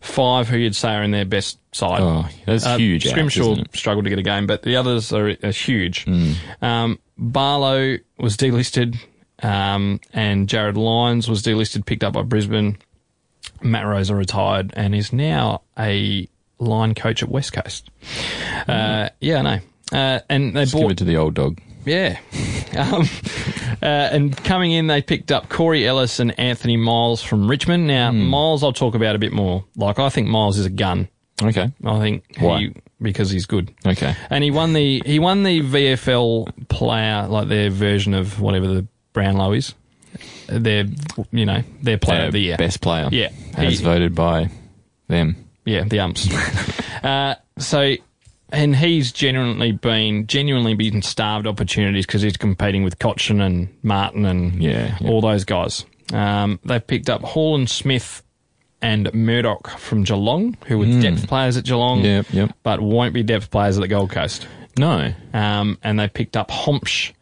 five 0.00 0.48
who 0.48 0.56
you'd 0.58 0.76
say 0.76 0.94
are 0.94 1.02
in 1.02 1.10
their 1.10 1.24
best 1.24 1.58
side. 1.74 2.00
Oh, 2.02 2.26
that's 2.46 2.66
Uh, 2.66 2.76
huge. 2.76 3.06
Scrimshaw? 3.08 3.54
Hmm. 3.56 3.62
struggled 3.72 4.04
to 4.04 4.10
get 4.10 4.18
a 4.18 4.22
game, 4.22 4.46
but 4.46 4.62
the 4.62 4.76
others 4.76 5.12
are, 5.12 5.36
are 5.42 5.50
huge. 5.50 6.06
Um, 6.62 6.98
Barlow 7.16 7.96
was 8.18 8.36
delisted, 8.36 8.96
um, 9.42 10.00
and 10.12 10.48
Jarryd 10.48 10.76
Lyons 10.76 11.28
was 11.28 11.42
delisted, 11.42 11.86
picked 11.86 12.04
up 12.04 12.12
by 12.14 12.22
Brisbane. 12.22 12.76
Matt 13.62 13.86
Rosa 13.86 14.14
retired 14.14 14.72
and 14.76 14.94
is 14.94 15.12
now 15.12 15.62
a 15.78 16.28
line 16.58 16.94
coach 16.94 17.22
at 17.22 17.28
West 17.28 17.52
Coast. 17.52 17.88
Uh, 18.68 19.08
yeah, 19.20 19.38
I 19.38 19.42
know. 19.42 19.58
Uh, 19.92 20.20
and 20.28 20.56
they 20.56 20.62
Just 20.62 20.74
give 20.74 20.82
bought 20.82 20.92
it 20.92 20.98
to 20.98 21.04
the 21.04 21.16
old 21.16 21.34
dog. 21.34 21.60
Yeah. 21.84 22.18
Um, 22.76 23.02
uh, 23.82 23.86
and 23.86 24.36
coming 24.36 24.72
in, 24.72 24.88
they 24.88 25.00
picked 25.00 25.30
up 25.30 25.48
Corey 25.48 25.86
Ellis 25.86 26.18
and 26.18 26.36
Anthony 26.40 26.76
Miles 26.76 27.22
from 27.22 27.48
Richmond. 27.48 27.86
Now, 27.86 28.10
Hmm. 28.10 28.22
Miles, 28.24 28.64
I'll 28.64 28.72
talk 28.72 28.96
about 28.96 29.14
a 29.14 29.18
bit 29.20 29.32
more. 29.32 29.64
Like, 29.76 30.00
I 30.00 30.08
think 30.08 30.26
Miles 30.26 30.58
is 30.58 30.66
a 30.66 30.70
gun. 30.70 31.06
Okay. 31.40 31.70
I 31.84 31.98
think 32.00 32.24
Why? 32.40 32.58
he 32.58 32.72
because 33.00 33.30
he's 33.30 33.46
good. 33.46 33.72
Okay. 33.86 34.16
And 34.28 34.42
he 34.42 34.50
won 34.50 34.72
the 34.72 35.02
he 35.06 35.20
won 35.20 35.44
the 35.44 35.60
VFL 35.60 36.68
player 36.68 37.28
like 37.28 37.46
their 37.46 37.70
version 37.70 38.12
of 38.12 38.40
whatever 38.40 38.66
the 38.66 38.88
Brownlow 39.12 39.52
is. 39.52 39.72
Their 40.48 40.86
you 41.30 41.46
know 41.46 41.62
their 41.80 41.98
player 41.98 42.22
Uh, 42.22 42.26
of 42.26 42.32
the 42.32 42.40
year. 42.40 42.56
Best 42.56 42.80
player. 42.80 43.08
Yeah. 43.12 43.28
As 43.56 43.78
He- 43.78 43.84
voted 43.84 44.16
by 44.16 44.50
them. 45.06 45.36
Yeah, 45.64 45.84
the 45.84 46.00
umps. 46.00 46.28
uh, 47.04 47.36
so, 47.58 47.94
and 48.54 48.76
he's 48.76 49.12
genuinely 49.12 49.72
been 49.72 50.26
genuinely 50.26 50.74
been 50.74 51.02
starved 51.02 51.46
opportunities 51.46 52.06
because 52.06 52.22
he's 52.22 52.36
competing 52.36 52.84
with 52.84 52.98
Cotchin 52.98 53.44
and 53.44 53.68
Martin 53.82 54.24
and 54.24 54.62
Yeah, 54.62 54.96
yeah. 55.00 55.08
all 55.08 55.20
those 55.20 55.44
guys. 55.44 55.84
Um, 56.12 56.60
they've 56.64 56.86
picked 56.86 57.08
up 57.10 57.22
Hall 57.22 57.54
and 57.54 57.68
Smith 57.68 58.22
and 58.82 59.12
Murdoch 59.14 59.78
from 59.78 60.04
Geelong, 60.04 60.56
who 60.66 60.78
were 60.78 61.00
depth 61.00 61.26
players 61.26 61.56
at 61.56 61.64
Geelong. 61.64 62.04
Yep, 62.04 62.26
yep. 62.32 62.56
but 62.62 62.80
won't 62.80 63.14
be 63.14 63.22
depth 63.22 63.50
players 63.50 63.78
at 63.78 63.80
the 63.80 63.88
Gold 63.88 64.10
Coast. 64.10 64.46
No. 64.78 65.12
Um, 65.32 65.78
and 65.82 65.98
they 65.98 66.08
picked 66.08 66.36
up 66.36 66.50
Hombsch 66.50 67.12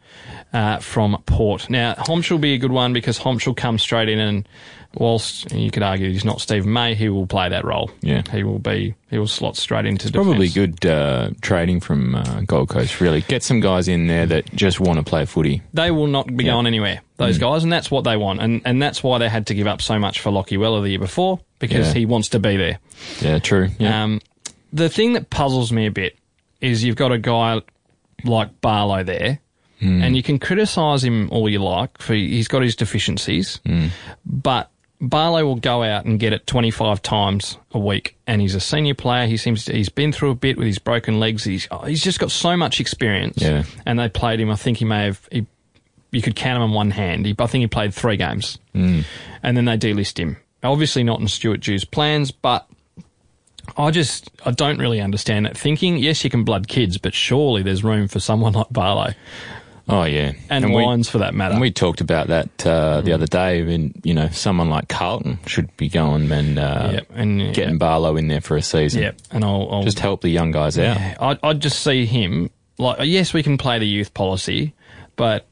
uh, 0.53 0.79
from 0.79 1.23
Port. 1.27 1.71
Now, 1.71 1.95
Hombsch 1.95 2.31
will 2.31 2.39
be 2.39 2.55
a 2.55 2.59
good 2.59 2.73
one 2.73 2.93
because 2.93 3.19
Hombsch 3.19 3.47
will 3.47 3.55
come 3.55 3.79
straight 3.79 4.09
in 4.09 4.19
and 4.19 4.49
whilst 4.95 5.51
you 5.53 5.71
could 5.71 5.83
argue 5.83 6.11
he's 6.11 6.25
not 6.25 6.41
Steve 6.41 6.67
May, 6.67 6.95
he 6.95 7.09
will 7.09 7.27
play 7.27 7.49
that 7.49 7.65
role. 7.65 7.91
Yeah. 8.03 8.23
He 8.31 8.43
will 8.45 8.59
be, 8.59 8.95
he 9.11 9.19
will 9.19 9.27
slot 9.27 9.57
straight 9.57 9.87
into 9.87 10.11
Probably 10.13 10.49
defence. 10.49 10.79
good 10.81 10.87
uh, 10.91 11.31
trading 11.41 11.81
from 11.81 12.15
uh, 12.15 12.43
Gold 12.47 12.69
Coast, 12.69 13.01
really. 13.01 13.23
Get 13.23 13.43
some 13.43 13.61
guys 13.61 13.89
in 13.89 14.07
there 14.07 14.27
that 14.27 14.55
just 14.55 14.81
want 14.81 14.99
to 14.99 15.03
play 15.05 15.25
footy. 15.25 15.63
They 15.75 15.91
will 15.91 16.07
not 16.07 16.27
be 16.37 16.45
Yeah. 16.45 16.51
Mm. 16.53 16.55
going 16.55 16.67
anywhere, 16.67 17.01
those 17.17 17.39
guys, 17.39 17.63
and 17.65 17.73
that's 17.73 17.91
what 17.91 18.05
they 18.05 18.17
want. 18.17 18.41
And, 18.41 18.61
and 18.65 18.81
that's 18.83 19.03
why 19.03 19.19
they 19.19 19.29
had 19.29 19.47
to 19.49 19.55
give 19.55 19.67
up 19.67 19.81
so 19.83 19.99
much 19.99 20.21
for 20.21 20.31
Lachie 20.31 20.59
Weller 20.59 20.81
the 20.83 20.91
year 20.91 20.99
before 20.99 21.41
because 21.59 21.89
Yeah. 21.89 21.95
he 22.01 22.07
wants 22.07 22.29
to 22.31 22.39
be 22.39 22.57
there. 22.57 22.79
Yeah, 23.21 23.39
true. 23.39 23.69
Yeah. 23.79 24.05
Um, 24.05 24.21
the 24.73 24.89
thing 24.89 25.13
that 25.15 25.31
puzzles 25.31 25.71
me 25.73 25.87
a 25.87 25.91
bit 25.91 26.19
is 26.61 26.83
you've 26.85 26.97
got 26.97 27.13
a 27.13 27.19
guy 27.19 27.61
like 28.25 28.61
Barlow 28.61 29.03
there, 29.05 29.39
Hmm. 29.81 30.01
and 30.01 30.17
you 30.17 30.23
can 30.23 30.39
criticise 30.39 31.03
him 31.03 31.29
all 31.33 31.49
you 31.49 31.59
like 31.59 31.99
for 31.99 32.15
he's 32.15 32.47
got 32.47 32.63
his 32.63 32.77
deficiencies, 32.77 33.59
Hmm. 33.67 33.89
but 34.25 34.71
Barlow 35.03 35.45
will 35.45 35.57
go 35.57 35.83
out 35.83 36.05
and 36.05 36.19
get 36.21 36.33
it 36.33 36.47
25 36.47 37.03
times 37.03 37.59
a 37.73 37.79
week, 37.79 38.17
and 38.29 38.41
he's 38.41 38.55
a 38.55 38.61
senior 38.61 38.95
player. 38.95 39.27
He 39.27 39.37
seems 39.37 39.65
to, 39.65 39.73
he's 39.73 39.89
been 39.89 40.13
through 40.13 40.31
a 40.31 40.35
bit 40.37 40.57
with 40.57 40.69
his 40.69 40.79
broken 40.79 41.19
legs. 41.19 41.43
He's 41.43 41.67
oh, 41.73 41.85
he's 41.85 42.05
just 42.05 42.21
got 42.21 42.31
so 42.31 42.57
much 42.57 42.79
experience. 42.79 43.43
Yeah. 43.43 43.65
and 43.85 43.99
they 43.99 44.09
played 44.09 44.39
him. 44.39 44.49
I 44.49 44.55
think 44.55 44.79
he 44.79 44.85
may 44.85 45.07
have. 45.07 45.29
He, 45.33 45.45
you 46.13 46.23
could 46.23 46.37
count 46.37 46.57
him 46.57 46.63
on 46.63 46.71
one 46.73 46.93
hand. 46.93 47.27
He, 47.27 47.35
I 47.37 47.47
think 47.47 47.63
he 47.63 47.67
played 47.67 47.93
three 47.93 48.17
games, 48.17 48.59
mm. 48.75 49.05
and 49.43 49.57
then 49.57 49.65
they 49.65 49.77
delist 49.77 50.19
him. 50.19 50.37
Obviously 50.63 51.03
not 51.03 51.19
in 51.19 51.27
Stuart 51.27 51.63
Dew's 51.63 51.85
plans, 51.85 52.31
but 52.31 52.69
I 53.77 53.91
just 53.91 54.31
I 54.47 54.53
don't 54.53 54.79
really 54.79 55.01
understand 55.01 55.47
that 55.47 55.57
thinking. 55.59 55.97
Yes, 55.97 56.23
you 56.23 56.31
can 56.31 56.45
blood 56.45 56.69
kids, 56.69 56.97
but 56.97 57.13
surely 57.13 57.65
there's 57.65 57.83
room 57.83 58.07
for 58.07 58.21
someone 58.21 58.53
like 58.53 58.69
Barlow 58.71 59.15
oh, 59.89 60.05
yeah. 60.05 60.33
and, 60.51 60.75
we- 60.75 60.83
Wines 60.85 61.09
for 61.09 61.19
that 61.19 61.35
matter. 61.35 61.53
And 61.53 61.61
we 61.61 61.71
talked 61.71 62.01
about 62.01 62.29
that 62.29 62.67
uh, 62.67 63.01
the 63.03 63.13
other 63.13 63.27
day. 63.27 63.61
And 63.61 64.01
you 64.05 64.15
know, 64.15 64.29
someone 64.29 64.71
like 64.71 64.89
Carlton 64.89 65.39
should 65.47 65.75
be 65.77 65.89
going 65.89 66.31
and 66.33 66.59
uh, 66.59 66.91
Yep, 66.95 67.07
and 67.15 67.55
getting 67.55 67.79
Barlow 67.79 68.17
in 68.17 68.29
there 68.29 68.41
for 68.41 68.57
a 68.57 68.63
season. 68.63 69.03
yeah, 69.03 69.13
and 69.31 69.45
I'll, 69.45 69.69
I'll 69.71 69.83
Just 69.83 69.99
help 70.01 70.21
the 70.23 70.31
young 70.31 70.51
guys 70.51 70.79
out. 70.79 70.97
Yeah, 70.97 71.17
I'd, 71.21 71.39
I'd 71.43 71.61
just 71.61 71.83
see 71.83 72.07
him 72.07 72.51
like 72.79 72.99
yes, 73.07 73.33
we 73.35 73.43
can 73.43 73.59
play 73.59 73.79
the 73.79 73.87
youth 73.87 74.15
policy, 74.15 74.75
but 75.17 75.47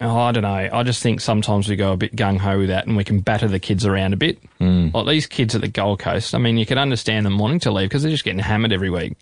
oh, 0.00 0.16
I 0.18 0.32
don't 0.32 0.42
know. 0.42 0.68
I 0.72 0.82
just 0.82 1.02
think 1.02 1.20
sometimes 1.20 1.68
we 1.68 1.76
go 1.76 1.92
a 1.92 1.96
bit 1.96 2.16
gung 2.16 2.38
ho 2.38 2.58
with 2.58 2.68
that, 2.68 2.86
and 2.86 2.96
we 2.96 3.04
can 3.04 3.20
batter 3.20 3.46
the 3.48 3.60
kids 3.60 3.86
around 3.86 4.12
a 4.12 4.16
bit. 4.16 4.38
Mm. 4.60 4.92
Like 4.92 5.06
these 5.06 5.26
kids 5.26 5.54
at 5.54 5.60
the 5.60 5.68
Gold 5.68 5.98
Coast. 6.00 6.34
I 6.34 6.38
mean, 6.38 6.56
you 6.56 6.66
can 6.66 6.78
understand 6.78 7.24
them 7.26 7.38
wanting 7.38 7.60
to 7.60 7.70
leave 7.70 7.88
because 7.88 8.02
they're 8.02 8.10
just 8.12 8.24
getting 8.24 8.40
hammered 8.40 8.72
every 8.72 8.90
week, 8.90 9.16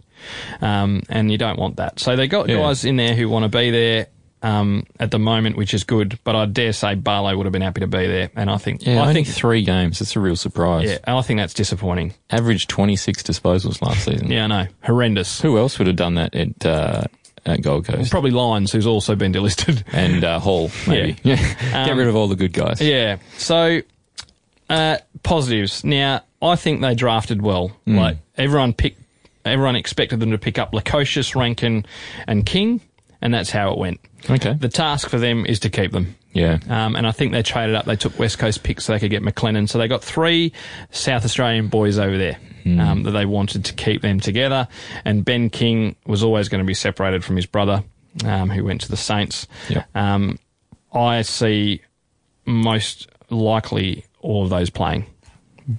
um, 0.61 1.03
and 1.09 1.31
you 1.31 1.37
don't 1.39 1.59
want 1.59 1.77
that. 1.77 1.99
So 2.01 2.17
they 2.17 2.27
got 2.29 2.49
Yeah. 2.49 2.57
guys 2.57 2.85
in 2.85 2.97
there 2.97 3.15
who 3.15 3.29
want 3.29 3.45
to 3.45 3.49
be 3.49 3.71
there. 3.71 4.07
Um, 4.45 4.87
at 4.99 5.13
the 5.13 5.21
moment, 5.21 5.57
which 5.57 5.73
is 5.73 5.85
good, 5.85 6.19
but 6.25 6.35
I 6.35 6.47
dare 6.47 6.73
say 6.73 6.97
Barlow 6.97 7.37
would 7.37 7.47
have 7.47 7.53
been 7.53 7.63
happy 7.63 7.81
to 7.83 7.87
be 7.87 8.09
there, 8.09 8.29
and 8.35 8.51
I 8.51 8.57
think, 8.57 8.85
Yeah, 8.85 9.01
I 9.03 9.13
think, 9.13 9.29
three 9.29 9.63
games. 9.63 10.01
It's 10.01 10.17
a 10.17 10.21
real 10.21 10.35
surprise. 10.35 10.91
yeah, 10.91 10.99
I 11.07 11.23
think 11.23 11.39
that's 11.39 11.55
disappointing. 11.55 12.15
Averaged 12.29 12.69
26 12.69 13.23
disposals 13.23 13.81
last 13.83 14.05
season. 14.05 14.33
Yeah, 14.33 14.45
I 14.45 14.47
know, 14.49 14.67
horrendous. 14.83 15.41
Who 15.43 15.59
else 15.59 15.79
would 15.79 15.87
have 15.87 15.95
done 15.95 16.17
that 16.17 16.35
at 16.35 16.67
uh, 16.67 17.05
at 17.47 17.63
Gold 17.63 17.85
Coast? 17.87 18.11
Probably 18.11 18.33
Lyons, 18.33 18.73
who's 18.73 18.85
also 18.87 19.15
been 19.15 19.33
delisted. 19.33 19.85
and 19.93 20.25
uh, 20.25 20.41
Hall, 20.41 20.73
maybe. 20.89 21.17
Yeah. 21.23 21.37
Get 21.61 21.91
Um, 21.91 21.99
rid 21.99 22.09
of 22.09 22.17
all 22.17 22.27
the 22.27 22.35
good 22.35 22.53
guys. 22.53 22.81
Yeah. 22.81 23.19
So, 23.39 23.81
uh, 24.69 24.97
positives. 25.23 25.85
Now, 25.85 26.23
I 26.41 26.57
think 26.57 26.81
they 26.81 26.97
drafted 26.97 27.43
well. 27.43 27.77
Like 27.87 28.17
everyone 28.37 28.73
picked, 28.73 29.01
everyone 29.45 29.77
expected 29.77 30.19
them 30.19 30.33
to 30.33 30.39
pick 30.39 30.59
up 30.59 30.73
Lukosius, 30.73 31.37
Rankin, 31.37 31.87
and 32.27 32.45
King, 32.45 32.81
and 33.23 33.33
that's 33.33 33.51
how 33.51 33.73
it 33.73 33.79
went. 33.79 34.01
Okay. 34.29 34.53
The 34.55 34.69
task 34.69 35.09
for 35.09 35.19
them 35.19 35.47
is 35.47 35.61
to 35.61 35.71
keep 35.71 35.93
them. 35.93 36.17
Yeah. 36.33 36.59
Um, 36.69 36.97
and 36.97 37.07
I 37.07 37.13
think 37.13 37.33
they 37.33 37.43
traded 37.43 37.75
up. 37.77 37.85
They 37.85 37.97
took 37.97 38.19
West 38.19 38.39
Coast 38.39 38.63
picks 38.63 38.85
so 38.85 38.93
they 38.93 38.99
could 38.99 39.11
get 39.11 39.23
McLennan. 39.23 39.69
So 39.69 39.79
they 39.79 39.89
got 39.89 40.03
three 40.03 40.53
South 40.91 41.25
Australian 41.25 41.69
boys 41.69 41.99
over 41.99 42.19
there 42.19 42.39
um, 42.67 43.03
that 43.05 43.13
they 43.13 43.27
wanted 43.27 43.65
to 43.67 43.75
keep 43.75 44.03
them 44.03 44.21
together. 44.21 44.69
And 45.05 45.25
Ben 45.25 45.51
King 45.51 45.97
was 46.07 46.23
always 46.23 46.49
going 46.49 46.61
to 46.63 46.67
be 46.67 46.75
separated 46.75 47.25
from 47.25 47.37
his 47.37 47.47
brother, 47.47 47.85
um, 48.25 48.51
who 48.51 48.65
went 48.65 48.81
to 48.83 48.89
the 48.89 48.97
Saints. 48.97 49.47
Yep. 49.69 49.97
Um, 49.97 50.39
I 50.93 51.23
see 51.23 51.83
most 52.45 53.09
likely 53.31 54.05
all 54.21 54.45
of 54.45 54.51
those 54.51 54.71
playing 54.71 55.07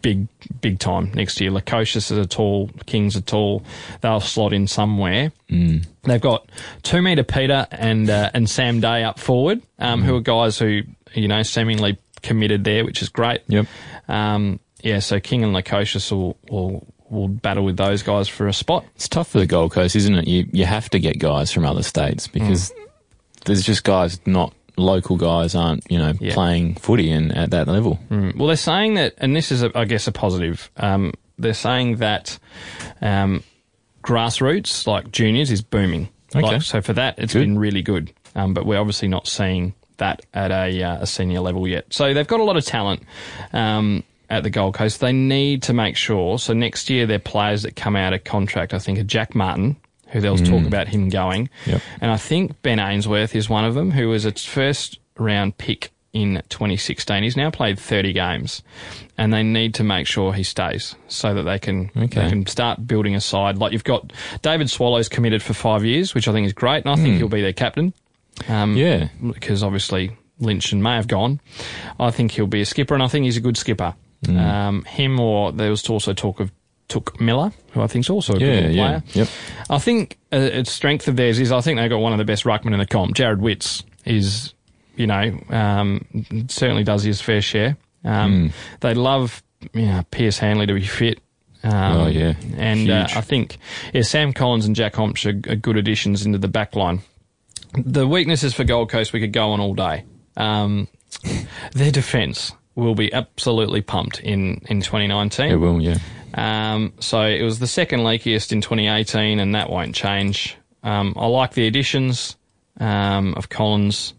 big, 0.02 0.28
big 0.62 0.80
time 0.80 1.12
next 1.14 1.40
year. 1.40 1.52
Lukosius 1.52 2.12
is 2.12 2.18
a 2.18 2.26
tall, 2.26 2.70
Kings 2.86 3.16
are 3.16 3.22
tall. 3.22 3.64
They'll 4.02 4.20
slot 4.20 4.54
in 4.54 4.68
somewhere. 4.68 5.32
Mm. 5.50 5.86
They've 6.04 6.22
got 6.22 6.50
two 6.84 7.02
meter 7.02 7.24
Peter 7.24 7.68
and 7.72 8.10
uh, 8.10 8.32
and 8.34 8.50
Sam 8.50 8.80
Day 8.80 9.04
up 9.04 9.20
forward, 9.20 9.62
um, 9.80 10.02
who 10.02 10.16
are 10.16 10.22
guys 10.22 10.60
who 10.60 10.82
you 11.14 11.28
know 11.28 11.44
seemingly 11.44 11.98
committed 12.22 12.64
there, 12.64 12.86
which 12.86 13.02
is 13.02 13.10
great. 13.10 13.42
Yep. 13.48 13.68
Um, 14.08 14.60
yeah, 14.82 15.00
so 15.00 15.20
King 15.20 15.44
and 15.44 15.56
Lukosius 15.56 16.12
will, 16.12 16.38
will 16.50 16.88
will 17.10 17.28
battle 17.28 17.64
with 17.64 17.78
those 17.78 18.04
guys 18.04 18.28
for 18.28 18.48
a 18.48 18.54
spot. 18.54 18.86
It's 18.96 19.08
tough 19.08 19.30
for 19.30 19.40
the 19.40 19.46
Gold 19.46 19.72
Coast, 19.72 19.96
isn't 19.96 20.16
it? 20.16 20.28
You 20.28 20.48
you 20.52 20.66
have 20.66 20.90
to 20.90 21.00
get 21.00 21.20
guys 21.20 21.52
from 21.52 21.66
other 21.66 21.84
states 21.84 22.28
because 22.28 22.74
there's 23.46 23.64
just 23.64 23.84
guys 23.84 24.20
not 24.26 24.54
local 24.78 25.17
guys 25.17 25.55
aren't 25.55 25.84
you 25.91 25.97
know 25.97 26.13
Yeah. 26.19 26.34
playing 26.34 26.76
footy 26.76 27.11
and 27.11 27.36
at 27.36 27.51
that 27.51 27.67
level. 27.67 27.99
Mm. 28.09 28.38
Well, 28.38 28.47
they're 28.47 28.55
saying 28.55 28.95
that, 28.95 29.13
and 29.17 29.36
this 29.36 29.51
is, 29.51 29.63
a, 29.63 29.71
I 29.78 29.86
guess, 29.86 30.07
a 30.07 30.11
positive. 30.11 30.69
Um, 30.78 31.13
they're 31.38 31.53
saying 31.53 31.97
that 31.97 32.38
um, 33.01 33.43
grassroots, 34.03 34.86
like 34.88 35.11
juniors, 35.11 35.51
is 35.51 35.61
booming. 35.61 36.09
Okay. 36.36 36.45
Like, 36.45 36.61
so 36.61 36.82
for 36.82 36.93
that, 36.93 37.19
it's 37.19 37.34
Good. 37.34 37.41
been 37.41 37.59
really 37.59 37.82
good. 37.82 38.11
Um, 38.36 38.53
but 38.53 38.65
we're 38.65 38.80
obviously 38.80 39.07
not 39.07 39.28
seeing 39.28 39.74
that 39.97 40.26
at 40.34 40.51
a, 40.51 40.82
uh, 40.84 41.01
a 41.01 41.05
senior 41.05 41.39
level 41.39 41.67
yet. 41.67 41.86
So 41.93 42.13
they've 42.13 42.28
got 42.28 42.39
a 42.39 42.43
lot 42.43 42.57
of 42.57 42.65
talent. 42.65 43.03
Um, 43.51 44.03
at 44.30 44.41
the 44.41 44.49
Gold 44.49 44.74
Coast, 44.74 44.99
they 44.99 45.11
need 45.13 45.61
to 45.63 45.74
make 45.74 45.95
sure. 45.95 46.39
So 46.39 46.53
next 46.53 46.89
year, 46.89 47.05
their 47.05 47.19
players 47.19 47.61
that 47.63 47.76
come 47.76 47.95
out 47.95 48.13
of 48.13 48.24
contract, 48.24 48.74
I 48.74 48.80
think, 48.80 48.97
are 48.97 49.03
Jack 49.03 49.36
Martin, 49.36 49.76
who 50.14 50.22
there 50.22 50.32
was 50.32 50.41
talk 50.41 50.66
about 50.66 50.88
him 50.88 51.09
going, 51.09 51.49
Yep. 51.66 51.82
and 51.99 52.09
I 52.11 52.18
think 52.18 52.61
Ben 52.61 52.80
Ainsworth 52.80 53.36
is 53.36 53.49
one 53.49 53.66
of 53.66 53.74
them, 53.76 53.91
who 53.91 54.07
was 54.07 54.26
its 54.26 54.45
first 54.45 54.99
round 55.18 55.57
pick 55.57 55.91
in 56.14 56.41
2016. 56.49 57.24
He's 57.24 57.36
now 57.36 57.49
played 57.49 57.78
30 57.80 58.14
games, 58.14 58.61
and 59.18 59.34
they 59.34 59.41
need 59.43 59.74
to 59.76 59.84
make 59.84 60.05
sure 60.07 60.32
he 60.34 60.43
stays 60.43 60.95
so 61.07 61.34
that 61.34 61.43
they 61.43 61.57
can 61.59 61.89
Okay. 61.97 62.22
they 62.24 62.30
can 62.30 62.45
start 62.45 62.86
building 62.88 63.16
a 63.16 63.22
side. 63.22 63.57
Like 63.57 63.74
you've 63.74 63.84
got 63.84 64.14
David 64.43 64.70
Swallows 64.70 65.09
committed 65.09 65.41
for 65.43 65.53
five 65.53 65.84
years, 65.84 66.14
which 66.16 66.28
I 66.28 66.32
think 66.32 66.45
is 66.45 66.53
great, 66.53 66.86
and 66.86 66.89
I 66.89 66.95
think 66.95 67.18
he'll 67.18 67.28
be 67.28 67.41
their 67.41 67.51
captain. 67.53 67.93
Um, 68.47 68.78
Yeah. 68.78 69.07
because 69.28 69.64
obviously 69.64 70.11
Lynch 70.39 70.72
and 70.72 70.82
May 70.84 70.95
have 70.95 71.07
gone. 71.07 71.39
I 71.99 72.11
think 72.11 72.32
he'll 72.32 72.47
be 72.47 72.61
a 72.61 72.66
skipper, 72.66 72.93
and 72.93 73.01
I 73.03 73.07
think 73.07 73.26
he's 73.26 73.38
a 73.38 73.41
good 73.41 73.57
skipper. 73.57 73.95
Um, 74.30 74.84
him 74.86 75.20
or 75.20 75.51
there 75.51 75.70
was 75.70 75.89
also 75.89 76.14
talk 76.14 76.39
of 76.39 76.49
Touk 76.90 77.20
Miller, 77.20 77.52
who 77.72 77.82
I 77.82 77.88
think 77.88 78.06
is 78.06 78.10
also 78.10 78.34
a 78.34 78.40
good 78.40 78.46
Yeah, 78.48 78.54
little 78.56 78.72
yeah. 78.72 78.88
player. 79.00 79.04
Yep. 79.14 79.28
I 79.70 79.78
think 79.80 80.18
uh, 80.32 80.38
its 80.38 80.72
strength 80.72 81.08
of 81.08 81.16
theirs 81.16 81.40
is 81.40 81.52
I 81.52 81.62
think 81.62 81.80
they 81.80 81.88
got 81.88 81.98
one 82.00 82.12
of 82.12 82.18
the 82.18 82.26
best 82.26 82.44
ruckmen 82.44 82.74
in 82.74 82.80
the 82.80 82.86
comp. 82.86 83.16
Jarrod 83.16 83.40
Witts 83.40 83.84
is, 84.06 84.54
you 84.96 85.08
know, 85.08 85.40
um, 85.50 86.06
certainly 86.50 86.84
does 86.84 87.04
his 87.04 87.22
fair 87.22 87.42
share. 87.42 87.78
Um, 88.04 88.52
They 88.82 88.94
love 88.94 89.42
you 89.74 89.86
know, 89.86 90.04
Pearce 90.12 90.38
Hanley 90.38 90.66
to 90.68 90.74
be 90.74 90.82
fit. 90.86 91.20
Um, 91.64 91.72
Oh, 91.74 92.08
yeah. 92.08 92.34
and 92.58 92.90
uh, 92.92 93.08
I 93.16 93.22
think 93.22 93.58
yeah, 93.94 94.02
Sam 94.02 94.34
Collins 94.34 94.66
and 94.66 94.76
Jack 94.76 94.94
Hombsch 94.96 95.26
are, 95.26 95.52
are 95.54 95.56
good 95.56 95.78
additions 95.78 96.26
into 96.26 96.38
the 96.38 96.50
back 96.50 96.76
line. 96.76 97.02
The 97.74 98.06
weaknesses 98.06 98.54
for 98.54 98.66
Gold 98.66 98.90
Coast 98.90 99.14
we 99.14 99.22
could 99.22 99.32
go 99.32 99.52
on 99.52 99.62
all 99.62 99.74
day. 99.74 100.04
Um, 100.36 100.90
their 101.74 101.92
defence 101.92 102.52
will 102.76 102.96
be 102.96 103.14
absolutely 103.14 103.82
pumped 103.82 104.20
in 104.20 104.62
in 104.68 104.82
2019. 104.82 105.50
It 105.52 105.56
will. 105.56 105.82
Yeah. 105.82 105.98
Um, 106.34 106.94
so 107.00 107.22
it 107.22 107.44
was 107.44 107.60
the 107.60 107.68
second 107.68 108.02
leakiest 108.02 108.52
in 108.52 108.62
2018, 108.62 109.40
and 109.40 109.56
that 109.56 109.70
won't 109.70 109.96
change. 109.96 110.58
Um, 110.84 111.14
I 111.16 111.28
like 111.28 111.54
the 111.54 111.68
additions 111.68 112.36
um, 112.80 113.34
of 113.36 113.50
Collins 113.50 114.14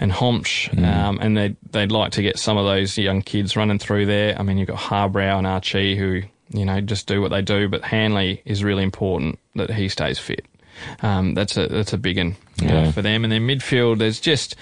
and 0.00 0.12
Hombsch, 0.12 0.68
um, 0.82 1.18
and 1.20 1.36
they'd, 1.36 1.56
they'd 1.72 1.90
like 1.92 2.12
to 2.12 2.22
get 2.22 2.38
some 2.38 2.56
of 2.56 2.64
those 2.64 2.96
young 2.96 3.22
kids 3.22 3.56
running 3.56 3.78
through 3.78 4.06
there. 4.06 4.38
I 4.38 4.42
mean, 4.42 4.56
you've 4.58 4.68
got 4.68 4.78
Harbrow 4.78 5.36
and 5.36 5.46
Archie 5.46 5.96
who, 5.96 6.22
you 6.50 6.64
know, 6.64 6.80
just 6.80 7.06
do 7.08 7.20
what 7.20 7.30
they 7.30 7.42
do, 7.42 7.68
but 7.68 7.82
Hanley 7.84 8.40
is 8.44 8.62
really 8.62 8.84
important 8.84 9.38
that 9.56 9.70
he 9.70 9.88
stays 9.88 10.18
fit. 10.18 10.46
Um, 11.02 11.34
that's 11.34 11.56
a 11.56 11.66
that's 11.66 11.92
a 11.92 11.98
big 11.98 12.18
one 12.18 12.36
uh, 12.62 12.64
Yeah. 12.64 12.92
for 12.92 13.02
them. 13.02 13.24
And 13.24 13.32
then 13.32 13.48
midfield, 13.48 13.98
there's 13.98 14.20
just, 14.20 14.54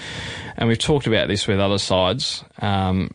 and 0.56 0.66
we've 0.66 0.78
talked 0.78 1.06
about 1.06 1.28
this 1.28 1.46
with 1.46 1.60
other 1.60 1.76
sides. 1.76 2.42
Um, 2.62 3.10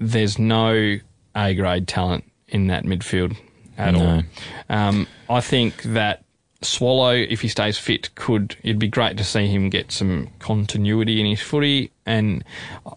there's 0.00 0.36
no 0.36 0.98
A 1.36 1.54
grade 1.54 1.86
talent 1.86 2.24
in 2.50 2.66
that 2.68 2.84
midfield 2.84 3.36
at 3.78 3.94
No. 3.94 4.00
all. 4.00 4.22
Um, 4.76 5.06
I 5.28 5.40
think 5.40 5.82
that 5.84 6.22
Swallow, 6.62 7.12
if 7.14 7.40
he 7.40 7.48
stays 7.48 7.78
fit, 7.78 8.14
could 8.14 8.54
it'd 8.62 8.78
be 8.78 8.86
great 8.88 9.16
to 9.16 9.24
see 9.24 9.46
him 9.46 9.70
get 9.70 9.90
some 9.90 10.28
continuity 10.40 11.18
in 11.18 11.24
his 11.26 11.40
footy, 11.40 11.90
and 12.04 12.44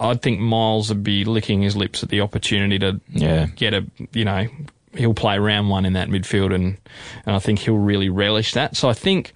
I'd 0.01 0.21
think 0.21 0.41
Miles 0.41 0.89
would 0.89 1.01
be 1.03 1.23
licking 1.23 1.61
his 1.61 1.77
lips 1.77 2.03
at 2.03 2.09
the 2.09 2.19
opportunity 2.19 2.77
to 2.79 2.99
Yeah. 3.13 3.45
get 3.55 3.73
a 3.73 3.85
you 4.11 4.25
know 4.25 4.47
he'll 4.95 5.13
play 5.13 5.39
round 5.39 5.69
one 5.69 5.85
in 5.85 5.93
that 5.93 6.09
midfield, 6.09 6.53
and 6.53 6.77
and 7.25 7.35
I 7.35 7.39
think 7.39 7.59
he'll 7.59 7.77
really 7.77 8.09
relish 8.09 8.51
that. 8.51 8.75
So 8.75 8.89
I 8.89 8.93
think 8.93 9.33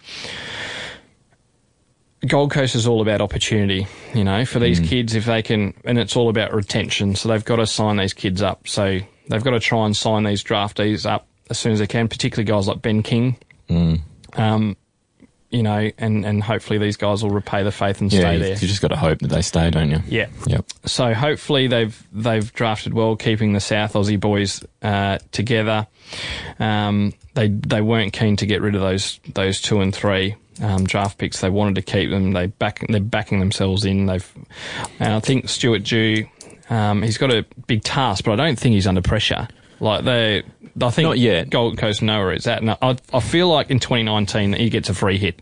Gold 2.28 2.51
Coast 2.51 2.76
is 2.76 2.88
all 2.88 3.01
about 3.01 3.22
opportunity, 3.22 3.88
you 4.13 4.24
know, 4.24 4.43
for 4.43 4.59
these 4.59 4.80
kids 4.80 5.15
if 5.15 5.26
they 5.26 5.41
can, 5.41 5.74
and 5.86 5.97
it's 5.99 6.15
all 6.15 6.30
about 6.30 6.53
retention. 6.53 7.15
So 7.15 7.30
they've 7.30 7.45
got 7.45 7.57
to 7.57 7.68
sign 7.68 7.97
these 7.97 8.13
kids 8.13 8.41
up. 8.41 8.68
So 8.68 8.99
they've 9.30 9.43
got 9.43 9.51
to 9.51 9.59
try 9.59 9.86
and 9.86 9.95
sign 9.95 10.23
these 10.23 10.43
draftees 10.43 11.05
up 11.09 11.28
as 11.49 11.57
soon 11.57 11.71
as 11.73 11.80
they 11.80 11.88
can, 11.88 12.07
particularly 12.07 12.45
guys 12.45 12.67
like 12.67 12.82
Ben 12.82 13.03
King. 13.03 13.38
Um, 14.34 14.78
you 15.49 15.63
know, 15.63 15.89
and, 15.97 16.25
and 16.25 16.43
hopefully 16.43 16.78
these 16.78 16.97
guys 16.97 17.23
will 17.23 17.30
repay 17.30 17.63
the 17.63 17.71
faith 17.71 18.01
and 18.01 18.11
Yeah, 18.11 18.19
stay 18.19 18.38
there. 18.38 18.49
you 18.49 18.67
just 18.67 18.82
got 18.82 18.89
to 18.89 18.97
hope 18.97 19.19
that 19.19 19.30
they 19.30 19.41
stay, 19.41 19.69
don't 19.69 19.89
you? 19.89 19.99
yeah. 20.07 20.28
Yep. 20.45 20.65
So 20.86 21.13
hopefully 21.13 21.67
they've 21.67 22.07
they've 22.11 22.51
drafted 22.53 22.93
well, 22.93 23.15
keeping 23.15 23.53
the 23.53 23.61
South 23.61 23.93
Aussie 23.93 24.19
boys 24.19 24.63
uh, 24.82 25.19
together. 25.32 25.88
Um, 26.59 27.13
they 27.34 27.47
they 27.47 27.82
weren't 27.82 28.11
keen 28.11 28.36
to 28.38 28.45
get 28.45 28.61
rid 28.61 28.75
of 28.75 28.82
those 28.82 29.21
those 29.34 29.61
two 29.61 29.80
and 29.80 29.95
three 29.95 30.36
um, 30.61 30.84
draft 30.84 31.17
picks. 31.17 31.39
They 31.39 31.49
wanted 31.49 31.75
to 31.75 31.82
keep 31.82 32.09
them. 32.09 32.34
They 32.34 32.47
back 32.47 32.86
they're 32.89 32.99
backing 32.99 33.39
themselves 33.39 33.86
in. 33.86 34.05
They've 34.05 34.30
and 34.99 35.13
I 35.13 35.21
think 35.21 35.47
Stuart 35.47 35.84
Dew, 35.86 36.28
um, 36.70 37.01
he's 37.01 37.18
got 37.18 37.32
a 37.34 37.45
big 37.68 37.84
task, 37.84 38.24
but 38.26 38.32
I 38.34 38.36
don't 38.45 38.57
think 38.59 38.74
he's 38.74 38.88
under 38.88 39.01
pressure. 39.01 39.47
Like 39.80 40.03
they, 40.05 40.43
I 40.82 40.89
think 40.89 41.07
Not 41.07 41.20
yet. 41.20 41.49
Gold 41.49 41.78
Coast 41.78 42.01
know 42.01 42.18
where 42.20 42.32
it's 42.32 42.47
at. 42.47 42.61
And 42.61 42.72
I, 42.72 42.97
I 43.13 43.20
feel 43.20 43.47
like 43.49 43.70
in 43.70 43.80
2019 43.80 44.53
he 44.53 44.70
gets 44.70 44.89
a 44.89 44.93
free 44.93 45.18
hit. 45.18 45.39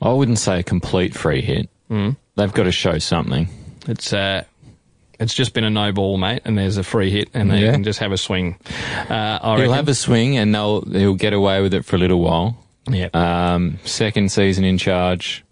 I 0.00 0.12
wouldn't 0.12 0.38
say 0.38 0.60
a 0.60 0.62
complete 0.62 1.14
free 1.14 1.42
hit. 1.42 1.68
Mm. 1.90 2.16
They've 2.36 2.52
got 2.52 2.62
to 2.64 2.72
show 2.72 2.98
something. 2.98 3.48
It's 3.86 4.12
uh, 4.12 4.44
it's 5.20 5.34
just 5.34 5.52
been 5.52 5.64
a 5.64 5.70
no 5.70 5.90
ball, 5.92 6.16
mate, 6.16 6.42
and 6.44 6.56
there's 6.56 6.76
a 6.76 6.84
free 6.84 7.10
hit, 7.10 7.28
and 7.34 7.50
they 7.50 7.64
Yeah. 7.64 7.72
can 7.72 7.82
just 7.84 7.98
have 7.98 8.12
a 8.12 8.16
swing. 8.16 8.56
Uh, 9.10 9.38
I 9.42 9.50
He'll 9.50 9.56
reckon. 9.56 9.72
have 9.74 9.88
a 9.88 9.94
swing 9.94 10.36
and 10.38 10.54
they'll 10.54 10.82
he'll 10.82 11.14
get 11.14 11.32
away 11.32 11.60
with 11.60 11.74
it 11.74 11.84
for 11.84 11.96
a 11.96 11.98
little 11.98 12.20
while. 12.20 12.56
yeah. 12.88 13.08
Um, 13.12 13.78
second 13.84 14.30
season 14.32 14.64
in 14.64 14.78
charge. 14.78 15.44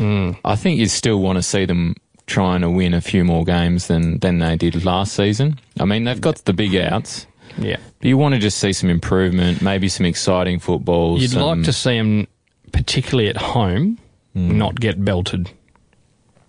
I 0.00 0.56
think 0.56 0.78
you 0.78 0.86
still 0.86 1.20
want 1.20 1.36
to 1.36 1.42
see 1.42 1.64
them 1.66 1.94
trying 2.26 2.60
to 2.62 2.70
win 2.70 2.94
a 2.94 3.00
few 3.00 3.24
more 3.24 3.44
games 3.44 3.86
than, 3.86 4.18
than 4.20 4.38
they 4.38 4.56
did 4.56 4.84
last 4.84 5.12
season. 5.14 5.58
I 5.78 5.84
mean, 5.84 6.04
they've 6.04 6.20
got 6.20 6.36
the 6.44 6.52
big 6.52 6.74
outs. 6.76 7.26
yeah. 7.58 7.76
But 8.00 8.08
you 8.08 8.16
want 8.16 8.34
to 8.34 8.40
just 8.40 8.58
see 8.58 8.72
some 8.72 8.88
improvement, 8.90 9.60
maybe 9.62 9.88
some 9.88 10.06
exciting 10.06 10.58
football. 10.58 11.20
You'd 11.20 11.30
some- 11.30 11.42
like 11.42 11.62
to 11.64 11.72
see 11.72 11.96
them, 11.98 12.26
particularly 12.72 13.28
at 13.28 13.36
home, 13.36 13.98
Hmm. 14.34 14.58
not 14.58 14.80
get 14.80 15.04
belted. 15.04 15.50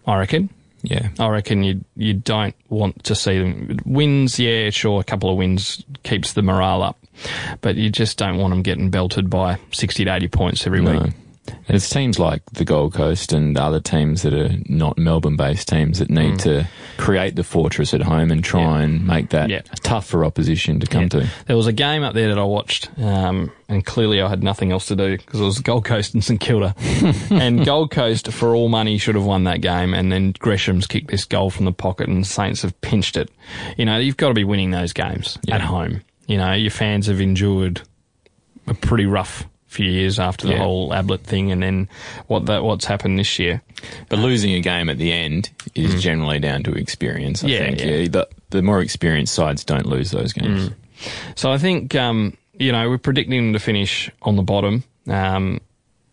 I 0.08 0.18
reckon. 0.18 0.50
Yeah. 0.84 1.10
I 1.20 1.28
reckon 1.30 1.64
you 1.64 1.84
you 1.96 2.14
don't 2.14 2.54
want 2.70 3.04
to 3.06 3.16
see 3.16 3.40
them 3.40 3.80
wins. 3.86 4.40
Yeah, 4.40 4.70
sure, 4.70 5.02
a 5.02 5.04
couple 5.04 5.30
of 5.32 5.38
wins 5.38 5.84
keeps 6.04 6.34
the 6.34 6.42
morale 6.44 6.84
up, 6.84 6.98
but 7.62 7.76
you 7.76 7.90
just 7.90 8.18
don't 8.20 8.38
want 8.38 8.52
them 8.52 8.62
getting 8.62 8.90
belted 8.92 9.30
by 9.30 9.58
sixty 9.72 10.06
to 10.06 10.14
eighty 10.16 10.28
points 10.28 10.66
every 10.68 10.82
No. 10.82 11.00
week. 11.00 11.14
And 11.48 11.76
it's 11.76 11.89
teams 11.89 12.20
like 12.20 12.41
the 12.54 12.66
Gold 12.66 12.93
Coast 12.93 13.34
and 13.34 13.58
other 13.58 13.80
teams 13.80 14.22
that 14.24 14.34
are 14.34 14.52
not 14.68 14.98
Melbourne 14.98 15.36
based 15.36 15.68
teams 15.68 16.00
that 16.00 16.10
need 16.10 16.39
to 16.39 16.68
create 16.98 17.36
the 17.36 17.43
fortress 17.43 17.93
at 17.93 18.02
home 18.02 18.32
and 18.32 18.43
try. 18.43 18.62
Yeah. 18.62 18.80
and 18.82 19.06
make 19.08 19.30
that 19.30 19.50
Yeah. 19.50 19.62
tough 19.84 20.06
for 20.08 20.24
opposition 20.26 20.80
to 20.80 20.88
come 20.88 21.04
Yeah. 21.04 21.10
to. 21.10 21.28
There 21.48 21.58
was 21.58 21.68
a 21.68 21.74
game 21.74 22.04
up 22.04 22.14
there 22.14 22.30
that 22.30 22.38
I 22.39 22.43
watched, 22.43 22.89
um, 23.00 23.52
and 23.70 23.86
clearly 23.86 24.22
I 24.22 24.30
had 24.30 24.43
nothing 24.43 24.72
else 24.72 24.86
to 24.88 24.96
do 24.96 25.18
because 25.18 25.39
it 25.39 25.43
was 25.43 25.60
Gold 25.60 25.86
Coast 25.86 26.14
and 26.14 26.24
St 26.24 26.39
Kilda. 26.39 26.74
and 27.30 27.66
Gold 27.66 27.91
Coast, 27.91 28.32
for 28.32 28.56
all 28.56 28.70
money, 28.70 28.98
should 28.98 29.16
have 29.16 29.26
won 29.26 29.43
that 29.46 29.62
game. 29.62 29.93
And 29.93 30.12
then 30.12 30.34
Gresham's 30.39 30.88
kicked 30.88 31.10
this 31.12 31.26
goal 31.26 31.50
from 31.50 31.66
the 31.66 31.72
pocket, 31.72 32.08
and 32.08 32.26
Saints 32.26 32.62
have 32.64 32.80
pinched 32.82 33.18
it. 33.18 33.30
You 33.78 33.86
know, 33.86 33.98
you've 33.98 34.18
got 34.18 34.30
to 34.30 34.34
be 34.34 34.43
winning 34.43 34.72
those 34.72 34.93
games 34.93 35.38
at 35.50 35.62
home. 35.62 36.02
You 36.28 36.38
know, 36.38 36.54
your 36.54 36.72
fans 36.72 37.08
have 37.08 37.22
endured 37.22 37.82
a 38.68 38.74
pretty 38.74 39.06
rough 39.06 39.46
few 39.76 39.90
years 39.92 40.20
after 40.20 40.48
the 40.48 40.54
Yeah. 40.54 40.60
whole 40.60 40.94
Ablett 40.94 41.22
thing, 41.24 41.52
and 41.52 41.62
then 41.62 41.88
what 42.28 42.46
that 42.48 42.64
what's 42.64 42.86
happened 42.86 43.20
this 43.20 43.38
year. 43.40 43.62
But 44.10 44.20
losing 44.20 44.54
a 44.54 44.62
game 44.62 44.90
at 44.90 44.98
the 44.98 45.12
end 45.12 45.50
is 45.76 46.02
generally 46.02 46.40
down 46.40 46.64
to 46.64 46.72
experience. 46.74 47.44
I. 47.44 47.48
Yeah, 47.48 47.60
think. 47.66 47.80
yeah. 47.82 48.08
the, 48.08 48.28
the 48.50 48.62
more 48.62 48.82
experienced 48.82 49.34
sides 49.34 49.64
don't 49.64 49.86
lose 49.86 50.12
those 50.12 50.34
games. 50.34 50.72
So 51.36 51.52
I 51.52 51.58
think 51.58 51.94
um, 51.96 52.38
you 52.58 52.72
know 52.72 52.90
we're 52.90 52.98
predicting 52.98 53.38
them 53.48 53.54
to 53.54 53.60
finish 53.60 54.10
on 54.22 54.36
the 54.38 54.44
bottom. 54.44 54.84
Um, 55.08 55.60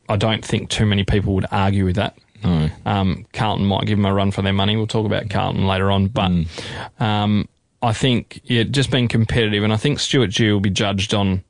I 0.08 0.16
don't 0.16 0.44
think 0.44 0.68
too 0.68 0.84
many 0.84 1.04
people 1.04 1.34
would 1.34 1.46
argue 1.50 1.84
with 1.86 1.96
that. 1.96 2.18
No. 2.44 2.68
Um, 2.84 3.24
Carlton 3.32 3.64
might 3.66 3.86
give 3.86 3.96
them 3.96 4.04
a 4.04 4.12
run 4.12 4.32
for 4.32 4.42
their 4.42 4.52
money. 4.52 4.76
We'll 4.76 4.88
talk 4.88 5.06
about 5.06 5.30
Carlton 5.30 5.64
later 5.66 5.90
on, 5.92 6.08
but 6.08 6.30
um, 6.98 7.48
I 7.80 7.92
think 7.92 8.40
yeah, 8.44 8.64
just 8.64 8.90
being 8.90 9.06
competitive, 9.08 9.62
and 9.62 9.72
I 9.72 9.76
think 9.76 10.00
Stuart 10.00 10.32
Dew 10.32 10.54
will 10.54 10.60
be 10.60 10.68
judged 10.70 11.14
on 11.14 11.44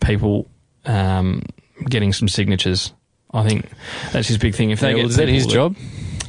people 0.00 0.46
um, 0.86 1.42
getting 1.88 2.12
some 2.12 2.28
signatures. 2.28 2.92
I 3.32 3.46
think 3.46 3.66
that's 4.12 4.28
his 4.28 4.38
big 4.38 4.54
thing. 4.54 4.70
If 4.70 4.80
they 4.80 4.88
Yeah, 4.90 4.94
get 4.96 5.02
well, 5.02 5.10
is 5.10 5.16
that 5.16 5.28
his 5.28 5.46
job? 5.46 5.76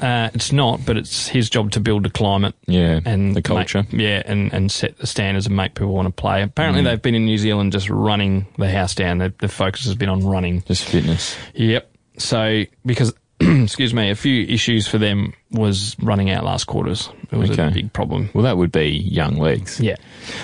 Uh, 0.01 0.30
it's 0.36 0.51
not, 0.51 0.86
but 0.86 0.95
it's 0.95 1.28
his 1.28 1.49
job 1.49 1.72
to 1.72 1.80
build 1.80 2.05
a 2.05 2.10
climate 2.10 2.53
Yeah, 2.68 2.99
and 3.03 3.36
the 3.36 3.41
culture. 3.41 3.84
make- 3.91 3.99
yeah, 4.01 4.22
and, 4.26 4.53
and 4.53 4.72
set 4.72 4.97
the 4.99 5.08
standards 5.08 5.47
and 5.47 5.55
make 5.55 5.74
people 5.74 5.93
want 5.93 6.08
to 6.08 6.12
play. 6.12 6.43
Apparently, 6.43 6.84
they've 6.84 7.01
been 7.01 7.16
in 7.16 7.26
New 7.26 7.38
Zealand 7.39 7.72
just 7.72 7.89
running 7.89 8.45
the 8.60 8.70
house 8.70 8.93
down. 8.93 9.18
The, 9.18 9.34
the 9.39 9.47
focus 9.47 9.86
has 9.86 9.95
been 9.95 10.10
on 10.10 10.24
running. 10.24 10.62
Just 10.68 10.84
fitness. 10.86 11.36
Yep. 11.55 11.89
So 12.20 12.64
because 12.86 13.14
excuse 13.39 13.93
me, 13.93 14.12
a 14.12 14.16
few 14.16 14.43
issues 14.45 14.88
for 14.88 14.97
them 14.99 15.34
was 15.51 15.95
running 15.99 16.30
out 16.30 16.43
last 16.43 16.66
quarters. 16.66 17.10
It 17.32 17.38
was 17.38 17.51
a 17.58 17.72
big 17.72 17.91
problem. 17.93 18.30
Well, 18.36 18.43
that 18.43 18.58
would 18.58 18.72
be 18.72 18.89
young 18.89 19.38
legs. 19.38 19.80
Yeah. 19.80 19.95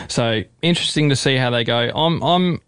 So 0.08 0.42
interesting 0.64 1.10
to 1.10 1.16
see 1.16 1.36
how 1.36 1.50
they 1.52 1.64
go. 1.64 1.92
I'm 1.94 2.24
I'm 2.24 2.62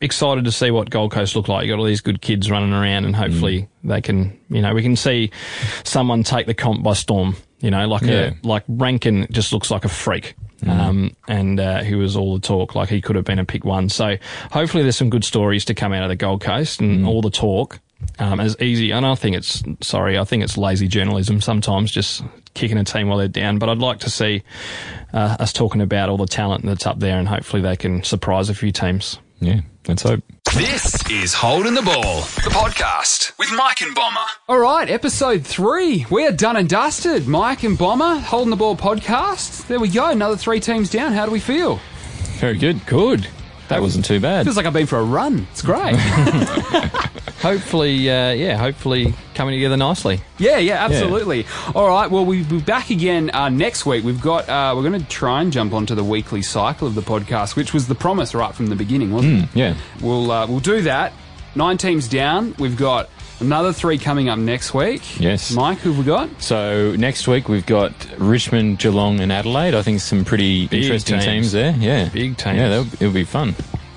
excited 0.00 0.44
to 0.44 0.52
see 0.52 0.70
what 0.70 0.90
Gold 0.90 1.12
Coast 1.12 1.34
look 1.36 1.48
like. 1.48 1.64
You 1.66 1.72
got 1.72 1.78
all 1.78 1.84
these 1.86 2.00
good 2.00 2.20
kids 2.20 2.50
running 2.50 2.72
around, 2.72 3.04
and 3.04 3.14
hopefully 3.16 3.68
Mm. 3.84 3.88
they 3.90 4.00
can. 4.00 4.38
You 4.50 4.62
know, 4.62 4.74
we 4.74 4.82
can 4.82 4.96
see 4.96 5.30
someone 5.84 6.22
take 6.22 6.46
the 6.46 6.54
comp 6.54 6.82
by 6.82 6.92
storm. 6.94 7.36
You 7.60 7.70
know, 7.70 7.86
like 7.88 8.02
Yeah. 8.02 8.32
a 8.42 8.46
like 8.46 8.64
Rankin 8.68 9.26
just 9.30 9.52
looks 9.52 9.70
like 9.70 9.84
a 9.84 9.88
freak. 9.88 10.34
Um, 10.66 11.14
and 11.28 11.60
uh, 11.60 11.82
he 11.82 11.94
was 11.94 12.16
all 12.16 12.34
the 12.34 12.40
talk, 12.40 12.74
like 12.74 12.88
he 12.88 13.02
could 13.02 13.16
have 13.16 13.24
been 13.26 13.38
a 13.38 13.44
pick 13.44 13.66
one. 13.66 13.90
So 13.90 14.16
hopefully 14.50 14.82
there's 14.82 14.96
some 14.96 15.10
good 15.10 15.24
stories 15.24 15.62
to 15.66 15.74
come 15.74 15.92
out 15.92 16.02
of 16.04 16.08
the 16.08 16.16
Gold 16.16 16.40
Coast 16.40 16.80
and 16.80 17.06
all 17.06 17.20
the 17.20 17.28
talk. 17.30 17.80
Um, 18.18 18.38
as 18.40 18.56
easy, 18.60 18.90
and 18.90 19.04
I 19.06 19.14
think 19.14 19.34
it's 19.36 19.62
sorry, 19.82 20.18
I 20.18 20.24
think 20.24 20.42
it's 20.42 20.56
lazy 20.58 20.88
journalism 20.88 21.40
sometimes, 21.40 21.90
just 21.90 22.22
kicking 22.54 22.76
a 22.78 22.84
team 22.84 23.08
while 23.08 23.18
they're 23.18 23.28
down. 23.28 23.58
But 23.58 23.68
I'd 23.70 23.78
like 23.78 23.98
to 24.00 24.10
see 24.10 24.42
uh, 25.12 25.36
us 25.38 25.52
talking 25.54 25.80
about 25.80 26.08
all 26.10 26.16
the 26.18 26.26
talent 26.26 26.64
that's 26.66 26.86
up 26.86 26.98
there, 27.00 27.18
and 27.18 27.26
hopefully 27.28 27.60
they 27.62 27.76
can 27.76 28.02
surprise 28.02 28.48
a 28.50 28.54
few 28.54 28.72
teams. 28.72 29.18
Yeah, 29.40 29.60
let's 29.88 30.02
hope. 30.02 30.22
This 30.54 31.10
is 31.10 31.34
Holding 31.34 31.74
the 31.74 31.82
Ball, 31.82 32.20
the 32.22 32.50
podcast 32.50 33.36
with 33.38 33.50
Mike 33.56 33.80
and 33.80 33.94
Bomber. 33.94 34.20
All 34.48 34.58
right, 34.58 34.88
episode 34.88 35.44
three. 35.44 36.06
We 36.10 36.26
are 36.26 36.32
done 36.32 36.56
and 36.56 36.68
dusted. 36.68 37.26
Mike 37.26 37.64
and 37.64 37.76
Bomber, 37.76 38.20
Holding 38.20 38.50
the 38.50 38.56
Ball 38.56 38.76
podcast. 38.76 39.66
There 39.66 39.80
we 39.80 39.88
go. 39.88 40.10
Another 40.10 40.36
three 40.36 40.60
teams 40.60 40.90
down. 40.90 41.12
How 41.12 41.26
do 41.26 41.32
we 41.32 41.40
feel? 41.40 41.80
Very 42.38 42.56
good. 42.56 42.84
Good. 42.86 43.28
That 43.68 43.80
wasn't 43.80 44.04
too 44.04 44.20
bad. 44.20 44.44
Feels 44.44 44.56
like 44.56 44.66
I've 44.66 44.72
been 44.72 44.86
for 44.86 44.98
a 44.98 45.04
run. 45.04 45.46
It's 45.50 45.62
great. 45.62 45.96
Hopefully, 47.40 48.10
uh, 48.10 48.30
yeah, 48.32 48.56
hopefully 48.56 49.12
coming 49.34 49.54
together 49.54 49.76
nicely. 49.76 50.20
yeah, 50.38 50.56
yeah, 50.56 50.84
absolutely. 50.84 51.44
All 51.74 51.86
right, 51.88 52.10
well, 52.10 52.24
we'll 52.24 52.44
be 52.44 52.60
back 52.60 52.88
again 52.88 53.30
uh, 53.34 53.50
next 53.50 53.84
week. 53.84 54.02
We've 54.02 54.20
got, 54.20 54.48
uh, 54.48 54.72
we're 54.74 54.88
going 54.88 54.98
to 54.98 55.06
try 55.08 55.42
and 55.42 55.52
jump 55.52 55.74
onto 55.74 55.94
the 55.94 56.04
weekly 56.04 56.40
cycle 56.40 56.88
of 56.88 56.94
the 56.94 57.02
podcast, 57.02 57.54
which 57.54 57.74
was 57.74 57.86
the 57.86 57.94
promise 57.94 58.34
right 58.34 58.54
from 58.54 58.68
the 58.68 58.76
beginning, 58.76 59.12
wasn't 59.12 59.44
it? 59.44 59.48
Yeah. 59.54 59.76
We'll, 60.00 60.30
uh, 60.30 60.46
we'll 60.46 60.60
do 60.60 60.82
that. 60.82 61.12
Nine 61.54 61.76
teams 61.76 62.08
down. 62.08 62.54
We've 62.58 62.76
got 62.78 63.10
another 63.40 63.72
three 63.72 63.98
coming 63.98 64.28
up 64.28 64.38
next 64.38 64.74
week. 64.74 65.20
Yes. 65.20 65.52
Mike, 65.52 65.78
who 65.78 65.90
have 65.92 65.98
we 65.98 66.04
got? 66.04 66.42
So 66.42 66.94
next 66.96 67.26
week 67.28 67.48
we've 67.48 67.66
got 67.66 67.92
Richmond, 68.18 68.78
Geelong, 68.78 69.20
and 69.20 69.32
Adelaide. 69.32 69.74
I 69.74 69.82
think 69.82 70.00
some 70.00 70.24
pretty 70.24 70.66
Big 70.68 70.84
interesting 70.84 71.16
teams. 71.20 71.26
teams. 71.26 71.52
there. 71.52 71.74
Yeah, 71.78 72.08
Big 72.08 72.36
teams. 72.36 72.56
Yeah, 72.56 72.80
it'll 73.00 73.12
be 73.12 73.24
fun. 73.24 73.54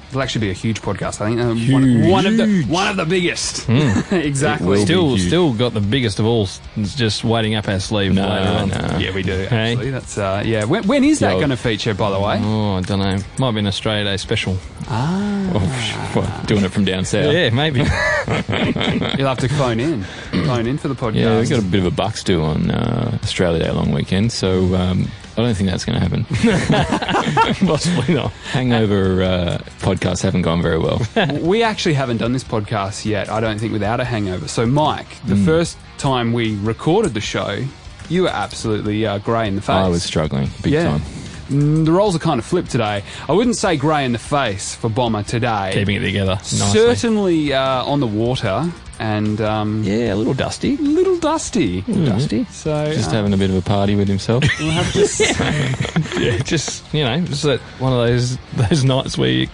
It'll 0.09 0.21
actually 0.21 0.41
be 0.47 0.49
a 0.51 0.53
huge 0.53 0.81
podcast. 0.81 1.19
I 1.19 1.27
think 1.27 1.41
um, 1.41 1.69
one, 1.73 2.09
one 2.09 2.25
of 2.25 2.37
the 2.37 2.63
one 2.69 2.87
of 2.87 2.95
the 2.95 3.05
biggest. 3.05 3.67
exactly. 3.67 4.67
It 4.67 4.69
will 4.69 4.75
be. 4.77 4.85
Still, 4.85 5.17
still 5.17 5.53
got 5.53 5.73
the 5.73 5.81
biggest 5.81 6.19
of 6.19 6.25
all. 6.25 6.47
It's 6.77 6.95
just 6.95 7.25
waiting 7.25 7.55
up 7.55 7.67
our 7.67 7.81
sleeve 7.81 8.13
No, 8.13 8.65
no. 8.65 8.97
Yeah, 8.99 9.13
we 9.13 9.21
do. 9.21 9.45
Hey. 9.49 9.75
That's 9.91 10.17
uh, 10.17 10.43
yeah. 10.45 10.63
When, 10.63 10.87
when 10.87 11.03
is 11.03 11.19
that 11.19 11.33
going 11.33 11.49
to 11.49 11.57
feature? 11.57 11.93
By 11.93 12.09
the 12.09 12.19
way, 12.21 12.39
Oh, 12.41 12.75
I 12.75 12.81
don't 12.81 12.99
know. 12.99 13.17
Might 13.37 13.51
be 13.51 13.59
an 13.59 13.67
Australia 13.67 14.05
Day 14.05 14.15
special. 14.15 14.57
Oh, 14.89 16.11
what, 16.13 16.47
doing 16.47 16.63
it 16.63 16.71
from 16.71 16.85
down 16.85 17.03
south. 17.05 17.33
Yeah, 17.33 17.49
maybe. 17.49 17.79
you'll 19.17 19.27
have 19.27 19.37
to 19.39 19.49
phone 19.49 19.79
in, 19.79 20.03
phone 20.03 20.65
in 20.67 20.77
for 20.77 20.87
the 20.87 20.95
podcast. 20.95 21.15
Yeah, 21.15 21.39
we've 21.39 21.49
got 21.49 21.59
a 21.59 21.63
bit 21.63 21.79
of 21.79 21.85
a 21.85 21.91
bucks 21.91 22.23
do 22.23 22.41
on 22.43 22.71
uh, 22.71 23.17
Australia 23.23 23.63
Day 23.63 23.71
long 23.71 23.91
weekend, 23.91 24.31
so 24.31 24.73
um, 24.75 25.09
I 25.37 25.41
don't 25.41 25.55
think 25.55 25.69
that's 25.69 25.83
going 25.85 25.99
to 25.99 26.07
happen. 26.07 26.25
Possibly 27.67 28.13
not. 28.15 28.31
Hangover 28.51 29.23
uh, 29.23 29.57
podcasts 29.79 30.21
haven't 30.23 30.43
gone 30.43 30.61
very 30.61 30.79
well. 30.79 31.01
we 31.41 31.63
actually 31.63 31.93
haven't 31.93 32.17
done 32.17 32.31
this 32.33 32.43
podcast 32.43 33.05
yet. 33.05 33.29
I 33.29 33.39
don't 33.41 33.59
think 33.59 33.73
without 33.73 33.99
a 33.99 34.05
hangover. 34.05 34.47
So, 34.47 34.65
Mike, 34.65 35.07
the 35.25 35.35
Hmm. 35.35 35.45
first 35.45 35.77
time 35.97 36.31
we 36.33 36.55
recorded 36.57 37.13
the 37.13 37.21
show, 37.21 37.63
you 38.09 38.23
were 38.23 38.29
absolutely 38.29 39.05
uh, 39.05 39.17
grey 39.19 39.47
in 39.47 39.55
the 39.55 39.61
face. 39.61 39.69
I 39.69 39.87
was 39.89 40.03
struggling 40.03 40.49
big 40.63 40.73
yeah. 40.73 40.83
time. 40.83 41.01
Mm, 41.47 41.85
The 41.85 41.91
roles 41.91 42.15
are 42.15 42.19
kind 42.19 42.39
of 42.39 42.45
flipped 42.45 42.71
today. 42.71 43.03
I 43.27 43.31
wouldn't 43.33 43.55
say 43.55 43.77
grey 43.77 44.05
in 44.05 44.11
the 44.11 44.19
face 44.19 44.75
for 44.75 44.89
Bomber 44.89 45.23
today. 45.23 45.71
Keeping 45.73 45.95
it 45.95 45.99
together. 46.01 46.35
Nicely. 46.35 46.69
Certainly 46.79 47.53
uh, 47.53 47.83
on 47.85 47.99
the 47.99 48.07
water, 48.07 48.71
and 48.99 49.39
um, 49.41 49.83
Yeah, 49.83 50.13
a 50.13 50.15
little 50.15 50.33
dusty. 50.33 50.75
a 50.75 50.77
little 50.81 51.17
dusty. 51.19 51.81
Dusty. 51.81 52.45
So 52.45 52.91
Just 52.93 53.09
uh, 53.09 53.13
having 53.13 53.33
a 53.33 53.37
bit 53.37 53.49
of 53.49 53.55
a 53.55 53.61
party 53.61 53.95
with 53.95 54.07
himself. 54.07 54.43
we'll 54.59 54.71
have 54.71 54.91
to 54.93 56.19
Yeah, 56.19 56.37
just 56.39 56.83
you 56.93 57.03
know, 57.03 57.19
just 57.21 57.43
that 57.43 57.59
one 57.79 57.93
of 57.93 57.99
those 58.07 58.37
those 58.55 58.83
nights 58.83 59.17
where 59.17 59.29
you 59.29 59.47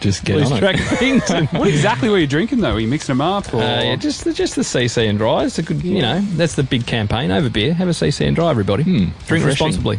Just 0.00 0.24
get 0.24 0.36
lose 0.36 0.50
on 0.50 0.58
track 0.58 0.76
it. 0.78 0.98
things. 0.98 1.22
What 1.52 1.68
exactly 1.68 2.08
were 2.08 2.18
you 2.18 2.26
drinking 2.26 2.60
though? 2.60 2.72
Were 2.74 2.80
you 2.80 2.88
mixing 2.88 3.12
them 3.16 3.20
up? 3.20 3.52
Or? 3.54 3.58
uh, 3.62 3.82
yeah, 3.82 3.96
just 3.96 4.24
the, 4.24 4.32
just 4.32 4.56
the 4.56 4.62
CC 4.62 5.08
and 5.08 5.18
dry. 5.18 5.44
It's 5.44 5.58
a 5.58 5.62
good, 5.62 5.82
you 5.84 6.02
know, 6.02 6.20
that's 6.36 6.54
the 6.56 6.64
big 6.64 6.86
campaign 6.86 7.30
over 7.30 7.48
beer. 7.48 7.72
Have 7.74 7.88
a 7.88 7.92
CC 7.92 8.26
and 8.26 8.34
dry, 8.34 8.50
everybody. 8.50 8.82
Drink 8.82 9.12
refreshing. 9.28 9.46
responsibly. 9.48 9.98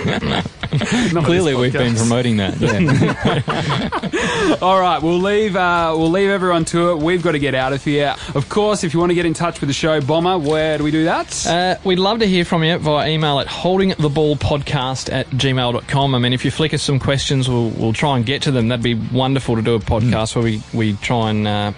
Clearly, 1.24 1.54
we've 1.54 1.72
been 1.72 1.94
promoting 1.96 2.36
that. 2.38 2.60
Yeah. 2.60 4.58
All 4.62 4.80
right, 4.80 5.02
we'll 5.02 5.18
leave. 5.20 5.56
Uh, 5.56 5.94
we'll 5.96 6.10
leave 6.10 6.30
everyone 6.30 6.64
to 6.66 6.90
it. 6.90 6.98
We've 6.98 7.22
got 7.22 7.32
to 7.32 7.38
get 7.38 7.54
out 7.54 7.72
of 7.72 7.84
here. 7.84 8.14
Of 8.34 8.48
course, 8.48 8.84
if 8.84 8.94
you 8.94 9.00
want 9.00 9.10
to 9.10 9.14
get 9.14 9.26
in 9.26 9.34
touch 9.34 9.60
with 9.60 9.68
the 9.68 9.74
show, 9.74 10.00
Bomber, 10.00 10.38
where 10.38 10.78
do 10.78 10.84
we 10.84 10.90
do 10.90 11.04
that? 11.04 11.46
Uh, 11.46 11.76
we'd 11.84 11.98
love 11.98 12.20
to 12.20 12.26
hear 12.26 12.44
from 12.44 12.64
you 12.64 12.78
via 12.78 13.08
email 13.10 13.40
at 13.40 13.46
holdingtheballpodcast 13.46 15.12
at 15.12 15.28
gmail.com. 15.30 16.14
I 16.14 16.18
mean, 16.18 16.32
if 16.32 16.44
you 16.44 16.50
flick 16.50 16.72
us 16.72 16.82
some 16.82 16.98
questions, 16.98 17.48
we'll, 17.48 17.70
we'll 17.70 17.92
try 17.92 18.16
and 18.16 18.24
get 18.24 18.42
to 18.42 18.50
them. 18.50 18.68
That'd 18.68 18.82
be 18.82 18.94
wonderful 18.94 19.56
to 19.56 19.62
do 19.62 19.74
a 19.74 19.80
podcast 19.80 20.34
where 20.34 20.44
we, 20.44 20.62
we 20.72 20.94
try 20.96 21.30
and 21.30 21.46
uh, 21.48 21.72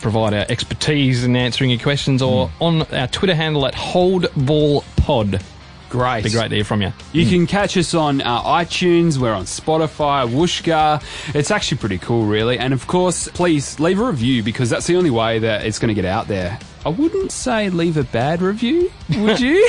provide 0.00 0.34
our 0.34 0.46
expertise 0.48 1.24
in 1.24 1.36
answering 1.36 1.70
your 1.70 1.80
questions 1.80 2.22
or 2.22 2.50
on 2.60 2.82
our 2.92 3.08
Twitter 3.08 3.34
handle 3.34 3.66
at 3.66 3.74
holdballpod. 3.74 5.42
Great. 5.88 6.24
Be 6.24 6.30
great 6.30 6.48
to 6.48 6.54
hear 6.54 6.64
from 6.64 6.82
you. 6.82 6.92
You 7.12 7.26
can 7.26 7.46
catch 7.46 7.76
us 7.76 7.94
on 7.94 8.20
uh, 8.20 8.42
iTunes. 8.42 9.16
We're 9.18 9.32
on 9.32 9.44
Spotify, 9.44 10.28
Whooshkaa. 10.28 11.02
It's 11.34 11.50
actually 11.50 11.78
pretty 11.78 11.98
cool, 11.98 12.26
really. 12.26 12.58
And 12.58 12.74
of 12.74 12.86
course, 12.86 13.28
please 13.28 13.80
leave 13.80 13.98
a 13.98 14.04
review 14.04 14.42
because 14.42 14.68
that's 14.70 14.86
the 14.86 14.96
only 14.96 15.10
way 15.10 15.38
that 15.38 15.64
it's 15.64 15.78
going 15.78 15.88
to 15.88 15.94
get 15.94 16.04
out 16.04 16.28
there. 16.28 16.58
I 16.84 16.90
wouldn't 16.90 17.32
say 17.32 17.70
leave 17.70 17.96
a 17.96 18.04
bad 18.04 18.40
review, 18.40 18.90
would 19.16 19.40
you? 19.40 19.56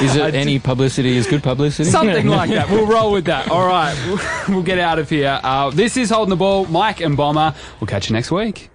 Is 0.00 0.14
it 0.14 0.34
any 0.34 0.58
publicity 0.58 1.16
is 1.16 1.26
good 1.26 1.42
publicity? 1.42 1.90
Something 1.90 2.28
like 2.28 2.50
that. 2.50 2.70
We'll 2.70 2.86
roll 2.86 3.10
with 3.12 3.24
that. 3.24 3.50
All 3.50 3.66
right, 3.66 3.96
we'll, 4.06 4.20
we'll 4.56 4.62
get 4.62 4.78
out 4.78 4.98
of 5.00 5.10
here. 5.10 5.40
Uh, 5.42 5.70
this 5.70 5.96
is 5.96 6.10
Holding 6.10 6.30
the 6.30 6.36
Ball, 6.36 6.66
Mike 6.66 7.00
and 7.00 7.16
Bomber. 7.16 7.54
We'll 7.80 7.88
catch 7.88 8.08
you 8.08 8.14
next 8.14 8.30
week. 8.30 8.70